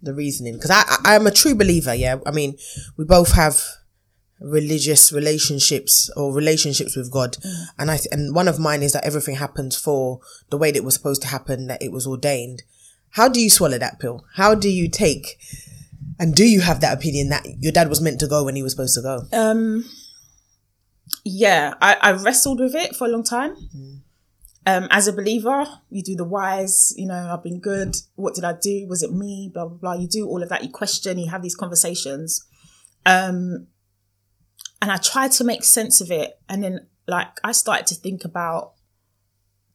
the 0.02 0.14
reasoning? 0.14 0.54
Because 0.54 0.70
I, 0.70 0.82
I 0.86 1.14
I'm 1.14 1.26
a 1.26 1.30
true 1.30 1.54
believer. 1.54 1.94
Yeah, 1.94 2.16
I 2.26 2.30
mean, 2.30 2.56
we 2.96 3.04
both 3.04 3.32
have 3.32 3.62
religious 4.40 5.12
relationships 5.12 6.10
or 6.16 6.34
relationships 6.34 6.96
with 6.96 7.10
God, 7.10 7.36
and 7.78 7.90
I 7.90 7.96
th- 7.96 8.08
and 8.10 8.34
one 8.34 8.48
of 8.48 8.58
mine 8.58 8.82
is 8.82 8.92
that 8.92 9.04
everything 9.04 9.36
happens 9.36 9.76
for 9.76 10.20
the 10.50 10.58
way 10.58 10.70
that 10.70 10.78
it 10.78 10.84
was 10.84 10.94
supposed 10.94 11.22
to 11.22 11.28
happen, 11.28 11.66
that 11.66 11.82
it 11.82 11.92
was 11.92 12.06
ordained. 12.06 12.62
How 13.10 13.28
do 13.28 13.40
you 13.40 13.50
swallow 13.50 13.78
that 13.78 13.98
pill? 13.98 14.24
How 14.34 14.54
do 14.54 14.68
you 14.68 14.88
take? 14.88 15.38
And 16.18 16.34
do 16.34 16.44
you 16.44 16.60
have 16.60 16.80
that 16.80 16.96
opinion 16.96 17.30
that 17.30 17.46
your 17.58 17.72
dad 17.72 17.88
was 17.88 18.00
meant 18.00 18.20
to 18.20 18.26
go 18.26 18.44
when 18.44 18.54
he 18.54 18.62
was 18.62 18.72
supposed 18.72 18.94
to 18.94 19.02
go? 19.02 19.22
Um, 19.32 19.84
yeah, 21.24 21.74
I, 21.80 21.96
I 22.00 22.12
wrestled 22.12 22.60
with 22.60 22.74
it 22.74 22.94
for 22.94 23.06
a 23.06 23.10
long 23.10 23.24
time. 23.24 23.56
Um, 24.66 24.86
as 24.90 25.08
a 25.08 25.12
believer, 25.12 25.66
you 25.88 26.02
do 26.02 26.14
the 26.14 26.24
whys, 26.24 26.92
you 26.96 27.06
know, 27.06 27.30
I've 27.32 27.42
been 27.42 27.58
good. 27.60 27.96
What 28.14 28.34
did 28.34 28.44
I 28.44 28.52
do? 28.52 28.86
Was 28.86 29.02
it 29.02 29.12
me? 29.12 29.50
Blah, 29.52 29.66
blah, 29.66 29.78
blah. 29.78 29.94
You 29.94 30.06
do 30.06 30.28
all 30.28 30.42
of 30.42 30.50
that. 30.50 30.62
You 30.62 30.70
question, 30.70 31.18
you 31.18 31.30
have 31.30 31.42
these 31.42 31.56
conversations. 31.56 32.46
Um, 33.06 33.66
and 34.80 34.90
I 34.90 34.96
tried 34.96 35.32
to 35.32 35.44
make 35.44 35.64
sense 35.64 36.00
of 36.00 36.10
it. 36.10 36.38
And 36.48 36.62
then, 36.62 36.86
like, 37.06 37.38
I 37.44 37.52
started 37.52 37.86
to 37.88 37.94
think 37.94 38.24
about 38.24 38.72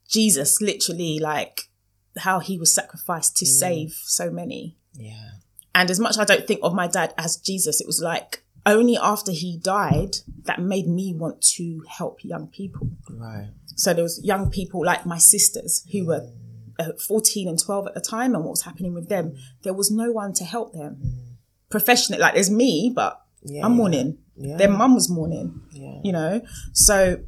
Jesus, 0.07 0.61
literally, 0.61 1.19
like, 1.19 1.69
how 2.17 2.39
he 2.39 2.57
was 2.57 2.73
sacrificed 2.73 3.37
to 3.37 3.45
mm. 3.45 3.49
save 3.49 3.93
so 4.03 4.31
many. 4.31 4.77
Yeah. 4.93 5.31
And 5.73 5.91
as 5.91 5.99
much 5.99 6.11
as 6.11 6.19
I 6.19 6.25
don't 6.25 6.47
think 6.47 6.61
of 6.63 6.73
my 6.73 6.87
dad 6.87 7.13
as 7.17 7.37
Jesus, 7.37 7.81
it 7.81 7.87
was 7.87 8.01
like 8.01 8.43
only 8.65 8.97
after 8.97 9.31
he 9.31 9.57
died 9.57 10.17
that 10.45 10.61
made 10.61 10.87
me 10.87 11.13
want 11.13 11.41
to 11.55 11.83
help 11.89 12.23
young 12.23 12.47
people. 12.47 12.89
Right. 13.09 13.49
So 13.75 13.93
there 13.93 14.03
was 14.03 14.23
young 14.23 14.49
people 14.49 14.85
like 14.85 15.05
my 15.05 15.17
sisters 15.17 15.85
who 15.91 16.05
were 16.05 16.21
mm. 16.21 16.89
uh, 16.89 16.93
14 17.07 17.49
and 17.49 17.61
12 17.61 17.87
at 17.87 17.93
the 17.93 18.01
time 18.01 18.33
and 18.33 18.43
what 18.43 18.51
was 18.51 18.63
happening 18.63 18.93
with 18.93 19.09
them. 19.09 19.35
There 19.63 19.73
was 19.73 19.91
no 19.91 20.11
one 20.11 20.33
to 20.33 20.45
help 20.45 20.73
them. 20.73 20.97
Mm. 21.03 21.21
Professionally, 21.69 22.21
like 22.21 22.35
there's 22.35 22.49
me, 22.49 22.91
but 22.95 23.21
Yeah, 23.43 23.65
I'm 23.65 23.73
mourning. 23.73 24.19
Yeah. 24.37 24.57
Their 24.57 24.69
mum 24.69 24.95
was 24.95 25.09
mourning, 25.09 25.61
Yeah. 25.71 25.99
you 26.03 26.11
know? 26.11 26.41
So 26.73 27.19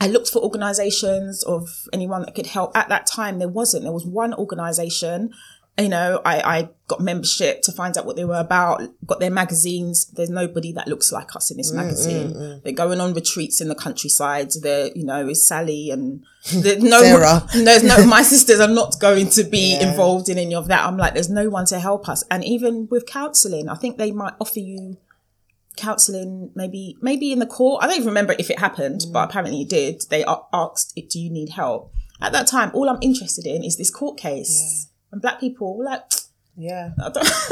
I 0.00 0.08
looked 0.08 0.28
for 0.30 0.40
organizations 0.42 1.42
of 1.44 1.68
anyone 1.92 2.22
that 2.22 2.34
could 2.34 2.46
help. 2.46 2.76
At 2.76 2.88
that 2.88 3.06
time, 3.06 3.38
there 3.38 3.48
wasn't. 3.48 3.84
There 3.84 3.92
was 3.92 4.06
one 4.06 4.34
organization. 4.34 5.30
You 5.78 5.88
know, 5.88 6.20
I, 6.24 6.40
I 6.58 6.68
got 6.86 7.00
membership 7.00 7.62
to 7.62 7.72
find 7.72 7.96
out 7.96 8.04
what 8.04 8.16
they 8.16 8.26
were 8.26 8.38
about, 8.38 8.82
got 9.06 9.20
their 9.20 9.30
magazines. 9.30 10.04
There's 10.06 10.28
nobody 10.28 10.70
that 10.72 10.86
looks 10.86 11.10
like 11.12 11.34
us 11.34 11.50
in 11.50 11.56
Mm, 11.56 11.60
this 11.60 11.72
magazine. 11.72 12.60
They're 12.62 12.74
going 12.74 13.00
on 13.00 13.14
retreats 13.14 13.60
in 13.62 13.68
the 13.68 13.74
countryside. 13.74 14.50
There, 14.60 14.90
you 14.94 15.04
know, 15.04 15.26
is 15.28 15.46
Sally 15.48 15.90
and 15.90 16.22
no, 16.54 17.00
Sarah. 17.02 17.46
there's 17.54 17.82
no, 17.84 18.04
my 18.04 18.22
sisters 18.34 18.60
are 18.60 18.68
not 18.68 19.00
going 19.00 19.30
to 19.30 19.44
be 19.44 19.72
Yeah. 19.72 19.90
involved 19.90 20.28
in 20.28 20.36
any 20.36 20.54
of 20.54 20.68
that. 20.68 20.84
I'm 20.84 20.98
like, 20.98 21.14
there's 21.14 21.30
no 21.30 21.48
one 21.48 21.64
to 21.66 21.80
help 21.80 22.06
us. 22.08 22.22
And 22.30 22.44
even 22.44 22.86
with 22.90 23.06
counseling, 23.06 23.68
I 23.70 23.74
think 23.76 23.96
they 23.96 24.12
might 24.12 24.34
offer 24.40 24.60
you 24.60 24.98
counseling 25.76 26.50
maybe 26.54 26.96
maybe 27.00 27.32
in 27.32 27.38
the 27.38 27.46
court 27.46 27.82
i 27.82 27.86
don't 27.86 27.96
even 27.96 28.08
remember 28.08 28.34
if 28.38 28.50
it 28.50 28.58
happened 28.58 29.02
but 29.12 29.28
apparently 29.30 29.62
it 29.62 29.68
did 29.68 30.02
they 30.10 30.24
asked 30.52 30.94
do 31.08 31.18
you 31.18 31.30
need 31.30 31.50
help 31.50 31.92
at 32.20 32.32
that 32.32 32.46
time 32.46 32.70
all 32.74 32.88
i'm 32.90 32.98
interested 33.00 33.46
in 33.46 33.64
is 33.64 33.76
this 33.78 33.90
court 33.90 34.18
case 34.18 34.88
and 35.10 35.20
black 35.22 35.40
people 35.40 35.76
were 35.76 35.84
like 35.84 36.02
Yeah. 36.56 36.90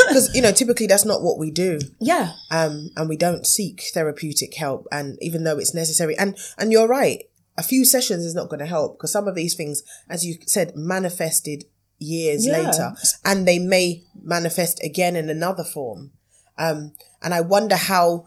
Because 0.09 0.31
you 0.35 0.43
know, 0.43 0.53
typically 0.53 0.87
that's 0.87 1.05
not 1.07 1.23
what 1.23 1.39
we 1.39 1.51
do. 1.51 1.79
yeah 2.01 2.33
um, 2.51 2.91
and 2.97 3.09
we 3.09 3.17
don't 3.17 3.47
seek 3.47 3.83
therapeutic 3.95 4.55
help. 4.57 4.87
And 4.93 5.17
even 5.23 5.45
though 5.45 5.59
it's 5.59 5.75
necessary, 5.75 6.15
and 6.19 6.37
and 6.59 6.71
you're 6.73 6.87
right, 6.89 7.25
a 7.57 7.63
few 7.63 7.85
sessions 7.87 8.25
is 8.27 8.35
not 8.35 8.49
going 8.51 8.61
to 8.61 8.67
help 8.67 8.99
because 8.99 9.11
some 9.13 9.27
of 9.29 9.35
these 9.35 9.55
things, 9.55 9.83
as 10.09 10.25
you 10.27 10.35
said, 10.47 10.73
manifested 10.77 11.65
years 11.99 12.47
Yeah. 12.47 12.59
later, 12.59 12.93
and 13.25 13.49
they 13.49 13.59
may 13.59 14.03
manifest 14.23 14.83
again 14.85 15.17
in 15.17 15.31
another 15.31 15.65
form. 15.65 16.13
Um, 16.59 16.93
and 17.23 17.35
I 17.35 17.41
wonder 17.41 17.77
how 17.77 18.27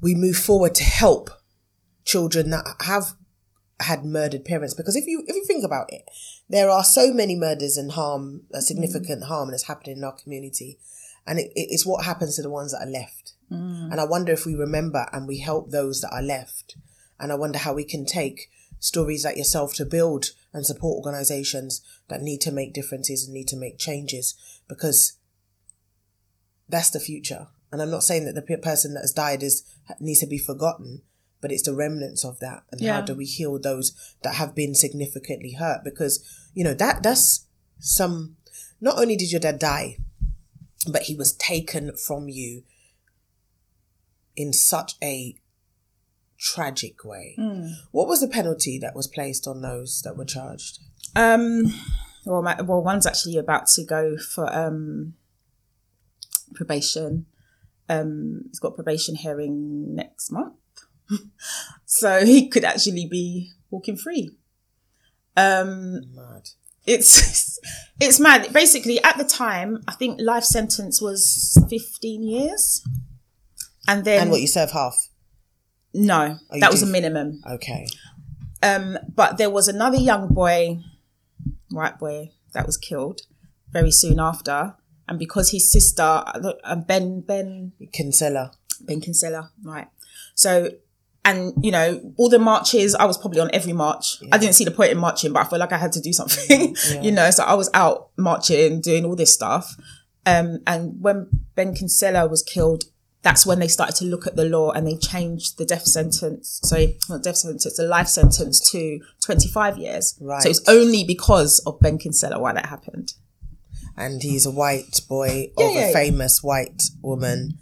we 0.00 0.14
move 0.14 0.36
forward 0.36 0.74
to 0.76 0.84
help 0.84 1.30
children 2.04 2.50
that 2.50 2.64
have 2.80 3.14
had 3.80 4.04
murdered 4.04 4.44
parents. 4.44 4.74
Because 4.74 4.96
if 4.96 5.06
you 5.06 5.24
if 5.26 5.36
you 5.36 5.44
think 5.44 5.64
about 5.64 5.92
it 5.92 6.02
there 6.48 6.70
are 6.70 6.84
so 6.84 7.12
many 7.12 7.36
murders 7.36 7.76
and 7.76 7.92
harm 7.92 8.42
uh, 8.54 8.60
significant 8.60 9.24
harm 9.24 9.50
that's 9.50 9.66
happening 9.66 9.98
in 9.98 10.04
our 10.04 10.16
community. 10.16 10.78
And 11.26 11.38
it, 11.38 11.50
it's 11.54 11.84
what 11.84 12.04
happens 12.04 12.36
to 12.36 12.42
the 12.42 12.50
ones 12.50 12.72
that 12.72 12.86
are 12.86 12.90
left. 12.90 13.34
And 13.92 14.00
i 14.00 14.04
wonder 14.04 14.32
if 14.32 14.46
we 14.46 14.54
remember 14.54 15.06
and 15.12 15.26
we 15.26 15.38
help 15.38 15.70
those 15.70 16.00
that 16.00 16.12
are 16.12 16.22
left. 16.22 16.76
And 17.20 17.32
i 17.32 17.34
wonder 17.34 17.58
how 17.58 17.74
we 17.74 17.84
can 17.84 18.04
take 18.04 18.50
stories 18.80 19.24
like 19.24 19.36
yourself 19.36 19.74
to 19.74 19.84
build 19.84 20.30
and 20.52 20.64
support 20.64 21.04
organizations 21.04 21.82
that 22.08 22.22
need 22.22 22.40
to 22.42 22.52
make 22.52 22.72
differences 22.72 23.24
and 23.24 23.34
need 23.34 23.48
to 23.48 23.56
make 23.56 23.78
changes. 23.78 24.34
Because 24.68 25.14
that's 26.68 26.90
the 26.90 27.00
future. 27.00 27.48
And 27.70 27.82
I'm 27.82 27.90
not 27.90 28.02
saying 28.02 28.24
that 28.24 28.34
the 28.34 28.58
person 28.58 28.94
that 28.94 29.00
has 29.02 29.12
died 29.12 29.42
is 29.42 29.62
needs 30.00 30.20
to 30.20 30.26
be 30.26 30.38
forgotten, 30.38 31.02
but 31.40 31.52
it's 31.52 31.64
the 31.64 31.74
remnants 31.74 32.24
of 32.24 32.40
that. 32.40 32.62
And 32.70 32.80
how 32.84 33.00
do 33.02 33.14
we 33.14 33.24
heal 33.26 33.58
those 33.58 33.92
that 34.22 34.34
have 34.36 34.54
been 34.54 34.74
significantly 34.74 35.52
hurt? 35.52 35.84
Because 35.84 36.24
you 36.54 36.64
know 36.64 36.74
that 36.74 37.02
that's 37.02 37.46
some. 37.78 38.36
Not 38.80 38.98
only 38.98 39.16
did 39.16 39.32
your 39.32 39.40
dad 39.40 39.58
die, 39.58 39.98
but 40.90 41.02
he 41.02 41.14
was 41.14 41.32
taken 41.32 41.96
from 41.96 42.28
you 42.28 42.62
in 44.36 44.52
such 44.52 44.94
a 45.02 45.34
tragic 46.38 47.04
way. 47.04 47.34
What 47.90 48.06
was 48.08 48.20
the 48.20 48.28
penalty 48.28 48.78
that 48.78 48.94
was 48.94 49.08
placed 49.08 49.46
on 49.48 49.60
those 49.60 50.00
that 50.02 50.16
were 50.16 50.24
charged? 50.24 50.78
Um, 51.16 51.74
well, 52.24 52.42
my, 52.42 52.60
well, 52.62 52.82
one's 52.82 53.06
actually 53.06 53.36
about 53.36 53.66
to 53.74 53.84
go 53.84 54.16
for 54.16 54.52
um 54.54 55.14
probation. 56.54 57.26
Um, 57.88 58.42
he's 58.48 58.58
got 58.60 58.74
probation 58.74 59.14
hearing 59.14 59.94
next 59.94 60.30
month, 60.30 60.54
so 61.86 62.24
he 62.24 62.48
could 62.48 62.64
actually 62.64 63.06
be 63.06 63.50
walking 63.70 63.96
free. 63.96 64.36
Um, 65.36 66.14
Mad. 66.14 66.50
it's 66.86 67.58
it's 68.00 68.18
mad. 68.20 68.52
Basically, 68.52 69.02
at 69.02 69.16
the 69.16 69.24
time, 69.24 69.82
I 69.86 69.92
think 69.92 70.20
life 70.20 70.44
sentence 70.44 71.00
was 71.00 71.56
fifteen 71.70 72.22
years, 72.22 72.82
and 73.86 74.04
then 74.04 74.22
And 74.22 74.30
what 74.30 74.40
you 74.40 74.48
serve 74.48 74.72
half? 74.72 75.08
no, 75.94 76.38
you 76.52 76.60
that 76.60 76.70
was 76.70 76.82
a 76.82 76.86
minimum. 76.86 77.40
Okay. 77.50 77.86
Um, 78.62 78.98
but 79.14 79.38
there 79.38 79.50
was 79.50 79.68
another 79.68 79.96
young 79.96 80.34
boy, 80.34 80.80
white 81.70 81.98
boy, 81.98 82.32
that 82.52 82.66
was 82.66 82.76
killed 82.76 83.20
very 83.70 83.90
soon 83.90 84.18
after, 84.18 84.74
and 85.08 85.18
because 85.18 85.50
his 85.50 85.70
sister, 85.70 86.02
uh, 86.02 86.76
Ben 86.76 87.20
Ben 87.20 87.72
Kinsella. 87.92 88.52
Ben 88.80 89.00
Kinsella, 89.00 89.50
right? 89.64 89.88
So, 90.34 90.70
and 91.24 91.52
you 91.62 91.70
know, 91.70 92.14
all 92.16 92.28
the 92.28 92.38
marches, 92.38 92.94
I 92.94 93.04
was 93.04 93.18
probably 93.18 93.40
on 93.40 93.50
every 93.52 93.72
march. 93.72 94.22
I 94.30 94.38
didn't 94.38 94.54
see 94.54 94.64
the 94.64 94.70
point 94.70 94.92
in 94.92 94.98
marching, 94.98 95.32
but 95.32 95.40
I 95.40 95.48
felt 95.48 95.60
like 95.60 95.72
I 95.72 95.78
had 95.78 95.92
to 95.92 96.00
do 96.00 96.12
something, 96.12 96.76
you 97.02 97.10
know. 97.10 97.30
So 97.30 97.44
I 97.44 97.54
was 97.54 97.70
out 97.74 98.10
marching, 98.16 98.80
doing 98.80 99.04
all 99.04 99.16
this 99.16 99.34
stuff. 99.34 99.74
Um, 100.26 100.58
and 100.66 101.00
when 101.00 101.28
Ben 101.54 101.74
Kinsella 101.74 102.28
was 102.28 102.42
killed, 102.42 102.84
that's 103.22 103.44
when 103.44 103.58
they 103.58 103.68
started 103.68 103.96
to 103.96 104.04
look 104.04 104.26
at 104.26 104.36
the 104.36 104.44
law 104.44 104.70
and 104.70 104.86
they 104.86 104.96
changed 104.96 105.58
the 105.58 105.64
death 105.64 105.84
sentence. 105.84 106.60
Sorry, 106.62 106.98
not 107.08 107.22
death 107.22 107.36
sentence, 107.36 107.66
it's 107.66 107.76
the 107.76 107.84
life 107.84 108.08
sentence 108.08 108.60
to 108.70 109.00
25 109.22 109.78
years. 109.78 110.16
Right. 110.20 110.42
So 110.42 110.50
it's 110.50 110.66
only 110.68 111.04
because 111.04 111.60
of 111.66 111.80
Ben 111.80 111.98
Kinsella 111.98 112.38
why 112.38 112.52
that 112.52 112.66
happened. 112.66 113.14
And 113.98 114.22
he's 114.22 114.46
a 114.46 114.50
white 114.50 115.00
boy 115.08 115.50
Yeah, 115.58 115.66
of 115.66 115.74
yeah, 115.74 115.80
a 115.88 115.92
famous 115.92 116.42
white 116.42 116.84
woman. 117.02 117.58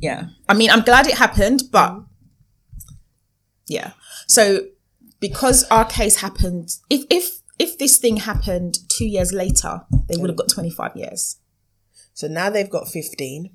Yeah. 0.00 0.28
I 0.48 0.54
mean, 0.54 0.70
I'm 0.70 0.82
glad 0.82 1.06
it 1.06 1.14
happened, 1.14 1.62
but 1.70 2.02
yeah. 3.68 3.92
So 4.26 4.66
because 5.20 5.64
our 5.70 5.84
case 5.84 6.16
happened, 6.16 6.70
if 6.90 7.04
if 7.08 7.40
if 7.58 7.78
this 7.78 7.98
thing 7.98 8.18
happened 8.18 8.78
two 8.88 9.06
years 9.06 9.32
later, 9.32 9.82
they 10.08 10.16
would 10.16 10.28
have 10.28 10.36
got 10.36 10.48
25 10.48 10.96
years. 10.96 11.38
So 12.14 12.26
now 12.26 12.50
they've 12.50 12.68
got 12.68 12.88
15 12.88 13.50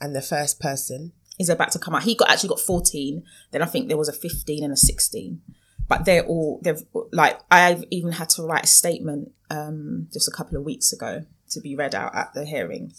and 0.00 0.16
the 0.16 0.22
first 0.22 0.60
person. 0.60 1.12
Is 1.38 1.48
about 1.48 1.72
to 1.72 1.78
come 1.78 1.94
out. 1.94 2.02
He 2.02 2.14
got 2.14 2.30
actually 2.30 2.50
got 2.50 2.60
14. 2.60 3.22
Then 3.50 3.62
I 3.62 3.64
think 3.64 3.88
there 3.88 3.96
was 3.96 4.10
a 4.10 4.12
15 4.12 4.62
and 4.62 4.74
a 4.74 4.76
16. 4.76 5.40
But 5.88 6.04
they're 6.04 6.26
all 6.26 6.60
they've 6.62 6.82
like 7.12 7.40
I've 7.50 7.82
even 7.90 8.12
had 8.12 8.28
to 8.30 8.42
write 8.42 8.64
a 8.64 8.66
statement 8.66 9.32
um 9.48 10.08
just 10.12 10.28
a 10.28 10.30
couple 10.30 10.58
of 10.58 10.64
weeks 10.64 10.92
ago 10.92 11.24
to 11.50 11.60
be 11.60 11.74
read 11.76 11.94
out 11.94 12.14
at 12.14 12.32
the 12.34 12.44
hearing. 12.44 12.92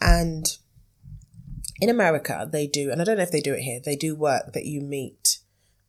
And 0.00 0.56
in 1.80 1.88
America, 1.88 2.48
they 2.50 2.66
do, 2.66 2.90
and 2.90 3.00
I 3.00 3.04
don't 3.04 3.16
know 3.16 3.22
if 3.22 3.30
they 3.32 3.40
do 3.40 3.54
it 3.54 3.60
here, 3.62 3.80
they 3.84 3.96
do 3.96 4.14
work 4.14 4.52
that 4.52 4.66
you 4.66 4.80
meet 4.80 5.38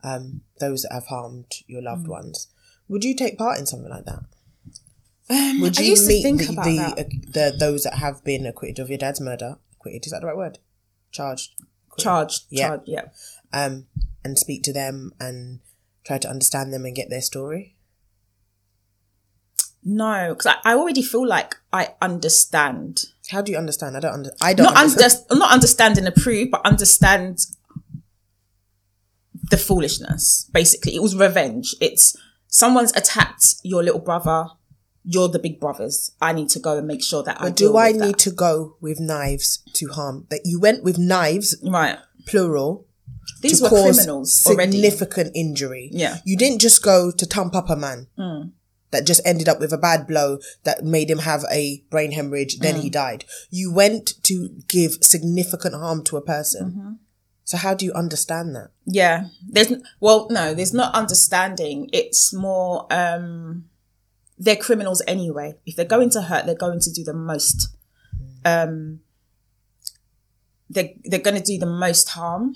um, 0.04 0.42
those 0.60 0.84
that 0.84 0.94
have 0.94 1.08
harmed 1.08 1.52
your 1.68 1.82
loved 1.82 2.06
Mm. 2.06 2.10
ones. 2.12 2.48
Would 2.88 3.04
you 3.04 3.16
take 3.16 3.38
part 3.38 3.60
in 3.60 3.66
something 3.66 3.90
like 3.90 4.06
that? 4.06 4.24
Would 5.60 5.78
I 5.78 5.82
you 5.82 5.90
used 5.92 6.04
to 6.04 6.08
meet 6.10 6.24
think 6.24 6.42
the, 6.42 6.54
about 6.54 6.66
the, 6.66 6.78
that. 6.78 7.00
uh, 7.00 7.52
the 7.52 7.58
those 7.58 7.84
that 7.84 7.96
have 7.96 8.24
been 8.24 8.46
acquitted 8.48 8.80
of 8.80 8.90
your 8.90 8.98
dad's 8.98 9.22
murder? 9.22 9.58
Acquitted, 9.74 10.06
is 10.06 10.12
that 10.12 10.22
the 10.22 10.28
right 10.28 10.38
word? 10.38 10.58
Charged. 11.12 11.54
Acquitted. 11.88 12.04
Charged, 12.04 12.44
Yeah. 12.50 12.68
charged, 12.68 12.84
yeah. 12.88 13.06
Um, 13.54 13.88
and 14.24 14.40
speak 14.40 14.64
to 14.64 14.74
them 14.74 15.12
and 15.20 15.60
try 16.04 16.18
to 16.18 16.30
understand 16.30 16.74
them 16.74 16.86
and 16.86 16.96
get 16.96 17.10
their 17.10 17.22
story? 17.22 17.76
No, 19.84 20.30
because 20.30 20.48
I, 20.48 20.72
I 20.72 20.76
already 20.76 21.02
feel 21.02 21.26
like 21.28 21.56
I 21.72 21.90
understand 22.02 23.06
How 23.32 23.42
do 23.42 23.52
you 23.52 23.58
understand? 23.58 23.96
I 23.96 24.00
don't 24.02 24.14
under, 24.14 24.32
I 24.42 24.54
don't 24.54 24.66
not 24.66 24.78
understand. 24.78 25.26
under, 25.30 25.40
not 25.40 25.52
understand 25.52 25.98
and 25.98 26.08
approve, 26.08 26.52
but 26.52 26.66
understand 26.66 27.46
the 29.50 29.58
foolishness. 29.58 30.50
Basically, 30.54 30.96
it 30.96 31.02
was 31.02 31.16
revenge. 31.16 31.76
It's 31.80 32.16
someone's 32.48 32.96
attacked 32.96 33.56
your 33.64 33.84
little 33.84 34.00
brother. 34.00 34.48
You're 35.06 35.30
the 35.30 35.40
big 35.40 35.60
brothers. 35.60 36.12
I 36.22 36.34
need 36.34 36.50
to 36.50 36.60
go 36.60 36.78
and 36.78 36.86
make 36.86 37.02
sure 37.04 37.24
that 37.24 37.40
I 37.40 37.46
But 37.46 37.56
deal 37.56 37.72
do 37.72 37.78
I 37.78 37.92
need 37.92 38.16
that. 38.16 38.20
to 38.20 38.32
go 38.32 38.76
with 38.82 39.00
knives 39.00 39.64
to 39.74 39.88
harm? 39.88 40.28
That 40.30 40.42
you 40.44 40.60
went 40.60 40.84
with 40.84 40.98
knives, 41.00 41.56
right? 41.64 41.98
plural, 42.28 42.86
These 43.42 43.62
were 43.62 43.70
criminals 43.70 44.46
already. 44.46 44.74
significant 44.74 45.32
injury. 45.36 45.90
Yeah. 45.92 46.18
You 46.26 46.38
didn't 46.38 46.60
just 46.60 46.84
go 46.84 47.12
to 47.12 47.26
thump 47.26 47.56
up 47.56 47.70
a 47.70 47.76
man 47.76 48.08
mm. 48.18 48.52
That 48.92 49.06
just 49.06 49.22
ended 49.26 49.48
up 49.48 49.60
with 49.60 49.72
a 49.74 49.78
bad 49.78 50.08
blow 50.08 50.40
that 50.64 50.84
made 50.84 51.10
him 51.10 51.20
have 51.20 51.46
a 51.52 51.84
brain 51.90 52.12
hemorrhage, 52.12 52.60
then 52.60 52.76
Mm. 52.76 52.82
he 52.82 52.90
died. 52.90 53.26
You 53.50 53.72
went 53.72 54.22
to 54.24 54.50
give 54.68 54.98
significant 55.02 55.76
harm 55.76 56.04
to 56.06 56.18
a 56.18 56.22
person. 56.22 56.72
Mm-hmm. 56.72 56.92
So 57.44 57.58
how 57.58 57.74
do 57.74 57.86
you 57.86 57.94
understand 57.94 58.56
that? 58.56 58.70
Yeah. 58.86 59.28
There's 59.48 59.74
well, 60.00 60.28
no, 60.30 60.54
there's 60.54 60.74
not 60.74 60.94
understanding. 60.94 61.90
It's 61.94 62.32
more 62.34 62.86
um 62.92 63.66
they're 64.38 64.56
criminals 64.56 65.02
anyway. 65.08 65.56
If 65.66 65.76
they're 65.76 65.86
going 65.86 66.12
to 66.12 66.22
hurt, 66.24 66.46
they're 66.46 66.56
going 66.56 66.80
to 66.80 66.92
do 66.92 67.04
the 67.04 67.14
most 67.14 67.70
um 68.46 69.02
they 70.70 71.00
they're 71.04 71.20
going 71.20 71.38
to 71.38 71.44
do 71.44 71.58
the 71.58 71.66
most 71.66 72.10
harm. 72.10 72.54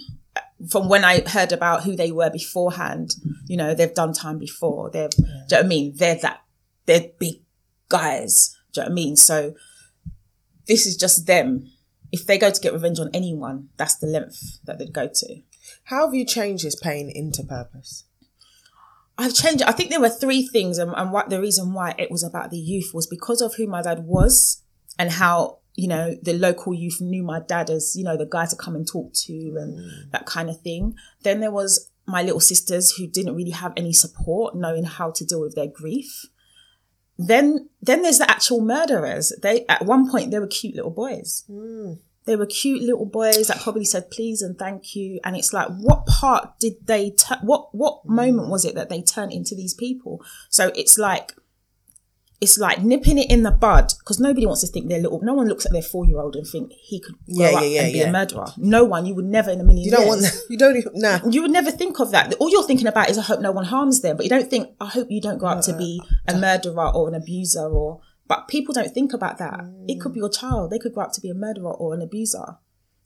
From 0.70 0.88
when 0.88 1.04
I 1.04 1.22
heard 1.28 1.52
about 1.52 1.84
who 1.84 1.96
they 1.96 2.12
were 2.12 2.30
beforehand, 2.30 3.16
you 3.48 3.58
know, 3.58 3.74
they've 3.74 3.94
done 3.94 4.14
time 4.14 4.38
before. 4.38 4.90
They've, 4.90 5.10
do 5.10 5.24
you 5.24 5.28
know 5.28 5.58
what 5.58 5.66
I 5.66 5.68
mean? 5.68 5.94
They're 5.96 6.20
that, 6.22 6.42
they're 6.86 7.10
big 7.20 7.42
guys. 7.90 8.56
Do 8.72 8.82
you 8.82 8.86
know 8.86 8.90
what 8.90 8.92
I 8.92 8.96
mean? 8.96 9.16
So 9.16 9.54
this 10.68 10.86
is 10.86 10.96
just 10.96 11.28
them. 11.28 11.70
If 12.12 12.26
they 12.26 12.38
go 12.38 12.52
to 12.52 12.62
get 12.62 12.74
revenge 12.74 13.00
on 13.00 13.10
anyone, 13.14 13.70
that's 13.78 13.98
the 13.98 14.08
length 14.08 14.60
that 14.66 14.80
they'd 14.80 14.94
go 14.94 15.10
to. 15.12 15.42
How 15.86 16.06
have 16.06 16.14
you 16.14 16.26
changed 16.26 16.64
this 16.64 16.80
pain 16.80 17.12
into 17.14 17.44
purpose? 17.44 18.06
I've 19.18 19.34
changed 19.34 19.62
it. 19.62 19.68
I 19.68 19.72
think 19.72 19.90
there 19.90 20.02
were 20.02 20.10
three 20.10 20.48
things, 20.48 20.78
and, 20.78 20.92
and 20.96 21.12
what 21.12 21.30
the 21.30 21.42
reason 21.42 21.74
why 21.74 21.94
it 21.98 22.10
was 22.10 22.24
about 22.24 22.50
the 22.50 22.58
youth 22.58 22.92
was 22.94 23.08
because 23.08 23.42
of 23.42 23.56
who 23.56 23.68
my 23.68 23.82
dad 23.82 24.06
was 24.06 24.64
and 24.98 25.12
how 25.12 25.60
you 25.76 25.88
know 25.88 26.16
the 26.22 26.34
local 26.34 26.74
youth 26.74 27.02
knew 27.02 27.24
my 27.24 27.40
dad 27.40 27.70
as 27.70 27.96
you 27.96 28.04
know 28.04 28.16
the 28.16 28.28
guy 28.28 28.46
to 28.46 28.56
come 28.56 28.76
and 28.76 28.88
talk 28.88 29.12
to 29.14 29.34
and 29.34 29.80
mm. 29.80 30.12
that 30.12 30.26
kind 30.26 30.50
of 30.50 30.62
thing. 30.62 30.96
Then 31.24 31.40
there 31.40 31.52
was 31.52 31.92
my 32.06 32.22
little 32.22 32.40
sisters 32.40 32.92
who 32.92 33.08
didn't 33.08 33.36
really 33.36 33.52
have 33.52 33.74
any 33.78 33.94
support, 33.94 34.56
knowing 34.56 34.84
how 34.84 35.12
to 35.12 35.26
deal 35.26 35.42
with 35.42 35.56
their 35.56 35.68
grief. 35.68 36.26
Then, 37.18 37.70
then 37.82 38.02
there's 38.02 38.18
the 38.18 38.30
actual 38.30 38.62
murderers. 38.62 39.32
They 39.42 39.66
at 39.68 39.86
one 39.86 40.10
point 40.10 40.32
they 40.32 40.40
were 40.40 40.48
cute 40.48 40.76
little 40.76 40.92
boys. 40.92 41.44
Mm. 41.50 42.00
They 42.26 42.36
were 42.36 42.46
cute 42.46 42.82
little 42.82 43.06
boys 43.06 43.48
that 43.48 43.62
probably 43.62 43.86
said 43.86 44.10
please 44.10 44.42
and 44.42 44.58
thank 44.58 44.96
you. 44.96 45.20
And 45.24 45.36
it's 45.36 45.54
like, 45.54 45.68
what 45.68 46.06
part 46.06 46.60
did 46.60 46.74
they, 46.86 47.12
tu- 47.12 47.36
what, 47.42 47.74
what 47.76 48.06
mm. 48.06 48.16
moment 48.16 48.50
was 48.50 48.66
it 48.66 48.76
that 48.76 48.90
they 48.90 49.02
turned 49.02 49.32
into 49.32 49.56
these 49.56 49.74
people? 49.74 50.24
So 50.50 50.72
it's 50.76 50.98
like, 50.98 51.34
it's 52.44 52.58
like 52.58 52.84
nipping 52.84 53.18
it 53.18 53.32
in 53.32 53.44
the 53.44 53.52
bud 53.52 53.94
because 54.00 54.20
nobody 54.20 54.46
wants 54.46 54.62
to 54.62 54.68
think 54.68 54.90
they're 54.90 55.00
little. 55.00 55.22
No 55.22 55.34
one 55.34 55.48
looks 55.48 55.66
at 55.66 55.72
their 55.72 55.82
four 55.82 56.06
year 56.06 56.20
old 56.20 56.36
and 56.36 56.46
think 56.46 56.74
he 56.74 57.00
could 57.00 57.16
grow 57.26 57.50
Yeah, 57.50 57.58
up 57.58 57.64
yeah, 57.64 57.82
and 57.84 57.94
be 57.94 58.02
a 58.02 58.12
murderer. 58.12 58.48
No 58.58 58.84
one. 58.84 59.06
You 59.06 59.16
would 59.16 59.26
never 59.26 59.50
in 59.50 59.62
a 59.62 59.64
million 59.64 59.86
You 59.86 59.92
don't 59.92 60.02
years. 60.02 60.10
want 60.10 60.22
that. 60.24 60.42
You 60.50 60.58
don't 60.58 60.76
even, 60.76 60.92
nah. 60.96 61.20
You 61.30 61.42
would 61.44 61.52
never 61.52 61.72
think 61.72 62.02
of 62.02 62.12
that. 62.12 62.34
All 62.36 62.50
you're 62.50 62.68
thinking 62.68 62.88
about 62.88 63.10
is, 63.10 63.18
I 63.18 63.22
hope 63.22 63.40
no 63.40 63.54
one 63.54 63.64
harms 63.64 64.02
them. 64.02 64.18
But 64.18 64.26
you 64.26 64.30
don't 64.30 64.50
think, 64.50 64.76
I 64.82 64.88
hope 64.88 65.08
you 65.10 65.22
don't 65.22 65.38
grow 65.38 65.50
up 65.50 65.64
to 65.64 65.74
uh, 65.74 65.78
be 65.78 66.02
uh, 66.04 66.34
a 66.34 66.36
uh. 66.36 66.40
murderer 66.40 66.92
or 66.94 67.08
an 67.08 67.16
abuser 67.16 67.70
or, 67.70 68.02
but 68.28 68.50
people 68.50 68.74
don't 68.74 68.94
think 68.94 69.14
about 69.14 69.38
that. 69.38 69.62
It 69.88 70.02
could 70.02 70.14
be 70.14 70.20
mm. 70.20 70.24
your 70.24 70.30
child. 70.30 70.72
They 70.72 70.80
could 70.80 70.94
grow 70.94 71.04
up 71.06 71.14
to 71.14 71.22
be 71.22 71.30
a 71.30 71.34
murderer 71.34 71.74
or 71.74 71.94
an 71.94 72.02
abuser. 72.02 72.58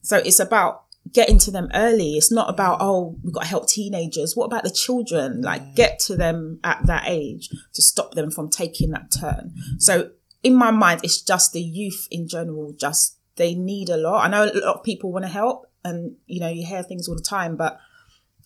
So 0.02 0.18
it's 0.18 0.40
about 0.40 0.86
getting 1.12 1.40
to 1.40 1.52
them 1.52 1.70
early. 1.74 2.16
It's 2.18 2.32
not 2.32 2.50
about, 2.50 2.78
oh, 2.82 3.18
we've 3.24 3.34
got 3.34 3.44
to 3.44 3.48
help 3.48 3.68
teenagers. 3.68 4.36
What 4.36 4.46
about 4.46 4.64
the 4.64 4.72
children? 4.72 5.42
Like 5.42 5.76
get 5.76 6.00
to 6.08 6.16
them 6.16 6.60
at 6.64 6.86
that 6.86 7.04
age 7.08 7.50
to 7.74 7.82
stop 7.82 8.14
them 8.14 8.32
from 8.32 8.50
taking 8.50 8.92
that 8.92 9.12
turn. 9.12 9.54
So 9.78 10.12
in 10.44 10.56
my 10.56 10.72
mind, 10.72 11.02
it's 11.04 11.22
just 11.22 11.54
the 11.54 11.62
youth 11.62 12.08
in 12.12 12.28
general, 12.28 12.74
just 12.74 13.18
they 13.36 13.54
need 13.54 13.90
a 13.90 13.98
lot. 13.98 14.26
I 14.26 14.30
know 14.30 14.44
a 14.44 14.54
lot 14.54 14.78
of 14.78 14.84
people 14.84 15.12
want 15.12 15.26
to 15.26 15.32
help 15.32 15.66
and, 15.84 16.16
you 16.26 16.40
know, 16.40 16.50
you 16.50 16.66
hear 16.66 16.84
things 16.84 17.08
all 17.08 17.16
the 17.16 17.22
time, 17.22 17.56
but 17.56 17.80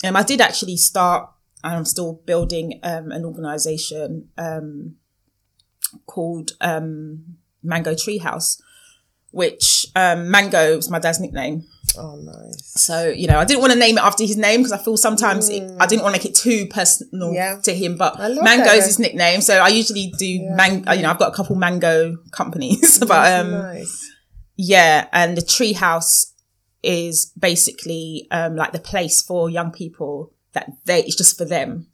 um, 0.03 0.15
I 0.15 0.23
did 0.23 0.41
actually 0.41 0.77
start, 0.77 1.29
and 1.63 1.75
I'm 1.75 1.85
still 1.85 2.13
building 2.25 2.79
um, 2.83 3.11
an 3.11 3.23
organization 3.23 4.29
um, 4.37 4.95
called 6.07 6.51
um, 6.59 7.37
Mango 7.61 7.93
Treehouse, 7.93 8.59
which 9.31 9.85
um, 9.95 10.29
Mango 10.31 10.77
is 10.77 10.89
my 10.89 10.99
dad's 10.99 11.19
nickname. 11.19 11.67
Oh, 11.97 12.15
nice. 12.15 12.63
So, 12.81 13.09
you 13.09 13.27
know, 13.27 13.37
I 13.39 13.45
didn't 13.45 13.61
want 13.61 13.73
to 13.73 13.79
name 13.79 13.97
it 13.97 14.01
after 14.03 14.23
his 14.23 14.37
name 14.37 14.61
because 14.61 14.71
I 14.71 14.77
feel 14.77 14.95
sometimes 14.97 15.49
it, 15.49 15.63
I 15.79 15.85
didn't 15.85 16.03
want 16.03 16.15
to 16.15 16.19
make 16.21 16.25
it 16.25 16.35
too 16.35 16.65
personal 16.67 17.33
Yeah. 17.33 17.59
to 17.63 17.73
him. 17.73 17.97
But 17.97 18.19
I 18.19 18.27
love 18.27 18.43
Mango 18.43 18.65
that, 18.65 18.75
is 18.75 18.83
though. 18.83 18.87
his 18.87 18.99
nickname. 18.99 19.41
So 19.41 19.57
I 19.59 19.67
usually 19.69 20.13
do 20.17 20.39
mango, 20.55 20.91
you 20.93 21.01
know, 21.01 21.09
I've 21.09 21.19
got 21.19 21.33
a 21.33 21.35
couple 21.35 21.55
mango 21.55 22.17
companies. 22.31 22.97
but 23.07 23.39
um, 23.39 23.51
nice. 23.51 24.11
yeah, 24.55 25.07
and 25.11 25.35
the 25.37 25.41
treehouse 25.41 26.27
is 26.83 27.31
basically 27.37 28.27
um, 28.31 28.55
like 28.55 28.71
the 28.71 28.79
place 28.79 29.21
for 29.21 29.49
young 29.49 29.71
people 29.71 30.33
that 30.53 30.69
they, 30.85 31.03
it's 31.03 31.15
just 31.15 31.37
for 31.37 31.45
them. 31.45 31.87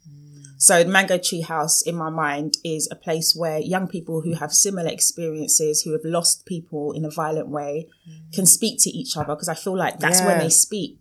So 0.60 0.82
the 0.82 0.90
Mango 0.90 1.18
tree 1.18 1.42
house 1.42 1.82
in 1.82 1.94
my 1.94 2.10
mind, 2.10 2.56
is 2.64 2.88
a 2.90 2.96
place 2.96 3.32
where 3.36 3.58
young 3.60 3.86
people 3.86 4.22
who 4.22 4.34
have 4.34 4.52
similar 4.52 4.90
experiences, 4.90 5.82
who 5.82 5.92
have 5.92 6.04
lost 6.04 6.46
people 6.46 6.92
in 6.92 7.04
a 7.04 7.10
violent 7.10 7.48
way, 7.48 7.88
can 8.32 8.44
speak 8.44 8.78
to 8.82 8.90
each 8.90 9.16
other. 9.16 9.34
Because 9.34 9.48
I 9.48 9.54
feel 9.54 9.76
like 9.76 10.00
that's 10.00 10.20
when 10.20 10.38
they 10.38 10.50
speak. 10.50 10.98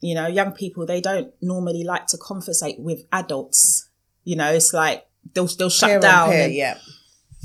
You 0.00 0.14
know, 0.14 0.26
young 0.26 0.52
people 0.52 0.86
they 0.86 1.00
don't 1.00 1.32
normally 1.42 1.84
like 1.84 2.06
to 2.08 2.18
conversate 2.18 2.78
with 2.78 3.04
adults. 3.12 3.88
You 4.24 4.36
know, 4.36 4.50
it's 4.52 4.72
like 4.72 5.06
they'll 5.34 5.46
they'll 5.46 5.68
shut 5.70 5.90
on 5.90 6.00
down. 6.00 6.28
pair, 6.30 6.44
and- 6.46 6.54
yeah. 6.54 6.78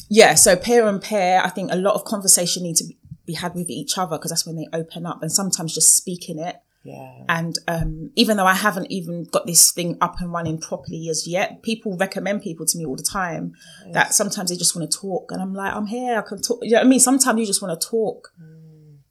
yeah, 0.09 0.35
so 0.35 0.55
pair 0.55 0.87
and 0.87 1.01
pair, 1.01 1.43
I 1.43 1.49
think 1.49 1.71
a 1.71 1.75
lot 1.75 1.95
of 1.95 2.05
conversation 2.05 2.63
need 2.63 2.77
to 2.77 2.85
be- 2.85 2.97
be 3.25 3.33
had 3.33 3.55
with 3.55 3.69
each 3.69 3.97
other 3.97 4.17
because 4.17 4.31
that's 4.31 4.45
when 4.45 4.55
they 4.55 4.67
open 4.73 5.05
up, 5.05 5.21
and 5.21 5.31
sometimes 5.31 5.73
just 5.75 5.95
speaking 5.97 6.39
it. 6.39 6.57
Yeah. 6.83 7.25
And 7.29 7.55
um, 7.67 8.09
even 8.15 8.37
though 8.37 8.45
I 8.47 8.55
haven't 8.55 8.91
even 8.91 9.25
got 9.25 9.45
this 9.45 9.71
thing 9.71 9.97
up 10.01 10.19
and 10.19 10.33
running 10.33 10.59
properly 10.59 11.09
as 11.09 11.27
yet, 11.27 11.61
people 11.61 11.95
recommend 11.95 12.41
people 12.41 12.65
to 12.65 12.77
me 12.77 12.85
all 12.85 12.95
the 12.95 13.03
time 13.03 13.53
that 13.93 14.15
sometimes 14.15 14.49
they 14.49 14.55
just 14.57 14.75
want 14.75 14.91
to 14.91 14.97
talk, 14.97 15.31
and 15.31 15.41
I'm 15.41 15.53
like, 15.53 15.73
I'm 15.75 15.85
here, 15.85 16.17
I 16.17 16.21
can 16.27 16.41
talk. 16.41 16.59
You 16.63 16.71
know 16.71 16.77
what 16.77 16.85
I 16.87 16.89
mean? 16.89 16.99
Sometimes 16.99 17.39
you 17.39 17.45
just 17.45 17.61
want 17.61 17.79
to 17.79 17.87
talk. 17.87 18.33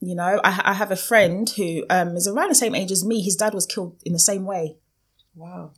You 0.01 0.15
know, 0.17 0.41
I, 0.43 0.63
I 0.65 0.73
have 0.73 0.91
a 0.91 0.97
friend 0.97 1.49
who 1.51 1.85
um, 1.91 2.17
is 2.17 2.27
around 2.27 2.49
the 2.49 2.55
same 2.55 2.75
age 2.75 2.91
as 2.91 3.05
me. 3.05 3.23
His 3.23 3.37
dad 3.37 3.55
was 3.55 3.67
killed 3.67 4.01
in 4.05 4.15
the 4.15 4.19
same 4.19 4.47
way 4.47 4.79
Wow. 5.35 5.73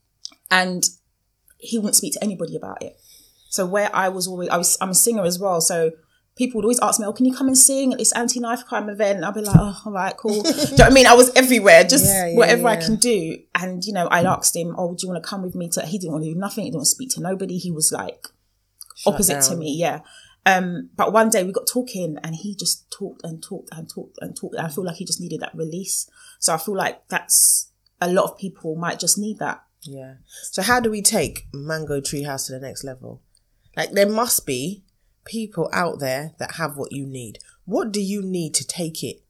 and 0.50 0.84
he 1.58 1.76
wouldn't 1.78 1.96
speak 1.96 2.12
to 2.14 2.22
anybody 2.24 2.56
about 2.56 2.82
it. 2.82 2.96
So 3.50 3.66
where 3.66 3.94
I 3.94 4.08
was 4.08 4.26
always, 4.28 4.48
I 4.48 4.56
was, 4.56 4.78
I'm 4.80 4.90
a 4.90 4.94
singer 4.94 5.24
as 5.24 5.38
well. 5.38 5.60
So 5.60 5.90
people 6.36 6.58
would 6.58 6.64
always 6.64 6.80
ask 6.80 6.98
me, 6.98 7.06
"Oh, 7.06 7.12
can 7.12 7.26
you 7.26 7.34
come 7.34 7.48
and 7.48 7.56
sing 7.56 7.92
at 7.92 7.98
this 7.98 8.12
anti-knife 8.12 8.64
crime 8.66 8.88
event?" 8.88 9.16
And 9.16 9.24
I'd 9.24 9.34
be 9.34 9.40
like, 9.40 9.56
"Oh, 9.58 9.82
all 9.86 9.92
right, 9.92 10.16
cool." 10.16 10.42
do 10.42 10.48
you 10.48 10.54
know 10.54 10.70
what 10.70 10.80
I 10.82 10.90
mean? 10.90 11.06
I 11.06 11.14
was 11.14 11.30
everywhere, 11.34 11.84
just 11.84 12.04
Yeah, 12.04 12.28
yeah, 12.28 12.36
whatever 12.36 12.68
I 12.68 12.76
can 12.76 12.96
do. 12.96 13.38
And 13.54 13.84
you 13.84 13.92
know, 13.92 14.06
I 14.06 14.22
asked 14.24 14.56
him, 14.56 14.74
"Oh, 14.78 14.94
do 14.94 15.06
you 15.06 15.12
want 15.12 15.22
to 15.22 15.28
come 15.28 15.42
with 15.42 15.54
me?" 15.54 15.68
To 15.70 15.82
he 15.84 15.98
didn't 15.98 16.12
want 16.12 16.24
to 16.24 16.32
do 16.32 16.38
nothing. 16.38 16.64
He 16.64 16.70
didn't 16.70 16.80
want 16.80 16.86
to 16.86 16.94
speak 16.94 17.10
to 17.10 17.20
nobody. 17.20 17.58
He 17.58 17.70
was 17.70 17.92
like 17.92 18.26
opposite 19.06 19.42
to 19.42 19.56
me, 19.56 19.74
yeah. 19.76 20.00
Um, 20.44 20.90
but 20.96 21.12
one 21.12 21.30
day 21.30 21.44
we 21.44 21.52
got 21.52 21.66
talking, 21.66 22.16
and 22.22 22.34
he 22.34 22.54
just 22.54 22.90
talked 22.90 23.24
and 23.24 23.42
talked 23.42 23.68
and 23.72 23.88
talked 23.88 24.18
and 24.20 24.36
talked. 24.36 24.54
And 24.54 24.66
I 24.66 24.70
feel 24.70 24.84
like 24.84 24.96
he 24.96 25.04
just 25.04 25.20
needed 25.20 25.40
that 25.40 25.54
release. 25.54 26.08
So 26.38 26.54
I 26.54 26.58
feel 26.58 26.76
like 26.76 27.06
that's 27.08 27.70
a 28.00 28.10
lot 28.10 28.24
of 28.24 28.38
people 28.38 28.74
might 28.74 28.98
just 28.98 29.18
need 29.18 29.38
that. 29.38 29.62
Yeah. 29.82 30.14
So 30.50 30.62
how 30.62 30.80
do 30.80 30.90
we 30.90 31.02
take 31.02 31.46
Mango 31.52 32.00
Treehouse 32.00 32.46
to 32.46 32.52
the 32.52 32.60
next 32.60 32.84
level? 32.84 33.22
Like 33.76 33.92
there 33.92 34.08
must 34.08 34.46
be 34.46 34.82
people 35.24 35.68
out 35.72 35.98
there 36.00 36.32
that 36.38 36.56
have 36.56 36.76
what 36.76 36.92
you 36.92 37.06
need. 37.06 37.38
What 37.64 37.92
do 37.92 38.00
you 38.00 38.22
need 38.22 38.54
to 38.54 38.66
take 38.66 39.02
it 39.04 39.22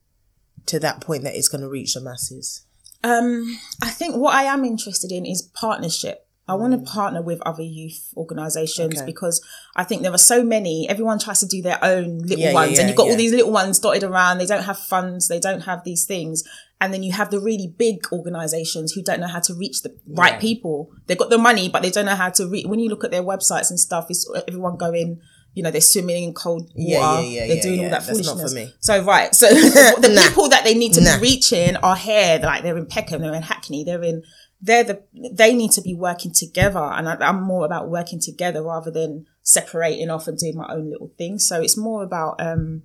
to 0.67 0.79
that 0.81 1.01
point 1.01 1.23
that 1.25 1.35
it's 1.37 1.49
going 1.49 1.61
to 1.63 1.69
reach 1.69 1.95
the 1.95 2.01
masses? 2.01 2.65
Um, 3.05 3.59
I 3.83 3.89
think 3.91 4.17
what 4.17 4.35
I 4.35 4.45
am 4.45 4.65
interested 4.65 5.11
in 5.11 5.27
is 5.27 5.43
partnership. 5.43 6.27
I 6.49 6.55
want 6.55 6.73
to 6.73 6.91
partner 6.91 7.23
with 7.23 7.41
other 7.43 7.63
youth 7.63 8.13
organisations 8.17 8.95
Mm. 8.95 8.97
Okay. 8.99 9.07
because 9.07 9.41
I 9.77 9.85
think 9.85 10.03
there 10.03 10.13
are 10.13 10.19
so 10.19 10.43
many. 10.45 10.89
Everyone 10.89 11.19
tries 11.19 11.41
to 11.41 11.47
do 11.47 11.63
their 11.63 11.83
own 11.85 12.19
little 12.19 12.39
Yeah, 12.39 12.49
yeah, 12.49 12.55
ones, 12.55 12.73
yeah, 12.73 12.81
and 12.81 12.89
you've 12.89 12.97
got 12.97 13.07
yeah. 13.07 13.13
all 13.13 13.17
these 13.19 13.33
little 13.33 13.53
ones 13.53 13.79
dotted 13.79 14.03
around. 14.03 14.39
They 14.39 14.47
don't 14.47 14.65
have 14.65 14.79
funds, 14.79 15.29
they 15.29 15.39
don't 15.41 15.61
have 15.63 15.85
these 15.85 16.05
things, 16.05 16.43
and 16.81 16.93
then 16.93 17.03
you 17.05 17.13
have 17.13 17.31
the 17.31 17.41
really 17.41 17.69
big 17.79 18.05
organisations 18.13 18.93
who 18.93 19.03
don't 19.03 19.21
know 19.21 19.29
how 19.29 19.39
to 19.41 19.55
reach 19.55 19.83
the 19.83 19.97
right 20.09 20.35
Yeah. 20.35 20.41
people. 20.41 20.91
They've 21.07 21.17
got 21.19 21.31
the 21.31 21.39
money, 21.39 21.69
but 21.69 21.83
they 21.83 21.91
don't 21.91 22.07
know 22.07 22.17
how 22.17 22.31
to 22.31 22.47
reach. 22.49 22.67
When 22.67 22.81
you 22.81 22.89
look 22.89 23.05
at 23.05 23.13
their 23.13 23.23
websites 23.23 23.71
and 23.71 23.79
stuff, 23.79 24.07
it's 24.11 24.29
everyone 24.49 24.77
going. 24.77 25.21
You 25.55 25.63
know, 25.63 25.71
they're 25.71 25.81
swimming 25.83 26.25
in 26.25 26.33
cold 26.35 26.71
water. 26.75 26.75
Yeah, 26.77 27.21
yeah, 27.21 27.45
yeah, 27.45 27.47
they're 27.55 27.63
doing 27.63 27.81
all 27.85 27.91
that 27.91 28.07
That's 28.07 28.19
not 28.27 28.37
foolishness. 28.39 28.53
for 28.53 28.59
me. 28.59 28.75
So 28.81 29.05
right, 29.05 29.35
so 29.35 29.49
the 29.53 30.11
Nah. 30.15 30.23
people 30.29 30.49
that 30.49 30.65
they 30.65 30.75
need 30.75 30.95
to 30.95 31.01
Nah. 31.03 31.17
be 31.17 31.23
reaching 31.23 31.77
are 31.77 31.97
here. 31.97 32.41
Like 32.43 32.63
they're 32.63 32.79
in 32.79 32.87
Peckham, 32.87 33.21
they're 33.23 33.35
in 33.35 33.43
Hackney, 33.43 33.85
they're 33.85 34.03
in. 34.03 34.23
They're 34.65 34.85
the. 34.85 35.03
They 35.33 35.53
need 35.55 35.73
to 35.73 35.83
be 35.83 35.93
working 35.95 36.33
together, 36.33 36.79
and 36.79 37.09
I, 37.09 37.17
I'm 37.17 37.43
more 37.43 37.67
about 37.67 37.91
working 37.91 38.21
together 38.21 38.63
rather 38.63 38.93
than 38.93 39.27
separating 39.43 40.09
off 40.09 40.29
and 40.29 40.39
doing 40.39 40.57
my 40.57 40.73
own 40.73 40.89
little 40.89 41.11
thing. 41.19 41.41
So 41.41 41.61
it's 41.61 41.77
more 41.77 42.05
about 42.05 42.41
um 42.41 42.83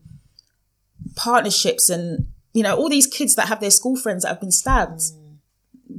partnerships 1.16 1.90
and 1.90 2.28
you 2.54 2.64
know 2.64 2.76
all 2.76 2.90
these 2.90 3.08
kids 3.08 3.36
that 3.36 3.48
have 3.48 3.60
their 3.60 3.72
school 3.72 3.96
friends 3.96 4.24
that 4.24 4.30
have 4.30 4.42
been 4.42 4.52
stabbed. 4.52 5.02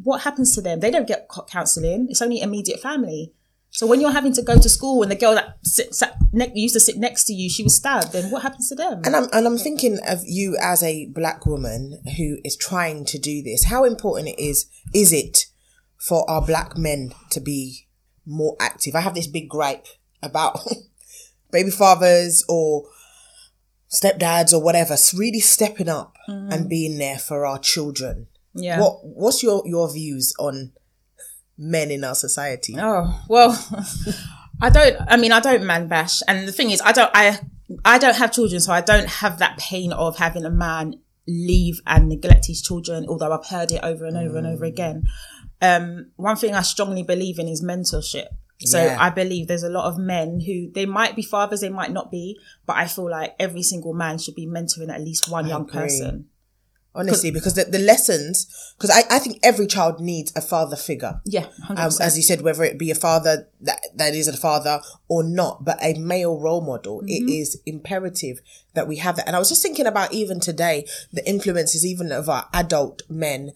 What 0.02 0.22
happens 0.22 0.54
to 0.54 0.60
them? 0.60 0.80
They 0.80 0.90
don't 0.90 1.08
get 1.08 1.28
counselling. 1.48 2.08
It's 2.10 2.22
only 2.22 2.40
immediate 2.40 2.80
family. 2.80 3.32
So 3.78 3.86
when 3.86 4.00
you're 4.00 4.10
having 4.10 4.32
to 4.32 4.42
go 4.42 4.58
to 4.58 4.68
school 4.68 5.02
and 5.02 5.10
the 5.10 5.14
girl 5.14 5.36
that 5.36 5.56
sit, 5.62 5.94
sat 5.94 6.16
ne- 6.32 6.50
used 6.52 6.74
to 6.74 6.80
sit 6.80 6.96
next 6.96 7.26
to 7.26 7.32
you, 7.32 7.48
she 7.48 7.62
was 7.62 7.76
stabbed, 7.76 8.12
then 8.12 8.28
what 8.28 8.42
happens 8.42 8.68
to 8.70 8.74
them? 8.74 9.02
And 9.04 9.14
I'm 9.14 9.28
and 9.32 9.46
I'm 9.46 9.56
thinking 9.56 10.00
of 10.04 10.18
you 10.24 10.56
as 10.60 10.82
a 10.82 11.06
black 11.06 11.46
woman 11.46 12.02
who 12.16 12.38
is 12.44 12.56
trying 12.56 13.04
to 13.04 13.20
do 13.20 13.40
this. 13.40 13.66
How 13.66 13.84
important 13.84 14.30
it 14.30 14.42
is 14.42 14.68
is 14.92 15.12
it 15.12 15.46
for 15.96 16.28
our 16.28 16.44
black 16.44 16.76
men 16.76 17.12
to 17.30 17.38
be 17.38 17.86
more 18.26 18.56
active? 18.58 18.96
I 18.96 19.00
have 19.00 19.14
this 19.14 19.28
big 19.28 19.48
gripe 19.48 19.86
about 20.24 20.58
baby 21.52 21.70
fathers 21.70 22.44
or 22.48 22.82
stepdads 23.88 24.52
or 24.52 24.60
whatever, 24.60 24.96
really 25.14 25.38
stepping 25.38 25.88
up 25.88 26.16
mm-hmm. 26.28 26.50
and 26.50 26.68
being 26.68 26.98
there 26.98 27.20
for 27.20 27.46
our 27.46 27.60
children. 27.60 28.26
yeah. 28.54 28.80
What 28.80 29.04
what's 29.04 29.40
your 29.44 29.62
your 29.64 29.88
views 29.88 30.34
on 30.40 30.72
men 31.58 31.90
in 31.90 32.04
our 32.04 32.14
society? 32.14 32.76
Oh 32.78 33.22
well, 33.28 33.50
I 34.62 34.70
don't. 34.70 34.96
I 35.06 35.16
mean, 35.16 35.32
I 35.32 35.40
don't 35.40 35.64
man 35.64 35.88
bash, 35.88 36.22
and 36.28 36.46
the 36.48 36.52
thing 36.52 36.70
is, 36.70 36.80
I 36.80 36.92
don't. 36.92 37.10
I 37.14 37.38
I 37.84 37.98
don't 37.98 38.16
have 38.16 38.32
children, 38.32 38.60
so 38.60 38.72
I 38.72 38.80
don't 38.80 39.08
have 39.08 39.38
that 39.40 39.58
pain 39.58 39.92
of 39.92 40.16
having 40.16 40.44
a 40.44 40.50
man 40.50 40.94
leave 41.26 41.80
and 41.86 42.08
neglect 42.08 42.46
his 42.46 42.62
children. 42.62 43.06
Although 43.08 43.32
I've 43.32 43.46
heard 43.46 43.72
it 43.72 43.80
over 43.82 44.06
and 44.06 44.16
over 44.16 44.38
and 44.38 44.46
over 44.46 44.64
again. 44.64 45.04
Um, 45.60 46.12
one 46.16 46.36
thing 46.36 46.54
I 46.54 46.62
strongly 46.62 47.02
believe 47.02 47.38
in 47.38 47.48
is 47.48 47.62
mentorship. 47.62 48.28
So 48.64 48.82
Yeah. 48.82 48.96
I 48.98 49.10
believe 49.10 49.46
there's 49.46 49.62
a 49.62 49.68
lot 49.68 49.86
of 49.86 49.98
men 49.98 50.40
who 50.40 50.70
they 50.72 50.86
might 50.86 51.14
be 51.14 51.22
fathers, 51.22 51.60
they 51.60 51.68
might 51.68 51.92
not 51.92 52.10
be, 52.10 52.38
but 52.66 52.76
I 52.76 52.86
feel 52.86 53.10
like 53.10 53.34
every 53.38 53.62
single 53.62 53.92
man 53.94 54.18
should 54.18 54.34
be 54.34 54.46
mentoring 54.46 54.92
at 54.92 55.00
least 55.00 55.30
one 55.30 55.46
young 55.46 55.62
agree. 55.62 55.82
person. 55.82 56.26
Honestly, 56.98 57.30
because 57.30 57.54
the, 57.54 57.64
the 57.64 57.78
lessons, 57.78 58.46
because 58.76 58.90
I, 58.90 59.02
I 59.16 59.18
think 59.18 59.38
every 59.42 59.66
child 59.66 60.00
needs 60.00 60.32
a 60.34 60.40
father 60.40 60.76
figure. 60.76 61.20
Yeah, 61.24 61.46
um, 61.68 61.76
as 62.00 62.16
you 62.16 62.22
said, 62.22 62.40
whether 62.42 62.64
it 62.64 62.78
be 62.78 62.90
a 62.90 62.94
father 62.94 63.48
that, 63.60 63.80
that 63.94 64.14
is 64.14 64.28
a 64.28 64.36
father 64.36 64.80
or 65.08 65.22
not, 65.22 65.64
but 65.64 65.78
a 65.82 65.94
male 65.94 66.38
role 66.38 66.60
model, 66.60 67.00
it 67.06 67.22
Mm-hmm. 67.22 67.28
is 67.28 67.60
imperative 67.66 68.40
that 68.74 68.86
we 68.88 68.96
have 68.96 69.16
that. 69.16 69.26
And 69.26 69.34
I 69.36 69.38
was 69.38 69.48
just 69.48 69.62
thinking 69.62 69.86
about 69.86 70.12
even 70.12 70.40
today, 70.40 70.86
the 71.12 71.26
influences 71.28 71.84
even 71.86 72.12
of 72.12 72.28
our 72.28 72.48
adult 72.52 73.02
men. 73.08 73.52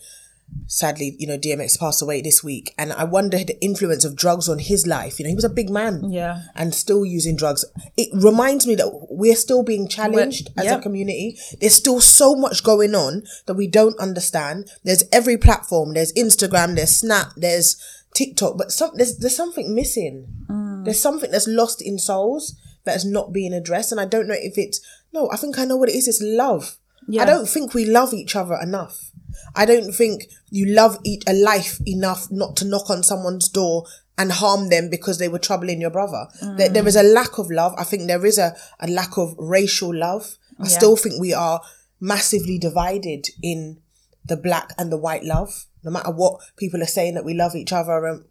Sadly, 0.66 1.16
you 1.18 1.26
know, 1.26 1.36
DMX 1.36 1.78
passed 1.78 2.00
away 2.00 2.22
this 2.22 2.42
week, 2.42 2.74
and 2.78 2.92
I 2.92 3.04
wonder 3.04 3.38
the 3.38 3.62
influence 3.62 4.04
of 4.04 4.16
drugs 4.16 4.48
on 4.48 4.58
his 4.58 4.86
life. 4.86 5.18
You 5.18 5.24
know, 5.24 5.28
he 5.30 5.34
was 5.34 5.44
a 5.44 5.50
big 5.50 5.68
man, 5.68 6.10
Yeah. 6.10 6.42
and 6.54 6.74
still 6.74 7.04
using 7.04 7.36
drugs. 7.36 7.64
It 7.96 8.08
reminds 8.12 8.66
me 8.66 8.74
that 8.76 8.88
we're 9.10 9.36
still 9.36 9.62
being 9.62 9.86
challenged 9.88 10.50
as 10.56 10.66
a 10.70 10.78
community. 10.80 11.38
There's 11.60 11.74
still 11.74 12.00
so 12.00 12.34
much 12.34 12.64
going 12.64 12.94
on 12.94 13.24
that 13.46 13.54
we 13.54 13.66
don't 13.66 13.98
understand. 13.98 14.70
There's 14.82 15.04
every 15.12 15.36
platform. 15.36 15.92
There's 15.94 16.12
Instagram. 16.14 16.76
There's 16.76 16.96
Snap. 16.96 17.32
There's 17.36 17.76
TikTok. 18.14 18.56
But 18.56 18.72
some 18.72 18.92
there's 18.94 19.18
there's 19.18 19.36
something 19.36 19.74
missing. 19.74 20.26
Mm. 20.48 20.84
There's 20.84 21.00
something 21.00 21.30
that's 21.30 21.48
lost 21.48 21.82
in 21.82 21.98
souls 21.98 22.54
that 22.84 22.96
is 22.96 23.04
not 23.04 23.32
being 23.32 23.52
addressed. 23.52 23.92
And 23.92 24.00
I 24.00 24.06
don't 24.06 24.26
know 24.28 24.36
if 24.38 24.56
it's 24.56 24.80
no. 25.12 25.30
I 25.30 25.36
think 25.36 25.58
I 25.58 25.64
know 25.64 25.76
what 25.76 25.88
it 25.90 25.94
is. 25.94 26.08
It's 26.08 26.22
love. 26.22 26.78
Yeah. 27.08 27.22
I 27.22 27.24
don't 27.26 27.48
think 27.48 27.74
we 27.74 27.84
love 27.84 28.14
each 28.14 28.36
other 28.36 28.56
enough. 28.62 29.12
I 29.55 29.64
don't 29.66 29.92
think 29.92 30.25
you 30.51 30.66
love 30.66 30.99
each, 31.05 31.23
a 31.27 31.33
life 31.33 31.79
enough 31.87 32.31
not 32.31 32.57
to 32.57 32.64
knock 32.64 32.90
on 32.90 33.03
someone's 33.03 33.49
door 33.49 33.85
and 34.18 34.31
harm 34.31 34.68
them 34.68 34.90
because 34.90 35.18
they 35.18 35.29
were 35.29 35.38
troubling 35.38 35.81
your 35.81 35.90
brother. 35.90 36.27
There, 36.57 36.68
there 36.68 36.87
is 36.87 36.97
a 36.97 37.03
lack 37.03 37.38
of 37.38 37.51
love. 37.51 37.75
I 37.79 37.85
think 37.85 38.07
there 38.07 38.25
is 38.25 38.38
a, 38.38 38.55
a 38.79 38.87
lack 38.87 39.16
of 39.16 39.35
racial 39.38 39.95
love. 39.95 40.37
I 40.61 40.68
still 40.68 40.97
think 40.97 41.21
we 41.21 41.33
are 41.35 41.61
massively 42.01 42.59
divided 42.59 43.27
in 43.42 43.81
the 44.25 44.37
black 44.37 44.73
and 44.79 44.92
the 44.92 44.97
white 44.99 45.25
love. 45.25 45.66
No 45.83 45.90
matter 45.90 46.11
what 46.11 46.40
people 46.57 46.83
are 46.83 46.87
saying 46.87 47.14
that 47.14 47.25
we 47.25 47.35
love 47.35 47.55
each 47.57 47.73
other, 47.73 48.07
um, 48.07 48.25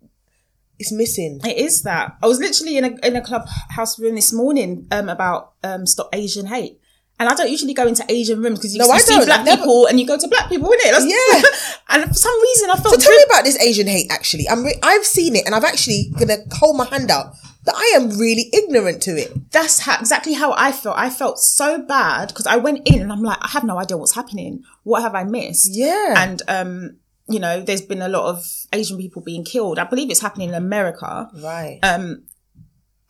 it's 0.79 0.91
missing. 0.91 1.39
It 1.43 1.57
is 1.57 1.83
that. 1.83 2.17
I 2.23 2.27
was 2.27 2.39
literally 2.39 2.77
in 2.77 2.85
a 2.85 3.07
in 3.07 3.15
a 3.15 3.21
clubhouse 3.21 3.99
room 3.99 4.15
this 4.15 4.33
morning 4.33 4.87
um, 4.91 5.09
about 5.09 5.53
um, 5.63 5.85
stop 5.85 6.09
Asian 6.13 6.47
hate. 6.47 6.80
And 7.21 7.29
I 7.29 7.35
don't 7.35 7.51
usually 7.51 7.75
go 7.75 7.85
into 7.85 8.03
Asian 8.09 8.41
rooms 8.41 8.57
because 8.57 8.73
you, 8.73 8.79
No, 8.79 8.91
you 8.91 8.99
see 8.99 9.23
black 9.25 9.45
never- 9.45 9.61
people 9.61 9.85
and 9.85 9.99
you 9.99 10.07
go 10.07 10.17
to 10.17 10.27
black 10.27 10.49
people, 10.49 10.69
innit? 10.69 10.89
That's, 10.89 11.05
Yeah. 11.05 11.41
and 11.89 12.07
for 12.07 12.13
some 12.15 12.41
reason 12.41 12.71
I 12.71 12.77
felt 12.77 12.95
So 12.95 13.01
tell 13.01 13.15
me 13.15 13.23
about 13.29 13.43
this 13.43 13.59
Asian 13.59 13.85
hate. 13.85 14.07
Actually, 14.11 14.49
I'm 14.49 14.63
re- 14.63 14.79
I've 14.81 15.05
seen 15.05 15.35
it, 15.35 15.45
and 15.45 15.53
I've 15.53 15.63
actually 15.63 16.11
gonna 16.17 16.37
hold 16.53 16.77
my 16.77 16.85
hand 16.85 17.11
out. 17.11 17.35
that 17.65 17.75
I 17.75 17.91
am 17.95 18.17
really 18.17 18.49
ignorant 18.53 19.03
to 19.03 19.11
it. 19.11 19.51
That's 19.51 19.77
how, 19.81 19.99
exactly 19.99 20.33
how 20.33 20.51
I 20.57 20.71
felt. 20.71 20.97
I 20.97 21.11
felt 21.11 21.37
so 21.37 21.79
bad 21.79 22.29
because 22.29 22.47
I 22.47 22.57
went 22.57 22.87
in 22.87 22.99
and 23.03 23.11
I'm 23.11 23.21
like, 23.21 23.37
I 23.39 23.49
have 23.49 23.63
no 23.63 23.77
idea 23.77 23.97
what's 23.97 24.15
happening. 24.15 24.63
What 24.81 25.03
have 25.03 25.13
I 25.13 25.25
missed? 25.25 25.69
Yeah. 25.71 26.15
And, 26.17 26.41
um, 26.47 26.97
you 27.29 27.39
know, 27.39 27.61
there's 27.61 27.83
been 27.83 28.01
a 28.01 28.09
lot 28.09 28.25
of 28.33 28.43
Asian 28.73 28.97
people 28.97 29.21
being 29.21 29.45
killed. 29.45 29.77
I 29.77 29.83
believe 29.83 30.09
it's 30.09 30.21
happening 30.21 30.49
in 30.49 30.55
America. 30.55 31.29
Right. 31.35 31.77
Um, 31.83 32.23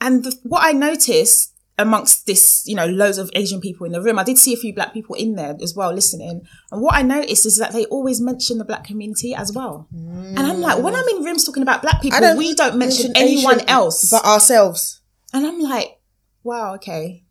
and 0.02 0.26
the, 0.26 0.38
what 0.44 0.66
I 0.66 0.74
noticed 0.74 1.51
amongst 1.82 2.26
this, 2.26 2.64
you 2.66 2.76
know, 2.76 2.86
loads 2.86 3.18
of 3.18 3.30
Asian 3.34 3.60
people 3.60 3.86
in 3.86 3.92
the 3.92 4.02
room, 4.02 4.20
I 4.20 4.24
did 4.24 4.38
see 4.38 4.54
a 4.54 4.58
few 4.58 4.74
black 4.74 4.94
people 4.94 5.16
in 5.16 5.36
there 5.36 5.56
as 5.62 5.76
well 5.76 5.94
listening. 5.94 6.42
And 6.72 6.82
what 6.82 6.96
I 6.96 7.02
noticed 7.02 7.46
is 7.46 7.58
that 7.58 7.74
they 7.74 7.86
always 7.86 8.22
mention 8.22 8.58
the 8.58 8.66
black 8.66 8.84
community 8.84 9.34
as 9.36 9.52
well. 9.52 9.88
And 9.92 10.40
I'm 10.40 10.60
like, 10.62 10.82
when 10.84 10.96
I'm 10.96 11.08
in 11.10 11.24
rooms 11.24 11.44
talking 11.44 11.64
about 11.64 11.82
black 11.82 12.02
people, 12.02 12.20
don't 12.20 12.38
we 12.38 12.54
don't 12.56 12.78
mention 12.78 13.12
mention 13.12 13.12
anyone 13.16 13.56
Asian, 13.56 13.70
else. 13.70 14.10
but 14.10 14.24
ourselves. 14.26 15.02
and 15.34 15.46
I'm 15.46 15.60
like, 15.60 16.00
wow, 16.44 16.76
okay. 16.76 17.24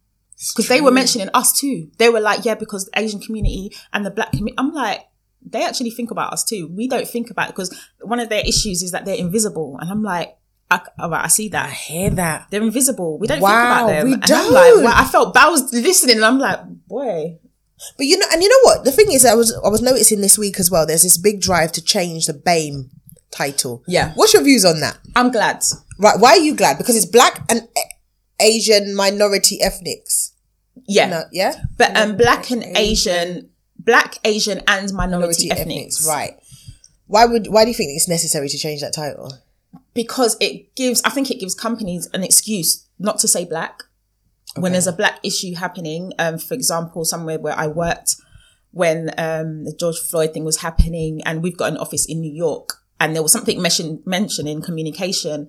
Because 0.54 0.68
they 0.68 0.80
were 0.80 0.90
mentioning 0.90 1.28
us 1.34 1.58
too. 1.58 1.90
They 1.98 2.08
were 2.08 2.20
like, 2.20 2.44
yeah, 2.44 2.54
because 2.54 2.86
the 2.86 2.98
Asian 2.98 3.20
community 3.20 3.72
and 3.92 4.06
the 4.06 4.10
black 4.10 4.30
community. 4.30 4.56
I'm 4.58 4.72
like, 4.72 5.00
they 5.44 5.64
actually 5.64 5.90
think 5.90 6.10
about 6.10 6.32
us 6.32 6.44
too. 6.44 6.68
We 6.74 6.88
don't 6.88 7.06
think 7.06 7.30
about 7.30 7.50
it 7.50 7.56
because 7.56 7.78
one 8.00 8.20
of 8.20 8.28
their 8.28 8.40
issues 8.40 8.82
is 8.82 8.92
that 8.92 9.04
they're 9.04 9.16
invisible. 9.16 9.76
And 9.80 9.90
I'm 9.90 10.02
like, 10.02 10.36
I, 10.70 10.80
all 10.98 11.10
right, 11.10 11.24
I 11.24 11.28
see 11.28 11.48
that. 11.48 11.66
I 11.66 11.72
Hear 11.72 12.10
that? 12.10 12.46
They're 12.50 12.62
invisible. 12.62 13.18
We 13.18 13.26
don't 13.26 13.40
Wow, 13.40 13.50
think 13.50 13.66
about 13.66 13.86
them. 13.88 14.06
we 14.06 14.12
and 14.14 14.22
I'm 14.24 14.28
don't. 14.28 14.52
like, 14.54 14.84
wow, 14.84 15.02
I 15.02 15.04
felt, 15.06 15.36
I 15.36 15.48
was 15.48 15.72
listening 15.72 16.16
and 16.16 16.24
I'm 16.24 16.38
like, 16.38 16.60
boy. 16.86 17.38
But 17.96 18.06
you 18.06 18.18
know, 18.18 18.26
and 18.32 18.42
you 18.42 18.48
know 18.48 18.60
what? 18.62 18.84
The 18.84 18.92
thing 18.92 19.10
is, 19.10 19.24
I 19.24 19.34
was 19.34 19.58
I 19.64 19.68
was 19.68 19.80
noticing 19.80 20.20
this 20.20 20.36
week 20.36 20.60
as 20.60 20.70
well. 20.70 20.84
There's 20.86 21.02
this 21.02 21.16
big 21.16 21.40
drive 21.40 21.72
to 21.72 21.82
change 21.82 22.26
the 22.26 22.34
BAME 22.34 22.90
title. 23.30 23.82
Yeah. 23.86 24.12
What's 24.16 24.34
your 24.34 24.42
views 24.42 24.66
on 24.66 24.80
that? 24.80 24.98
I'm 25.16 25.30
glad. 25.32 25.62
Right? 25.98 26.20
Why 26.20 26.32
are 26.32 26.36
you 26.38 26.54
glad? 26.54 26.76
Because 26.76 26.94
it's 26.94 27.06
black 27.06 27.42
and 27.48 27.66
Asian 28.38 28.94
minority 28.94 29.62
ethnics. 29.62 30.34
Yeah. 30.86 31.08
No, 31.08 31.22
yeah. 31.32 31.54
But 31.78 31.96
um, 31.96 32.16
black 32.18 32.50
and 32.50 32.62
Asian, 32.76 33.48
black, 33.78 34.18
Asian 34.24 34.60
and 34.68 34.92
minority, 34.92 35.50
ethnics. 35.50 36.06
Right. 36.06 36.34
Why 37.06 37.24
would 37.24 37.46
why 37.48 37.64
do 37.64 37.70
you 37.70 37.74
think 37.74 37.90
it's 37.96 38.08
necessary 38.08 38.48
to 38.50 38.58
change 38.58 38.82
that 38.82 38.92
title? 38.92 39.32
Because 39.94 40.36
it 40.40 40.74
gives 40.74 41.02
i 41.02 41.10
think 41.10 41.30
it 41.30 41.40
gives 41.40 41.54
companies 41.54 42.08
an 42.12 42.22
excuse 42.22 42.86
not 42.98 43.18
to 43.18 43.26
say 43.26 43.44
black. 43.46 43.84
When 44.56 44.72
there's 44.72 44.88
a 44.88 44.92
black 44.92 45.20
issue 45.22 45.54
happening 45.54 46.12
um, 46.18 46.38
for 46.38 46.54
example 46.54 47.04
somewhere 47.04 47.38
where 47.38 47.56
i 47.56 47.66
worked 47.66 48.16
when 48.72 49.10
um, 49.18 49.64
the 49.64 49.74
george 49.78 49.98
floyd 49.98 50.32
thing 50.32 50.44
was 50.44 50.58
happening 50.58 51.20
and 51.24 51.42
we've 51.42 51.56
got 51.56 51.72
an 51.72 51.78
office 51.78 52.04
in 52.06 52.20
new 52.20 52.32
york 52.32 52.74
and 52.98 53.14
there 53.14 53.22
was 53.22 53.32
something 53.32 53.62
mentioned 53.62 54.00
mentioned 54.04 54.48
in 54.48 54.60
communication 54.60 55.48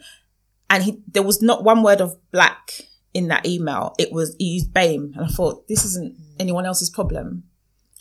and 0.69 0.83
he, 0.83 1.03
there 1.11 1.23
was 1.23 1.41
not 1.41 1.63
one 1.63 1.83
word 1.83 1.99
of 1.99 2.15
black 2.31 2.71
in 3.13 3.27
that 3.27 3.45
email. 3.45 3.93
It 3.99 4.11
was 4.11 4.35
he 4.39 4.45
used 4.45 4.73
BAME 4.73 5.13
and 5.15 5.25
i 5.25 5.27
thought 5.27 5.67
this 5.67 5.83
isn't 5.85 6.15
anyone 6.39 6.65
else's 6.65 6.89
problem. 6.89 7.43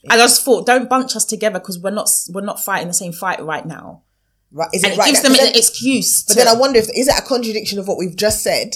I 0.08 0.16
just 0.16 0.42
thought, 0.44 0.64
don't 0.64 0.88
bunch 0.88 1.14
us 1.14 1.26
together 1.26 1.58
because 1.58 1.78
we're 1.78 1.90
not 1.90 2.08
we're 2.30 2.40
not 2.40 2.60
fighting 2.60 2.88
the 2.88 2.94
same 2.94 3.12
fight 3.12 3.44
right 3.44 3.66
now. 3.66 4.04
Right? 4.52 4.68
Is 4.74 4.82
And 4.82 4.92
it 4.92 4.96
it 4.96 4.98
right? 4.98 5.06
gives 5.06 5.22
them 5.22 5.32
an 5.32 5.38
then, 5.38 5.54
excuse. 5.54 6.24
but 6.24 6.34
to- 6.34 6.38
then 6.40 6.48
I 6.48 6.54
wonder 6.54 6.78
if 6.78 6.88
is 6.96 7.06
that 7.06 7.22
a 7.22 7.26
contradiction 7.26 7.78
of 7.78 7.86
what 7.88 7.98
we've 7.98 8.16
just 8.16 8.42
said 8.42 8.74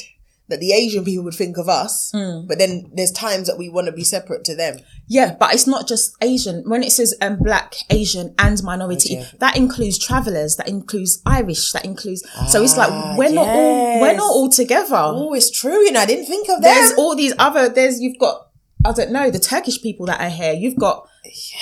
that 0.49 0.61
the 0.61 0.73
Asian 0.73 1.03
people 1.07 1.25
would 1.25 1.33
think 1.35 1.57
of 1.57 1.71
us, 1.71 2.11
Hmm. 2.15 2.47
but 2.47 2.59
then 2.59 2.91
there's 2.95 3.11
times 3.11 3.47
that 3.49 3.57
we 3.57 3.71
want 3.71 3.87
to 3.87 3.93
be 3.93 4.05
separate 4.05 4.45
to 4.45 4.55
them. 4.55 4.77
Yeah, 5.09 5.35
but 5.41 5.55
it's 5.55 5.67
not 5.67 5.89
just 5.89 6.13
Asian. 6.21 6.65
When 6.69 6.83
it 6.83 6.93
says 6.93 7.15
um, 7.23 7.37
black, 7.39 7.75
Asian, 7.89 8.35
and 8.39 8.63
minority, 8.63 9.17
Okay. 9.17 9.27
that 9.41 9.57
includes 9.57 9.99
travelers, 9.99 10.57
that 10.57 10.69
includes 10.69 11.23
Irish, 11.25 11.73
that 11.73 11.85
includes. 11.87 12.23
so 12.51 12.63
it's 12.63 12.77
like 12.77 12.91
we're 13.17 13.31
not 13.33 13.49
all 13.49 14.01
we're 14.03 14.13
not 14.17 14.31
all 14.31 14.51
together. 14.51 14.97
Oh, 14.97 15.33
it's 15.33 15.51
true. 15.51 15.79
You 15.83 15.93
know, 15.93 16.01
I 16.01 16.07
didn't 16.07 16.27
think 16.27 16.49
of 16.51 16.61
that. 16.61 16.75
There's 16.75 16.93
all 16.99 17.17
these 17.17 17.33
other. 17.39 17.71
There's 17.71 18.01
you've 18.01 18.19
got 18.19 18.49
I 18.85 18.93
don't 18.93 19.13
know 19.13 19.31
the 19.31 19.39
Turkish 19.39 19.81
people 19.81 20.05
that 20.07 20.21
are 20.21 20.29
here. 20.29 20.53
You've 20.53 20.77
got 20.77 21.09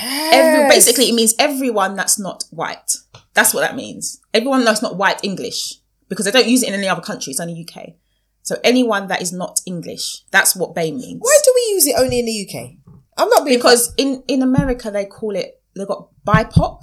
every 0.01 0.69
basically 0.69 1.09
it 1.09 1.15
means 1.15 1.35
everyone 1.39 1.95
that's 1.97 2.19
not 2.19 2.45
white. 2.51 2.97
That's 3.35 3.55
what 3.55 3.61
that 3.61 3.77
means. 3.77 4.21
Everyone 4.35 4.65
that's 4.65 4.83
not 4.83 4.97
white 4.97 5.21
English 5.25 5.75
because 6.09 6.27
they 6.27 6.31
don't 6.31 6.49
use 6.49 6.63
it 6.63 6.69
in 6.69 6.75
any 6.75 6.89
other 6.89 7.01
country. 7.01 7.31
It's 7.31 7.41
only 7.41 7.67
UK. 7.69 7.95
So 8.43 8.57
anyone 8.65 9.07
that 9.09 9.23
is 9.23 9.33
not 9.33 9.61
English, 9.67 10.25
that's 10.31 10.57
what 10.57 10.75
BAME 10.75 10.97
means. 10.97 11.21
Why 11.23 11.39
do 11.45 11.53
we 11.55 11.75
use 11.75 11.87
it 11.87 11.95
only 11.99 12.19
in 12.19 12.27
the 12.27 12.47
UK? 12.49 12.95
I'm 13.17 13.29
not 13.29 13.45
being 13.45 13.59
because 13.59 13.95
in 13.97 14.23
in 14.27 14.43
America 14.43 14.91
they 14.91 15.05
call 15.05 15.37
it 15.37 15.63
they've 15.77 15.87
got 15.87 16.09
BIPOC, 16.27 16.79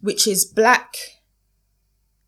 which 0.00 0.26
is 0.26 0.44
black. 0.44 0.96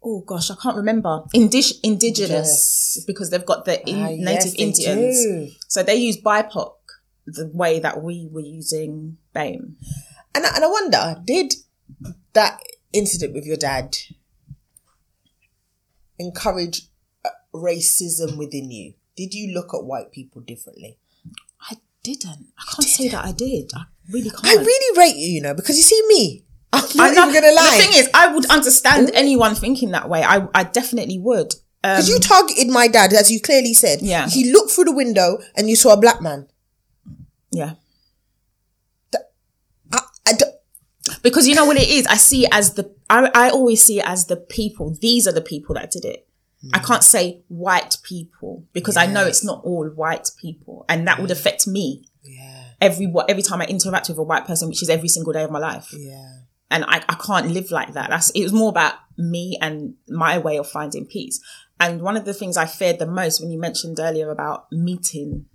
Oh 0.02 0.20
gosh, 0.20 0.50
I 0.50 0.54
can't 0.62 0.76
remember. 0.76 1.24
Indig- 1.34 1.80
indigenous 1.82 3.02
because 3.06 3.30
they've 3.30 3.44
got 3.44 3.64
the 3.64 3.86
in- 3.88 4.02
Ah, 4.02 4.08
native 4.10 4.54
yes, 4.54 4.54
Indians, 4.54 5.22
do. 5.24 5.48
so 5.68 5.82
they 5.82 5.96
use 5.96 6.16
BIPOC 6.16 6.72
the 7.26 7.50
way 7.52 7.78
that 7.80 8.02
we 8.02 8.28
were 8.32 8.40
using 8.40 9.18
BAME. 9.34 9.74
And 10.34 10.46
I, 10.46 10.54
and 10.54 10.64
I 10.64 10.68
wonder, 10.68 11.20
did 11.24 11.54
that 12.32 12.60
incident 12.92 13.34
with 13.34 13.44
your 13.46 13.56
dad 13.56 13.96
encourage 16.18 16.82
uh, 17.24 17.30
racism 17.54 18.36
within 18.36 18.70
you? 18.70 18.94
Did 19.16 19.34
you 19.34 19.52
look 19.52 19.74
at 19.74 19.84
white 19.84 20.12
people 20.12 20.40
differently? 20.42 20.98
I 21.60 21.76
didn't. 22.02 22.48
I 22.58 22.72
can't 22.74 22.88
say 22.88 23.08
that 23.08 23.24
I 23.24 23.32
did. 23.32 23.70
I 23.74 23.84
really 24.10 24.30
can't. 24.30 24.46
I 24.46 24.54
really 24.54 24.98
rate 24.98 25.16
you, 25.16 25.28
you 25.28 25.40
know, 25.42 25.54
because 25.54 25.76
you 25.76 25.82
see 25.82 26.02
me. 26.08 26.44
I'm 26.72 27.14
not 27.14 27.28
even 27.28 27.42
gonna 27.42 27.54
lie. 27.54 27.78
The 27.78 27.84
thing 27.84 27.98
is, 27.98 28.10
I 28.12 28.32
would 28.34 28.46
understand 28.46 29.10
anyone 29.14 29.54
thinking 29.54 29.90
that 29.92 30.08
way. 30.08 30.22
I 30.22 30.46
I 30.54 30.64
definitely 30.64 31.18
would. 31.18 31.54
Um, 31.84 31.94
because 31.96 32.08
you 32.08 32.18
targeted 32.18 32.68
my 32.68 32.88
dad, 32.88 33.12
as 33.12 33.30
you 33.30 33.40
clearly 33.40 33.72
said. 33.72 34.02
Yeah. 34.02 34.28
He 34.28 34.52
looked 34.52 34.72
through 34.72 34.84
the 34.84 34.92
window 34.94 35.38
and 35.56 35.70
you 35.70 35.76
saw 35.76 35.92
a 35.92 35.96
black 35.96 36.20
man. 36.20 36.48
yeah. 37.52 37.74
I, 39.92 40.00
I 40.26 40.32
don't, 40.34 40.54
Because 41.22 41.48
you 41.48 41.54
know 41.54 41.66
what 41.66 41.76
it 41.76 41.88
is? 41.88 42.06
I 42.06 42.16
see 42.16 42.44
it 42.44 42.50
as 42.52 42.74
the, 42.74 42.94
I, 43.10 43.30
I 43.34 43.50
always 43.50 43.82
see 43.82 43.98
it 43.98 44.06
as 44.06 44.26
the 44.26 44.36
people. 44.36 44.96
These 45.00 45.26
are 45.26 45.32
the 45.32 45.40
people 45.40 45.74
that 45.74 45.90
did 45.90 46.04
it. 46.04 46.28
I 46.72 46.80
can't 46.80 47.04
say 47.04 47.42
white 47.46 47.98
people 48.02 48.64
because 48.72 48.96
I 48.96 49.06
know 49.06 49.24
it's 49.24 49.44
not 49.44 49.62
all 49.62 49.86
white 49.88 50.28
people 50.40 50.84
and 50.88 51.06
that 51.06 51.20
would 51.20 51.30
affect 51.30 51.68
me 51.68 52.08
yeah, 52.24 52.64
every, 52.80 53.12
every 53.28 53.44
time 53.44 53.60
I 53.60 53.66
interact 53.66 54.08
with 54.08 54.18
a 54.18 54.24
white 54.24 54.44
person, 54.44 54.68
which 54.68 54.82
is 54.82 54.90
every 54.90 55.08
single 55.08 55.32
day 55.32 55.44
of 55.44 55.52
my 55.52 55.60
life. 55.60 55.94
yeah. 55.96 56.40
And 56.70 56.84
I, 56.84 57.02
I 57.08 57.14
can't 57.14 57.48
live 57.52 57.70
like 57.70 57.94
that. 57.94 58.10
That's, 58.10 58.30
it 58.30 58.42
was 58.42 58.52
more 58.52 58.68
about 58.68 58.94
me 59.16 59.56
and 59.60 59.94
my 60.06 60.36
way 60.36 60.58
of 60.58 60.68
finding 60.68 61.06
peace. 61.06 61.40
And 61.80 62.02
one 62.02 62.16
of 62.16 62.24
the 62.24 62.34
things 62.34 62.56
I 62.56 62.66
feared 62.66 62.98
the 62.98 63.06
most 63.06 63.40
when 63.40 63.50
you 63.50 63.58
mentioned 63.58 63.98
earlier 64.00 64.30
about 64.30 64.70
meeting, 64.70 65.46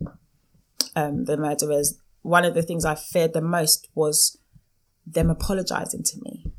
um, 0.95 1.25
the 1.25 1.37
murderers, 1.37 1.99
one 2.23 2.45
of 2.45 2.53
the 2.53 2.63
things 2.63 2.85
I 2.85 2.95
feared 2.95 3.33
the 3.33 3.41
most 3.41 3.89
was 3.93 4.39
them 5.05 5.29
apologizing 5.29 6.03
to 6.03 6.17
me 6.23 6.51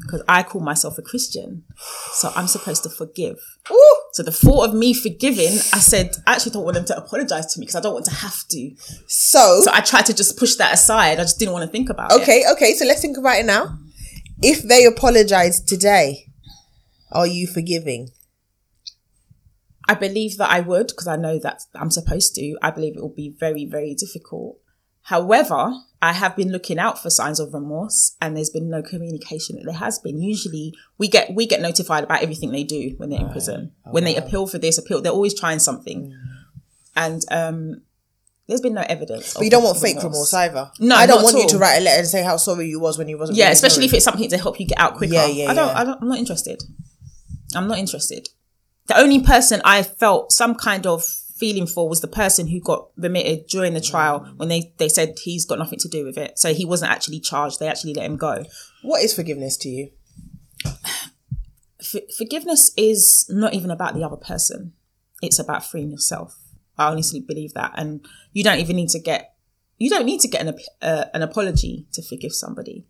because 0.00 0.22
I 0.28 0.42
call 0.42 0.60
myself 0.60 0.98
a 0.98 1.02
Christian. 1.02 1.64
So 2.12 2.30
I'm 2.36 2.46
supposed 2.46 2.82
to 2.82 2.90
forgive. 2.90 3.38
Ooh, 3.70 3.96
So 4.12 4.22
the 4.22 4.30
thought 4.32 4.68
of 4.68 4.74
me 4.74 4.92
forgiving, 4.92 5.52
I 5.72 5.78
said, 5.80 6.14
I 6.26 6.32
actually 6.32 6.52
don't 6.52 6.64
want 6.64 6.74
them 6.74 6.84
to 6.86 6.96
apologize 6.96 7.52
to 7.54 7.60
me 7.60 7.64
because 7.66 7.76
I 7.76 7.80
don't 7.80 7.94
want 7.94 8.04
to 8.06 8.14
have 8.14 8.46
to. 8.50 8.70
so, 9.06 9.62
So 9.62 9.70
I 9.72 9.80
tried 9.80 10.06
to 10.06 10.14
just 10.14 10.38
push 10.38 10.56
that 10.56 10.74
aside. 10.74 11.18
I 11.18 11.22
just 11.22 11.38
didn't 11.38 11.54
want 11.54 11.64
to 11.64 11.70
think 11.70 11.88
about 11.88 12.12
it. 12.12 12.20
okay, 12.20 12.44
okay, 12.52 12.74
so 12.74 12.84
let's 12.84 13.00
think 13.00 13.16
about 13.16 13.38
it 13.38 13.46
now. 13.46 13.78
If 14.42 14.62
they 14.62 14.84
apologize 14.84 15.60
today, 15.60 16.26
are 17.10 17.26
you 17.26 17.46
forgiving? 17.46 18.10
I 19.88 19.94
believe 19.94 20.36
that 20.36 20.50
I 20.50 20.60
would 20.60 20.88
because 20.88 21.06
I 21.06 21.16
know 21.16 21.38
that 21.38 21.62
I'm 21.74 21.90
supposed 21.90 22.34
to. 22.34 22.58
I 22.62 22.70
believe 22.70 22.94
it 22.96 23.00
will 23.00 23.08
be 23.14 23.34
very, 23.40 23.64
very 23.64 23.94
difficult. 23.94 24.58
However, 25.08 25.72
I 26.02 26.12
have 26.12 26.36
been 26.36 26.52
looking 26.52 26.78
out 26.78 27.02
for 27.02 27.08
signs 27.08 27.40
of 27.40 27.54
remorse 27.54 28.14
and 28.20 28.36
there's 28.36 28.50
been 28.50 28.68
no 28.68 28.82
communication. 28.82 29.58
There 29.64 29.74
has 29.74 29.98
been. 29.98 30.20
Usually 30.20 30.74
we 30.98 31.08
get 31.08 31.34
we 31.34 31.46
get 31.46 31.62
notified 31.62 32.04
about 32.04 32.22
everything 32.22 32.52
they 32.52 32.62
do 32.62 32.92
when 32.98 33.08
they're 33.08 33.22
in 33.22 33.30
prison. 33.30 33.72
when 33.84 34.04
they 34.04 34.16
appeal 34.16 34.46
for 34.46 34.58
this, 34.58 34.76
appeal, 34.76 35.00
they're 35.00 35.10
always 35.10 35.32
trying 35.32 35.60
something. 35.60 36.14
And 36.94 37.22
um 37.30 37.80
there's 38.48 38.60
been 38.60 38.74
no 38.74 38.84
evidence. 38.86 39.32
But 39.32 39.44
you 39.44 39.50
don't 39.50 39.64
want 39.64 39.78
fake 39.78 39.96
remorse 40.02 40.34
either. 40.34 40.70
No, 40.78 40.94
I 40.94 41.06
don't 41.06 41.16
not 41.16 41.24
want 41.24 41.36
at 41.36 41.42
you 41.44 41.48
to 41.48 41.58
write 41.58 41.78
a 41.78 41.80
letter 41.80 42.00
and 42.00 42.08
say 42.08 42.22
how 42.22 42.36
sorry 42.36 42.68
you 42.68 42.78
was 42.78 42.98
when 42.98 43.08
you 43.08 43.16
wasn't. 43.16 43.38
Yeah, 43.38 43.46
really 43.46 43.52
especially 43.54 43.86
if 43.86 43.94
it's 43.94 44.04
something 44.04 44.28
to 44.28 44.36
help 44.36 44.60
you 44.60 44.66
get 44.66 44.78
out 44.78 44.94
quicker. 44.94 45.14
Yeah, 45.14 45.26
yeah, 45.26 45.50
I 45.50 45.54
don't, 45.54 45.68
yeah. 45.68 45.80
I 45.80 45.84
don't, 45.84 46.02
I'm 46.02 46.08
not 46.08 46.18
interested. 46.18 46.62
I'm 47.54 47.66
not 47.66 47.78
interested. 47.78 48.28
The 48.88 48.98
only 48.98 49.22
person 49.22 49.62
I 49.64 49.82
felt 49.82 50.32
some 50.32 50.54
kind 50.54 50.86
of 50.86 51.02
feeling 51.38 51.66
for 51.66 51.88
was 51.88 52.00
the 52.00 52.08
person 52.08 52.48
who 52.48 52.60
got 52.60 52.88
remitted 52.96 53.46
during 53.46 53.74
the 53.74 53.80
trial 53.80 54.20
when 54.36 54.48
they, 54.48 54.72
they 54.78 54.88
said 54.88 55.18
he's 55.22 55.46
got 55.46 55.58
nothing 55.58 55.78
to 55.78 55.88
do 55.88 56.04
with 56.04 56.18
it. 56.18 56.38
So 56.38 56.52
he 56.52 56.64
wasn't 56.64 56.90
actually 56.90 57.20
charged. 57.20 57.60
They 57.60 57.68
actually 57.68 57.94
let 57.94 58.06
him 58.06 58.16
go. 58.16 58.44
What 58.82 59.02
is 59.02 59.14
forgiveness 59.14 59.56
to 59.58 59.68
you? 59.68 59.90
For, 61.82 62.00
forgiveness 62.16 62.72
is 62.76 63.26
not 63.28 63.54
even 63.54 63.70
about 63.70 63.94
the 63.94 64.04
other 64.04 64.16
person. 64.16 64.72
It's 65.22 65.38
about 65.38 65.64
freeing 65.64 65.90
yourself. 65.90 66.38
I 66.76 66.86
honestly 66.86 67.20
believe 67.20 67.54
that. 67.54 67.72
And 67.76 68.04
you 68.32 68.44
don't 68.44 68.60
even 68.60 68.76
need 68.76 68.90
to 68.90 69.00
get, 69.00 69.34
you 69.78 69.90
don't 69.90 70.06
need 70.06 70.20
to 70.20 70.28
get 70.28 70.46
an, 70.46 70.58
uh, 70.82 71.04
an 71.14 71.22
apology 71.22 71.86
to 71.92 72.02
forgive 72.02 72.32
somebody. 72.32 72.84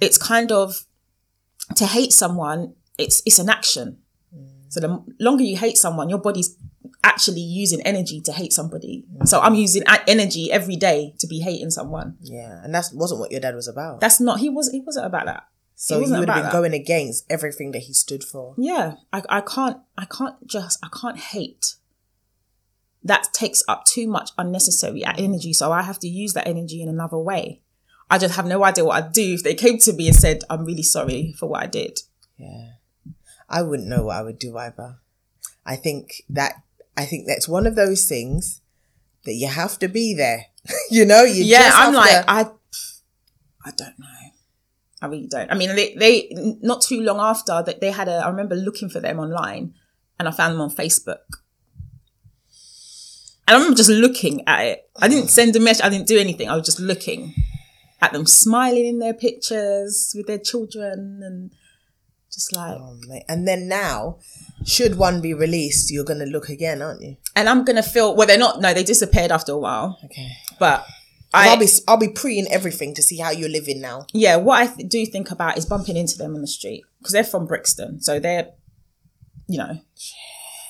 It's 0.00 0.18
kind 0.18 0.52
of, 0.52 0.84
to 1.76 1.86
hate 1.86 2.12
someone, 2.12 2.74
it's, 2.98 3.22
it's 3.24 3.38
an 3.38 3.48
action. 3.48 3.98
So 4.68 4.78
the 4.78 5.04
longer 5.18 5.42
you 5.42 5.56
hate 5.56 5.76
someone, 5.76 6.08
your 6.08 6.20
body's 6.20 6.56
actually 7.02 7.40
using 7.40 7.80
energy 7.82 8.20
to 8.22 8.32
hate 8.32 8.52
somebody. 8.52 9.04
So 9.24 9.40
I'm 9.40 9.54
using 9.54 9.82
energy 10.06 10.52
every 10.52 10.76
day 10.76 11.14
to 11.18 11.26
be 11.26 11.40
hating 11.40 11.70
someone. 11.70 12.16
Yeah, 12.20 12.62
and 12.62 12.74
that 12.74 12.86
wasn't 12.92 13.20
what 13.20 13.30
your 13.30 13.40
dad 13.40 13.54
was 13.54 13.68
about. 13.68 14.00
That's 14.00 14.20
not. 14.20 14.40
He 14.40 14.48
was. 14.48 14.70
He 14.70 14.80
wasn't 14.80 15.06
about 15.06 15.26
that. 15.26 15.46
so 15.74 16.00
you 16.00 16.10
would 16.10 16.28
have 16.28 16.36
been 16.36 16.44
that. 16.44 16.52
going 16.52 16.74
against 16.74 17.24
everything 17.30 17.72
that 17.72 17.80
he 17.84 17.92
stood 17.94 18.22
for. 18.22 18.54
Yeah, 18.58 18.96
I, 19.12 19.22
I 19.28 19.40
can't, 19.40 19.78
I 19.96 20.04
can't 20.04 20.46
just, 20.46 20.78
I 20.84 20.88
can't 20.88 21.18
hate. 21.18 21.74
That 23.02 23.28
takes 23.32 23.62
up 23.66 23.86
too 23.86 24.06
much 24.06 24.30
unnecessary 24.36 25.02
energy. 25.06 25.54
So 25.54 25.72
I 25.72 25.80
have 25.82 25.98
to 26.00 26.08
use 26.08 26.34
that 26.34 26.46
energy 26.46 26.82
in 26.82 26.88
another 26.90 27.16
way. 27.18 27.62
I 28.10 28.18
just 28.18 28.34
have 28.34 28.44
no 28.44 28.62
idea 28.62 28.84
what 28.84 29.02
I'd 29.02 29.12
do 29.12 29.34
if 29.34 29.42
they 29.42 29.54
came 29.54 29.78
to 29.78 29.92
me 29.94 30.08
and 30.08 30.16
said, 30.16 30.42
I'm 30.50 30.66
really 30.66 30.82
sorry 30.82 31.32
for 31.38 31.48
what 31.48 31.62
I 31.62 31.66
did. 31.66 32.00
Yeah. 32.36 32.72
I 33.48 33.62
wouldn't 33.62 33.88
know 33.88 34.02
what 34.04 34.16
I 34.16 34.22
would 34.22 34.38
do 34.38 34.58
either. 34.58 34.98
I 35.64 35.76
think 35.76 36.24
that 36.28 36.59
I 37.00 37.06
think 37.06 37.26
that's 37.26 37.48
one 37.48 37.66
of 37.66 37.76
those 37.76 38.06
things 38.06 38.60
that 39.24 39.32
you 39.32 39.48
have 39.48 39.78
to 39.78 39.88
be 39.88 40.14
there. 40.14 40.46
you 40.90 41.06
know, 41.06 41.22
you 41.22 41.44
yeah, 41.44 41.70
I'm 41.74 41.94
like, 41.94 42.10
to- 42.10 42.30
I, 42.30 42.40
I 43.64 43.70
don't 43.76 43.98
know. 43.98 44.06
I 45.02 45.06
really 45.06 45.28
don't. 45.28 45.50
I 45.50 45.54
mean, 45.54 45.74
they, 45.74 45.94
they, 45.94 46.28
not 46.60 46.82
too 46.82 47.00
long 47.00 47.18
after 47.18 47.62
that, 47.62 47.80
they 47.80 47.90
had 47.90 48.08
a, 48.08 48.16
I 48.16 48.28
remember 48.28 48.54
looking 48.54 48.90
for 48.90 49.00
them 49.00 49.18
online 49.18 49.72
and 50.18 50.28
I 50.28 50.30
found 50.30 50.52
them 50.52 50.60
on 50.60 50.70
Facebook. 50.70 51.24
And 53.48 53.54
I 53.54 53.54
remember 53.54 53.78
just 53.78 53.88
looking 53.88 54.46
at 54.46 54.66
it. 54.66 54.90
I 55.00 55.08
didn't 55.08 55.28
mm. 55.28 55.30
send 55.30 55.56
a 55.56 55.60
message. 55.60 55.84
I 55.84 55.88
didn't 55.88 56.06
do 56.06 56.18
anything. 56.18 56.50
I 56.50 56.54
was 56.54 56.66
just 56.66 56.80
looking 56.80 57.34
at 58.02 58.12
them 58.12 58.26
smiling 58.26 58.84
in 58.84 58.98
their 58.98 59.14
pictures 59.14 60.12
with 60.14 60.26
their 60.26 60.38
children 60.38 61.22
and 61.24 61.50
just 62.32 62.54
like, 62.54 62.76
Oh. 62.78 62.96
And 63.28 63.46
then 63.48 63.68
now, 63.68 64.18
should 64.64 64.96
one 64.96 65.20
be 65.20 65.34
released, 65.34 65.90
you're 65.90 66.04
going 66.04 66.20
to 66.20 66.26
look 66.26 66.48
again, 66.48 66.80
aren't 66.82 67.02
you? 67.02 67.16
and 67.36 67.48
I'm 67.48 67.64
going 67.64 67.76
to 67.76 67.82
feel, 67.82 68.14
well, 68.16 68.26
they're 68.26 68.38
not, 68.38 68.60
no, 68.60 68.72
they 68.74 68.84
disappeared 68.84 69.30
after 69.32 69.52
a 69.52 69.58
while, 69.58 69.98
Okay. 70.04 70.28
but 70.58 70.84
I, 71.32 71.48
will 71.54 71.60
be 71.60 71.68
I'll 71.86 71.96
be 71.96 72.08
preing 72.08 72.46
everything 72.50 72.92
to 72.94 73.02
see 73.02 73.18
how 73.18 73.30
you're 73.30 73.48
living 73.48 73.80
now. 73.80 74.06
yeah, 74.12 74.36
what 74.36 74.60
I 74.62 74.66
th- 74.66 74.88
do 74.88 75.06
think 75.06 75.30
about 75.30 75.56
is 75.58 75.64
bumping 75.64 75.96
into 75.96 76.18
them 76.18 76.34
on 76.34 76.40
the 76.40 76.46
street 76.48 76.82
because 76.98 77.12
they're 77.12 77.22
from 77.24 77.46
Brixton, 77.46 78.00
so 78.02 78.18
they're, 78.18 78.48
you 79.46 79.58
know, 79.58 79.78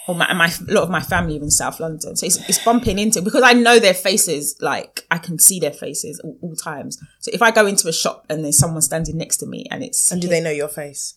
or 0.07 0.15
my, 0.15 0.33
my 0.35 0.47
a 0.69 0.73
lot 0.73 0.83
of 0.83 0.91
my 0.91 1.01
family 1.01 1.39
are 1.39 1.43
in 1.43 1.51
South 1.51 1.81
London, 1.81 2.15
so 2.17 2.27
it's, 2.27 2.37
it's 2.49 2.63
bumping 2.65 2.99
into 2.99 3.23
because 3.23 3.43
I 3.43 3.53
know 3.55 3.79
their 3.79 3.95
faces, 3.95 4.57
like 4.61 5.07
I 5.11 5.19
can 5.19 5.39
see 5.39 5.61
their 5.61 5.73
faces 5.73 6.21
all, 6.25 6.37
all 6.43 6.55
times. 6.57 6.99
So 7.21 7.31
if 7.33 7.41
I 7.43 7.51
go 7.53 7.67
into 7.67 7.89
a 7.89 7.93
shop 7.93 8.27
and 8.29 8.45
there's 8.45 8.59
someone 8.59 8.83
standing 8.83 9.17
next 9.17 9.39
to 9.39 9.47
me 9.47 9.67
and 9.71 9.83
it's, 9.83 10.11
And 10.13 10.21
do 10.21 10.29
they 10.29 10.41
know 10.41 10.51
your 10.51 10.69
face? 10.69 11.15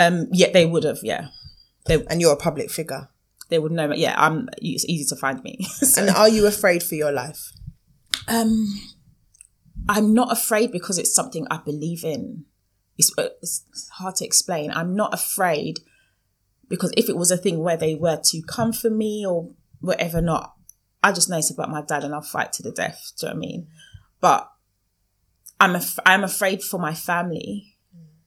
Um, 0.00 0.26
yeah, 0.32 0.50
they 0.52 0.66
would 0.66 0.82
have, 0.84 0.98
yeah, 1.02 1.28
And 1.88 2.20
you're 2.20 2.32
a 2.32 2.36
public 2.36 2.70
figure. 2.70 3.08
they 3.50 3.58
would 3.58 3.72
know. 3.72 3.92
Yeah, 3.94 4.14
I'm. 4.16 4.48
It's 4.58 4.84
easy 4.86 5.04
to 5.14 5.16
find 5.16 5.42
me. 5.44 5.58
So- 5.70 6.00
And 6.02 6.10
are 6.16 6.28
you 6.28 6.46
afraid 6.46 6.82
for 6.82 6.94
your 6.96 7.12
life? 7.12 7.52
Um, 8.28 8.66
I'm 9.88 10.14
not 10.14 10.30
afraid 10.32 10.70
because 10.72 10.98
it's 10.98 11.14
something 11.14 11.46
I 11.50 11.58
believe 11.58 12.04
in. 12.04 12.44
It's, 12.98 13.12
uh, 13.18 13.28
it's 13.42 13.64
hard 13.94 14.16
to 14.16 14.24
explain. 14.24 14.70
I'm 14.70 14.94
not 14.94 15.14
afraid 15.14 15.80
because 16.68 16.92
if 16.96 17.08
it 17.08 17.16
was 17.16 17.30
a 17.30 17.36
thing 17.36 17.58
where 17.60 17.76
they 17.76 17.94
were 17.94 18.20
to 18.24 18.42
come 18.42 18.72
for 18.72 18.90
me 18.90 19.24
or 19.26 19.50
whatever, 19.80 20.20
not, 20.20 20.54
I 21.02 21.12
just 21.12 21.28
know 21.30 21.38
it's 21.38 21.50
about 21.50 21.70
my 21.70 21.82
dad 21.82 22.04
and 22.04 22.14
I'll 22.14 22.20
fight 22.22 22.52
to 22.54 22.62
the 22.62 22.70
death. 22.72 23.12
Do 23.18 23.26
you 23.26 23.32
know 23.32 23.38
what 23.38 23.44
I 23.44 23.46
mean? 23.48 23.66
But 24.20 24.50
I'm 25.58 25.74
af- 25.74 25.98
I'm 26.06 26.24
afraid 26.24 26.62
for 26.62 26.78
my 26.78 26.94
family 26.94 27.69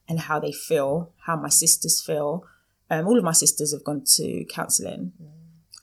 and 0.08 0.20
how 0.20 0.38
they 0.38 0.52
feel, 0.52 1.12
how 1.26 1.36
my 1.36 1.48
sisters 1.48 2.02
feel. 2.04 2.44
Um, 2.90 3.06
all 3.06 3.18
of 3.18 3.24
my 3.24 3.32
sisters 3.32 3.72
have 3.72 3.84
gone 3.84 4.02
to 4.16 4.44
counselling. 4.44 5.12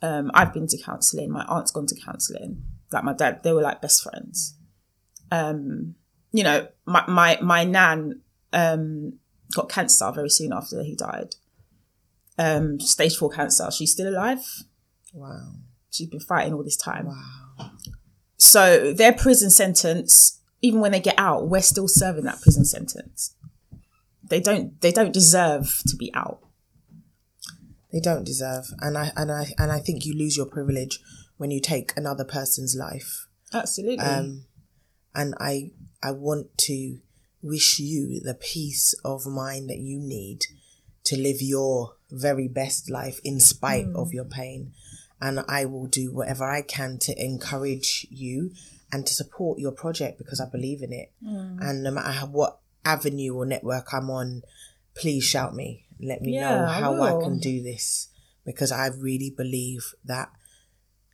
Um, 0.02 0.32
I've 0.34 0.54
been 0.54 0.68
to 0.68 0.78
counselling. 0.78 1.32
My 1.32 1.44
aunt's 1.46 1.72
gone 1.72 1.88
to 1.88 1.96
counselling. 1.96 2.64
Like 2.92 3.04
my 3.04 3.14
dad, 3.14 3.44
they 3.44 3.54
were 3.54 3.62
like 3.62 3.82
best 3.82 4.04
friends. 4.04 4.56
Um, 5.32 5.96
you 6.32 6.44
know, 6.44 6.68
my 6.86 7.04
my 7.08 7.40
my 7.42 7.64
nan 7.64 8.22
um, 8.54 9.20
got 9.54 9.70
cancer 9.70 10.12
very 10.12 10.30
soon 10.30 10.54
after 10.54 10.84
he 10.84 10.96
died. 10.96 11.36
Um, 12.38 12.80
stage 12.80 13.16
four 13.18 13.30
cancer. 13.30 13.70
She's 13.72 13.92
still 13.92 14.10
alive. 14.10 14.44
Wow. 15.14 15.54
She's 15.90 16.08
been 16.08 16.20
fighting 16.20 16.54
all 16.54 16.64
this 16.64 16.78
time. 16.78 17.08
Wow. 17.08 17.72
So 18.38 18.94
their 18.94 19.14
prison 19.14 19.50
sentence, 19.52 20.40
even 20.62 20.80
when 20.80 20.92
they 20.92 21.00
get 21.00 21.16
out, 21.18 21.48
we're 21.48 21.62
still 21.62 21.88
serving 21.88 22.24
that 22.24 22.42
prison 22.42 22.66
sentence. 22.66 23.36
They 24.32 24.40
don't 24.40 24.80
they 24.80 24.94
don't 24.94 25.12
deserve 25.12 25.82
to 25.90 25.96
be 25.98 26.10
out. 26.14 26.40
They 27.92 28.00
don't 28.00 28.24
deserve. 28.24 28.66
And 28.80 28.98
I 28.98 29.12
and 29.18 29.30
I 29.30 29.54
and 29.58 29.72
I 29.74 29.80
think 29.80 30.06
you 30.06 30.14
lose 30.18 30.38
your 30.38 30.46
privilege 30.46 31.02
when 31.36 31.52
you 31.52 31.60
take 31.60 31.92
another 31.98 32.24
person's 32.24 32.74
life. 32.76 33.28
Absolutely. 33.54 34.00
Um, 34.00 34.46
and 35.14 35.36
I 35.38 35.72
I 36.02 36.12
want 36.12 36.58
to 36.60 37.00
wish 37.44 37.78
you 37.80 38.22
the 38.22 38.34
peace 38.36 38.96
of 39.04 39.26
mind 39.26 39.70
that 39.70 39.80
you 39.80 40.00
need 40.00 40.46
to 41.04 41.18
live 41.18 41.42
your 41.42 41.96
very 42.10 42.48
best 42.48 42.90
life 42.90 43.20
in 43.26 43.42
spite 43.42 43.88
of 43.96 44.14
your 44.14 44.24
pain. 44.26 44.72
And 45.20 45.44
I 45.50 45.66
will 45.66 45.88
do 45.88 46.14
whatever 46.14 46.46
I 46.50 46.62
can 46.62 47.00
to 47.00 47.22
encourage 47.22 48.08
you 48.10 48.54
and 48.94 49.06
to 49.06 49.14
support 49.14 49.60
your 49.60 49.74
project 49.74 50.18
because 50.18 50.40
I 50.40 50.48
believe 50.50 50.82
in 50.82 50.94
it. 50.94 51.12
And 51.60 51.84
no 51.84 51.92
matter 51.92 52.12
how- 52.12 52.28
what 52.28 52.61
avenue 52.86 53.34
or 53.36 53.46
network 53.46 53.94
I'm 53.94 54.10
on, 54.10 54.44
please 54.96 55.24
shout 55.24 55.56
me. 55.56 55.86
Let 56.00 56.22
me 56.22 56.32
know 56.40 56.62
Yeah, 56.62 56.70
I 56.70 56.80
how 56.80 57.02
I 57.02 57.12
will. 57.14 57.22
can 57.22 57.40
do 57.40 57.62
this 57.62 58.10
because 58.46 58.72
I 58.72 58.88
really 58.88 59.30
believe 59.30 59.94
that 60.06 60.32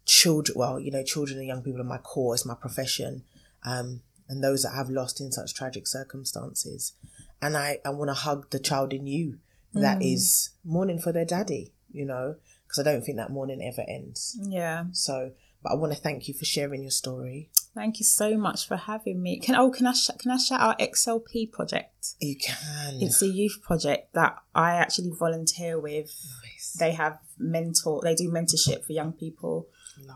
children, 0.06 0.58
well, 0.58 0.80
you 0.80 0.92
know, 0.92 1.04
children 1.04 1.38
and 1.40 1.48
young 1.48 1.62
people 1.62 1.82
are 1.82 1.86
my 1.86 1.98
core, 1.98 2.34
it's 2.34 2.46
my 2.46 2.56
profession. 2.56 3.24
Um, 3.64 4.02
and 4.30 4.44
those 4.44 4.64
that 4.64 4.74
have 4.76 4.90
lost 4.90 5.20
in 5.22 5.32
such 5.32 5.54
tragic 5.54 5.88
circumstances. 5.88 6.94
And 7.42 7.56
I, 7.58 7.80
I 7.86 7.90
want 7.90 8.10
to 8.10 8.14
hug 8.14 8.50
the 8.50 8.60
child 8.60 8.94
in 8.94 9.08
you 9.08 9.40
that 9.74 10.00
Mm. 10.00 10.14
is 10.14 10.50
mourning 10.64 11.00
for 11.00 11.12
their 11.12 11.26
daddy, 11.26 11.72
you 11.92 12.06
know, 12.06 12.36
because 12.66 12.80
I 12.80 12.84
don't 12.92 13.04
think 13.04 13.18
that 13.18 13.30
mourning 13.32 13.62
ever 13.62 13.86
ends. 13.88 14.38
yeah. 14.42 14.86
So, 14.92 15.32
but 15.62 15.72
I 15.72 15.76
want 15.76 15.94
to 15.94 16.00
thank 16.00 16.28
you 16.28 16.34
for 16.34 16.46
sharing 16.46 16.82
your 16.82 16.92
story. 16.92 17.50
Thank 17.78 18.00
you 18.00 18.06
so 18.06 18.38
much 18.38 18.68
for 18.68 18.76
having 18.76 19.22
me. 19.22 19.40
Can 19.40 19.56
oh 19.56 19.70
can 19.70 19.86
I 19.86 19.94
sh- 19.94 20.10
can 20.18 20.32
I 20.32 20.38
shout 20.38 20.60
out 20.60 20.80
XLP 20.80 21.52
project? 21.52 22.16
You 22.20 22.36
can. 22.36 22.96
It's 23.00 23.22
a 23.22 23.28
youth 23.28 23.60
project 23.62 24.16
that 24.16 24.36
I 24.56 24.72
actually 24.72 25.12
volunteer 25.12 25.80
with. 25.80 26.12
Nice. 26.44 26.76
They 26.80 26.94
have 26.94 27.20
mentor. 27.38 28.02
They 28.04 28.16
do 28.16 28.32
mentorship 28.32 28.84
for 28.84 28.94
young 28.94 29.14
people. 29.14 29.68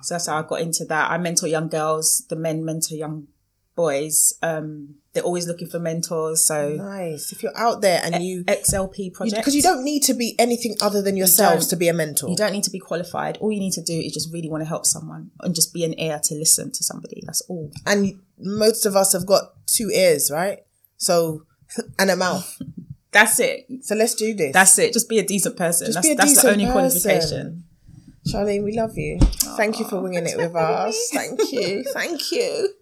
So 0.02 0.16
that's 0.16 0.26
how 0.26 0.40
I 0.40 0.42
got 0.42 0.62
into 0.62 0.86
that. 0.86 1.12
I 1.12 1.20
mentor 1.20 1.48
young 1.48 1.68
girls. 1.68 2.26
The 2.30 2.36
men 2.36 2.66
mentor 2.66 2.96
young 2.96 3.28
boys. 3.76 4.34
Um, 4.42 4.96
they're 5.14 5.24
always 5.24 5.48
looking 5.48 5.68
for 5.68 5.80
mentors. 5.80 6.46
So 6.46 6.70
nice. 6.70 7.32
If 7.32 7.44
you're 7.44 7.58
out 7.58 7.82
there 7.82 8.00
and 8.04 8.24
you, 8.24 8.44
XLP 8.46 9.14
project 9.14 9.38
because 9.42 9.56
you 9.56 9.62
don't 9.62 9.84
need 9.84 10.04
to 10.04 10.14
be 10.14 10.36
anything 10.40 10.76
other 10.82 11.02
than 11.02 11.18
yourselves 11.18 11.66
don't. 11.66 11.70
to 11.72 11.76
be 11.78 11.88
a 11.90 11.94
mentor. 11.94 12.30
You 12.30 12.38
don't 12.38 12.54
need 12.54 12.64
to 12.64 12.70
be 12.70 12.80
qualified. 12.80 13.38
All 13.38 13.52
you 13.52 13.60
need 13.60 13.74
to 13.74 13.84
do 13.84 13.94
is 13.94 14.14
just 14.14 14.32
really 14.34 14.50
want 14.50 14.62
to 14.62 14.68
help 14.68 14.86
someone 14.86 15.32
and 15.42 15.54
just 15.54 15.74
be 15.74 15.84
an 15.84 16.00
ear 16.00 16.20
to 16.24 16.36
listen 16.36 16.72
to 16.72 16.84
somebody. 16.84 17.22
That's 17.26 17.42
all. 17.42 17.72
And 17.86 18.20
most 18.40 18.86
of 18.86 18.96
us 18.96 19.14
have 19.14 19.26
got 19.26 19.52
two 19.68 19.90
ears, 19.94 20.32
right? 20.32 20.60
So, 20.98 21.46
and 22.00 22.10
a 22.10 22.16
mouth. 22.16 22.58
That's 23.12 23.42
it. 23.42 23.66
So 23.82 23.94
let's 23.94 24.16
do 24.16 24.34
this. 24.34 24.54
That's 24.54 24.80
it. 24.80 24.94
Just 24.94 25.10
be 25.10 25.20
a 25.20 25.24
decent 25.24 25.58
person. 25.58 25.88
Just 25.88 25.96
that's 25.96 26.08
be 26.08 26.14
a 26.14 26.16
that's 26.16 26.30
the 26.30 26.36
decent 26.36 26.54
only 26.54 26.66
person. 26.66 26.72
qualification. 27.02 27.64
Charlene, 28.26 28.64
we 28.64 28.78
love 28.78 28.98
you. 28.98 29.20
Thank 29.58 29.80
you 29.80 29.86
for 29.86 30.00
winging 30.02 30.28
it 30.28 30.38
with 30.38 30.56
us. 30.56 31.10
Thank 31.12 31.52
you. 31.52 31.84
Thank 31.92 32.32
you. 32.32 32.74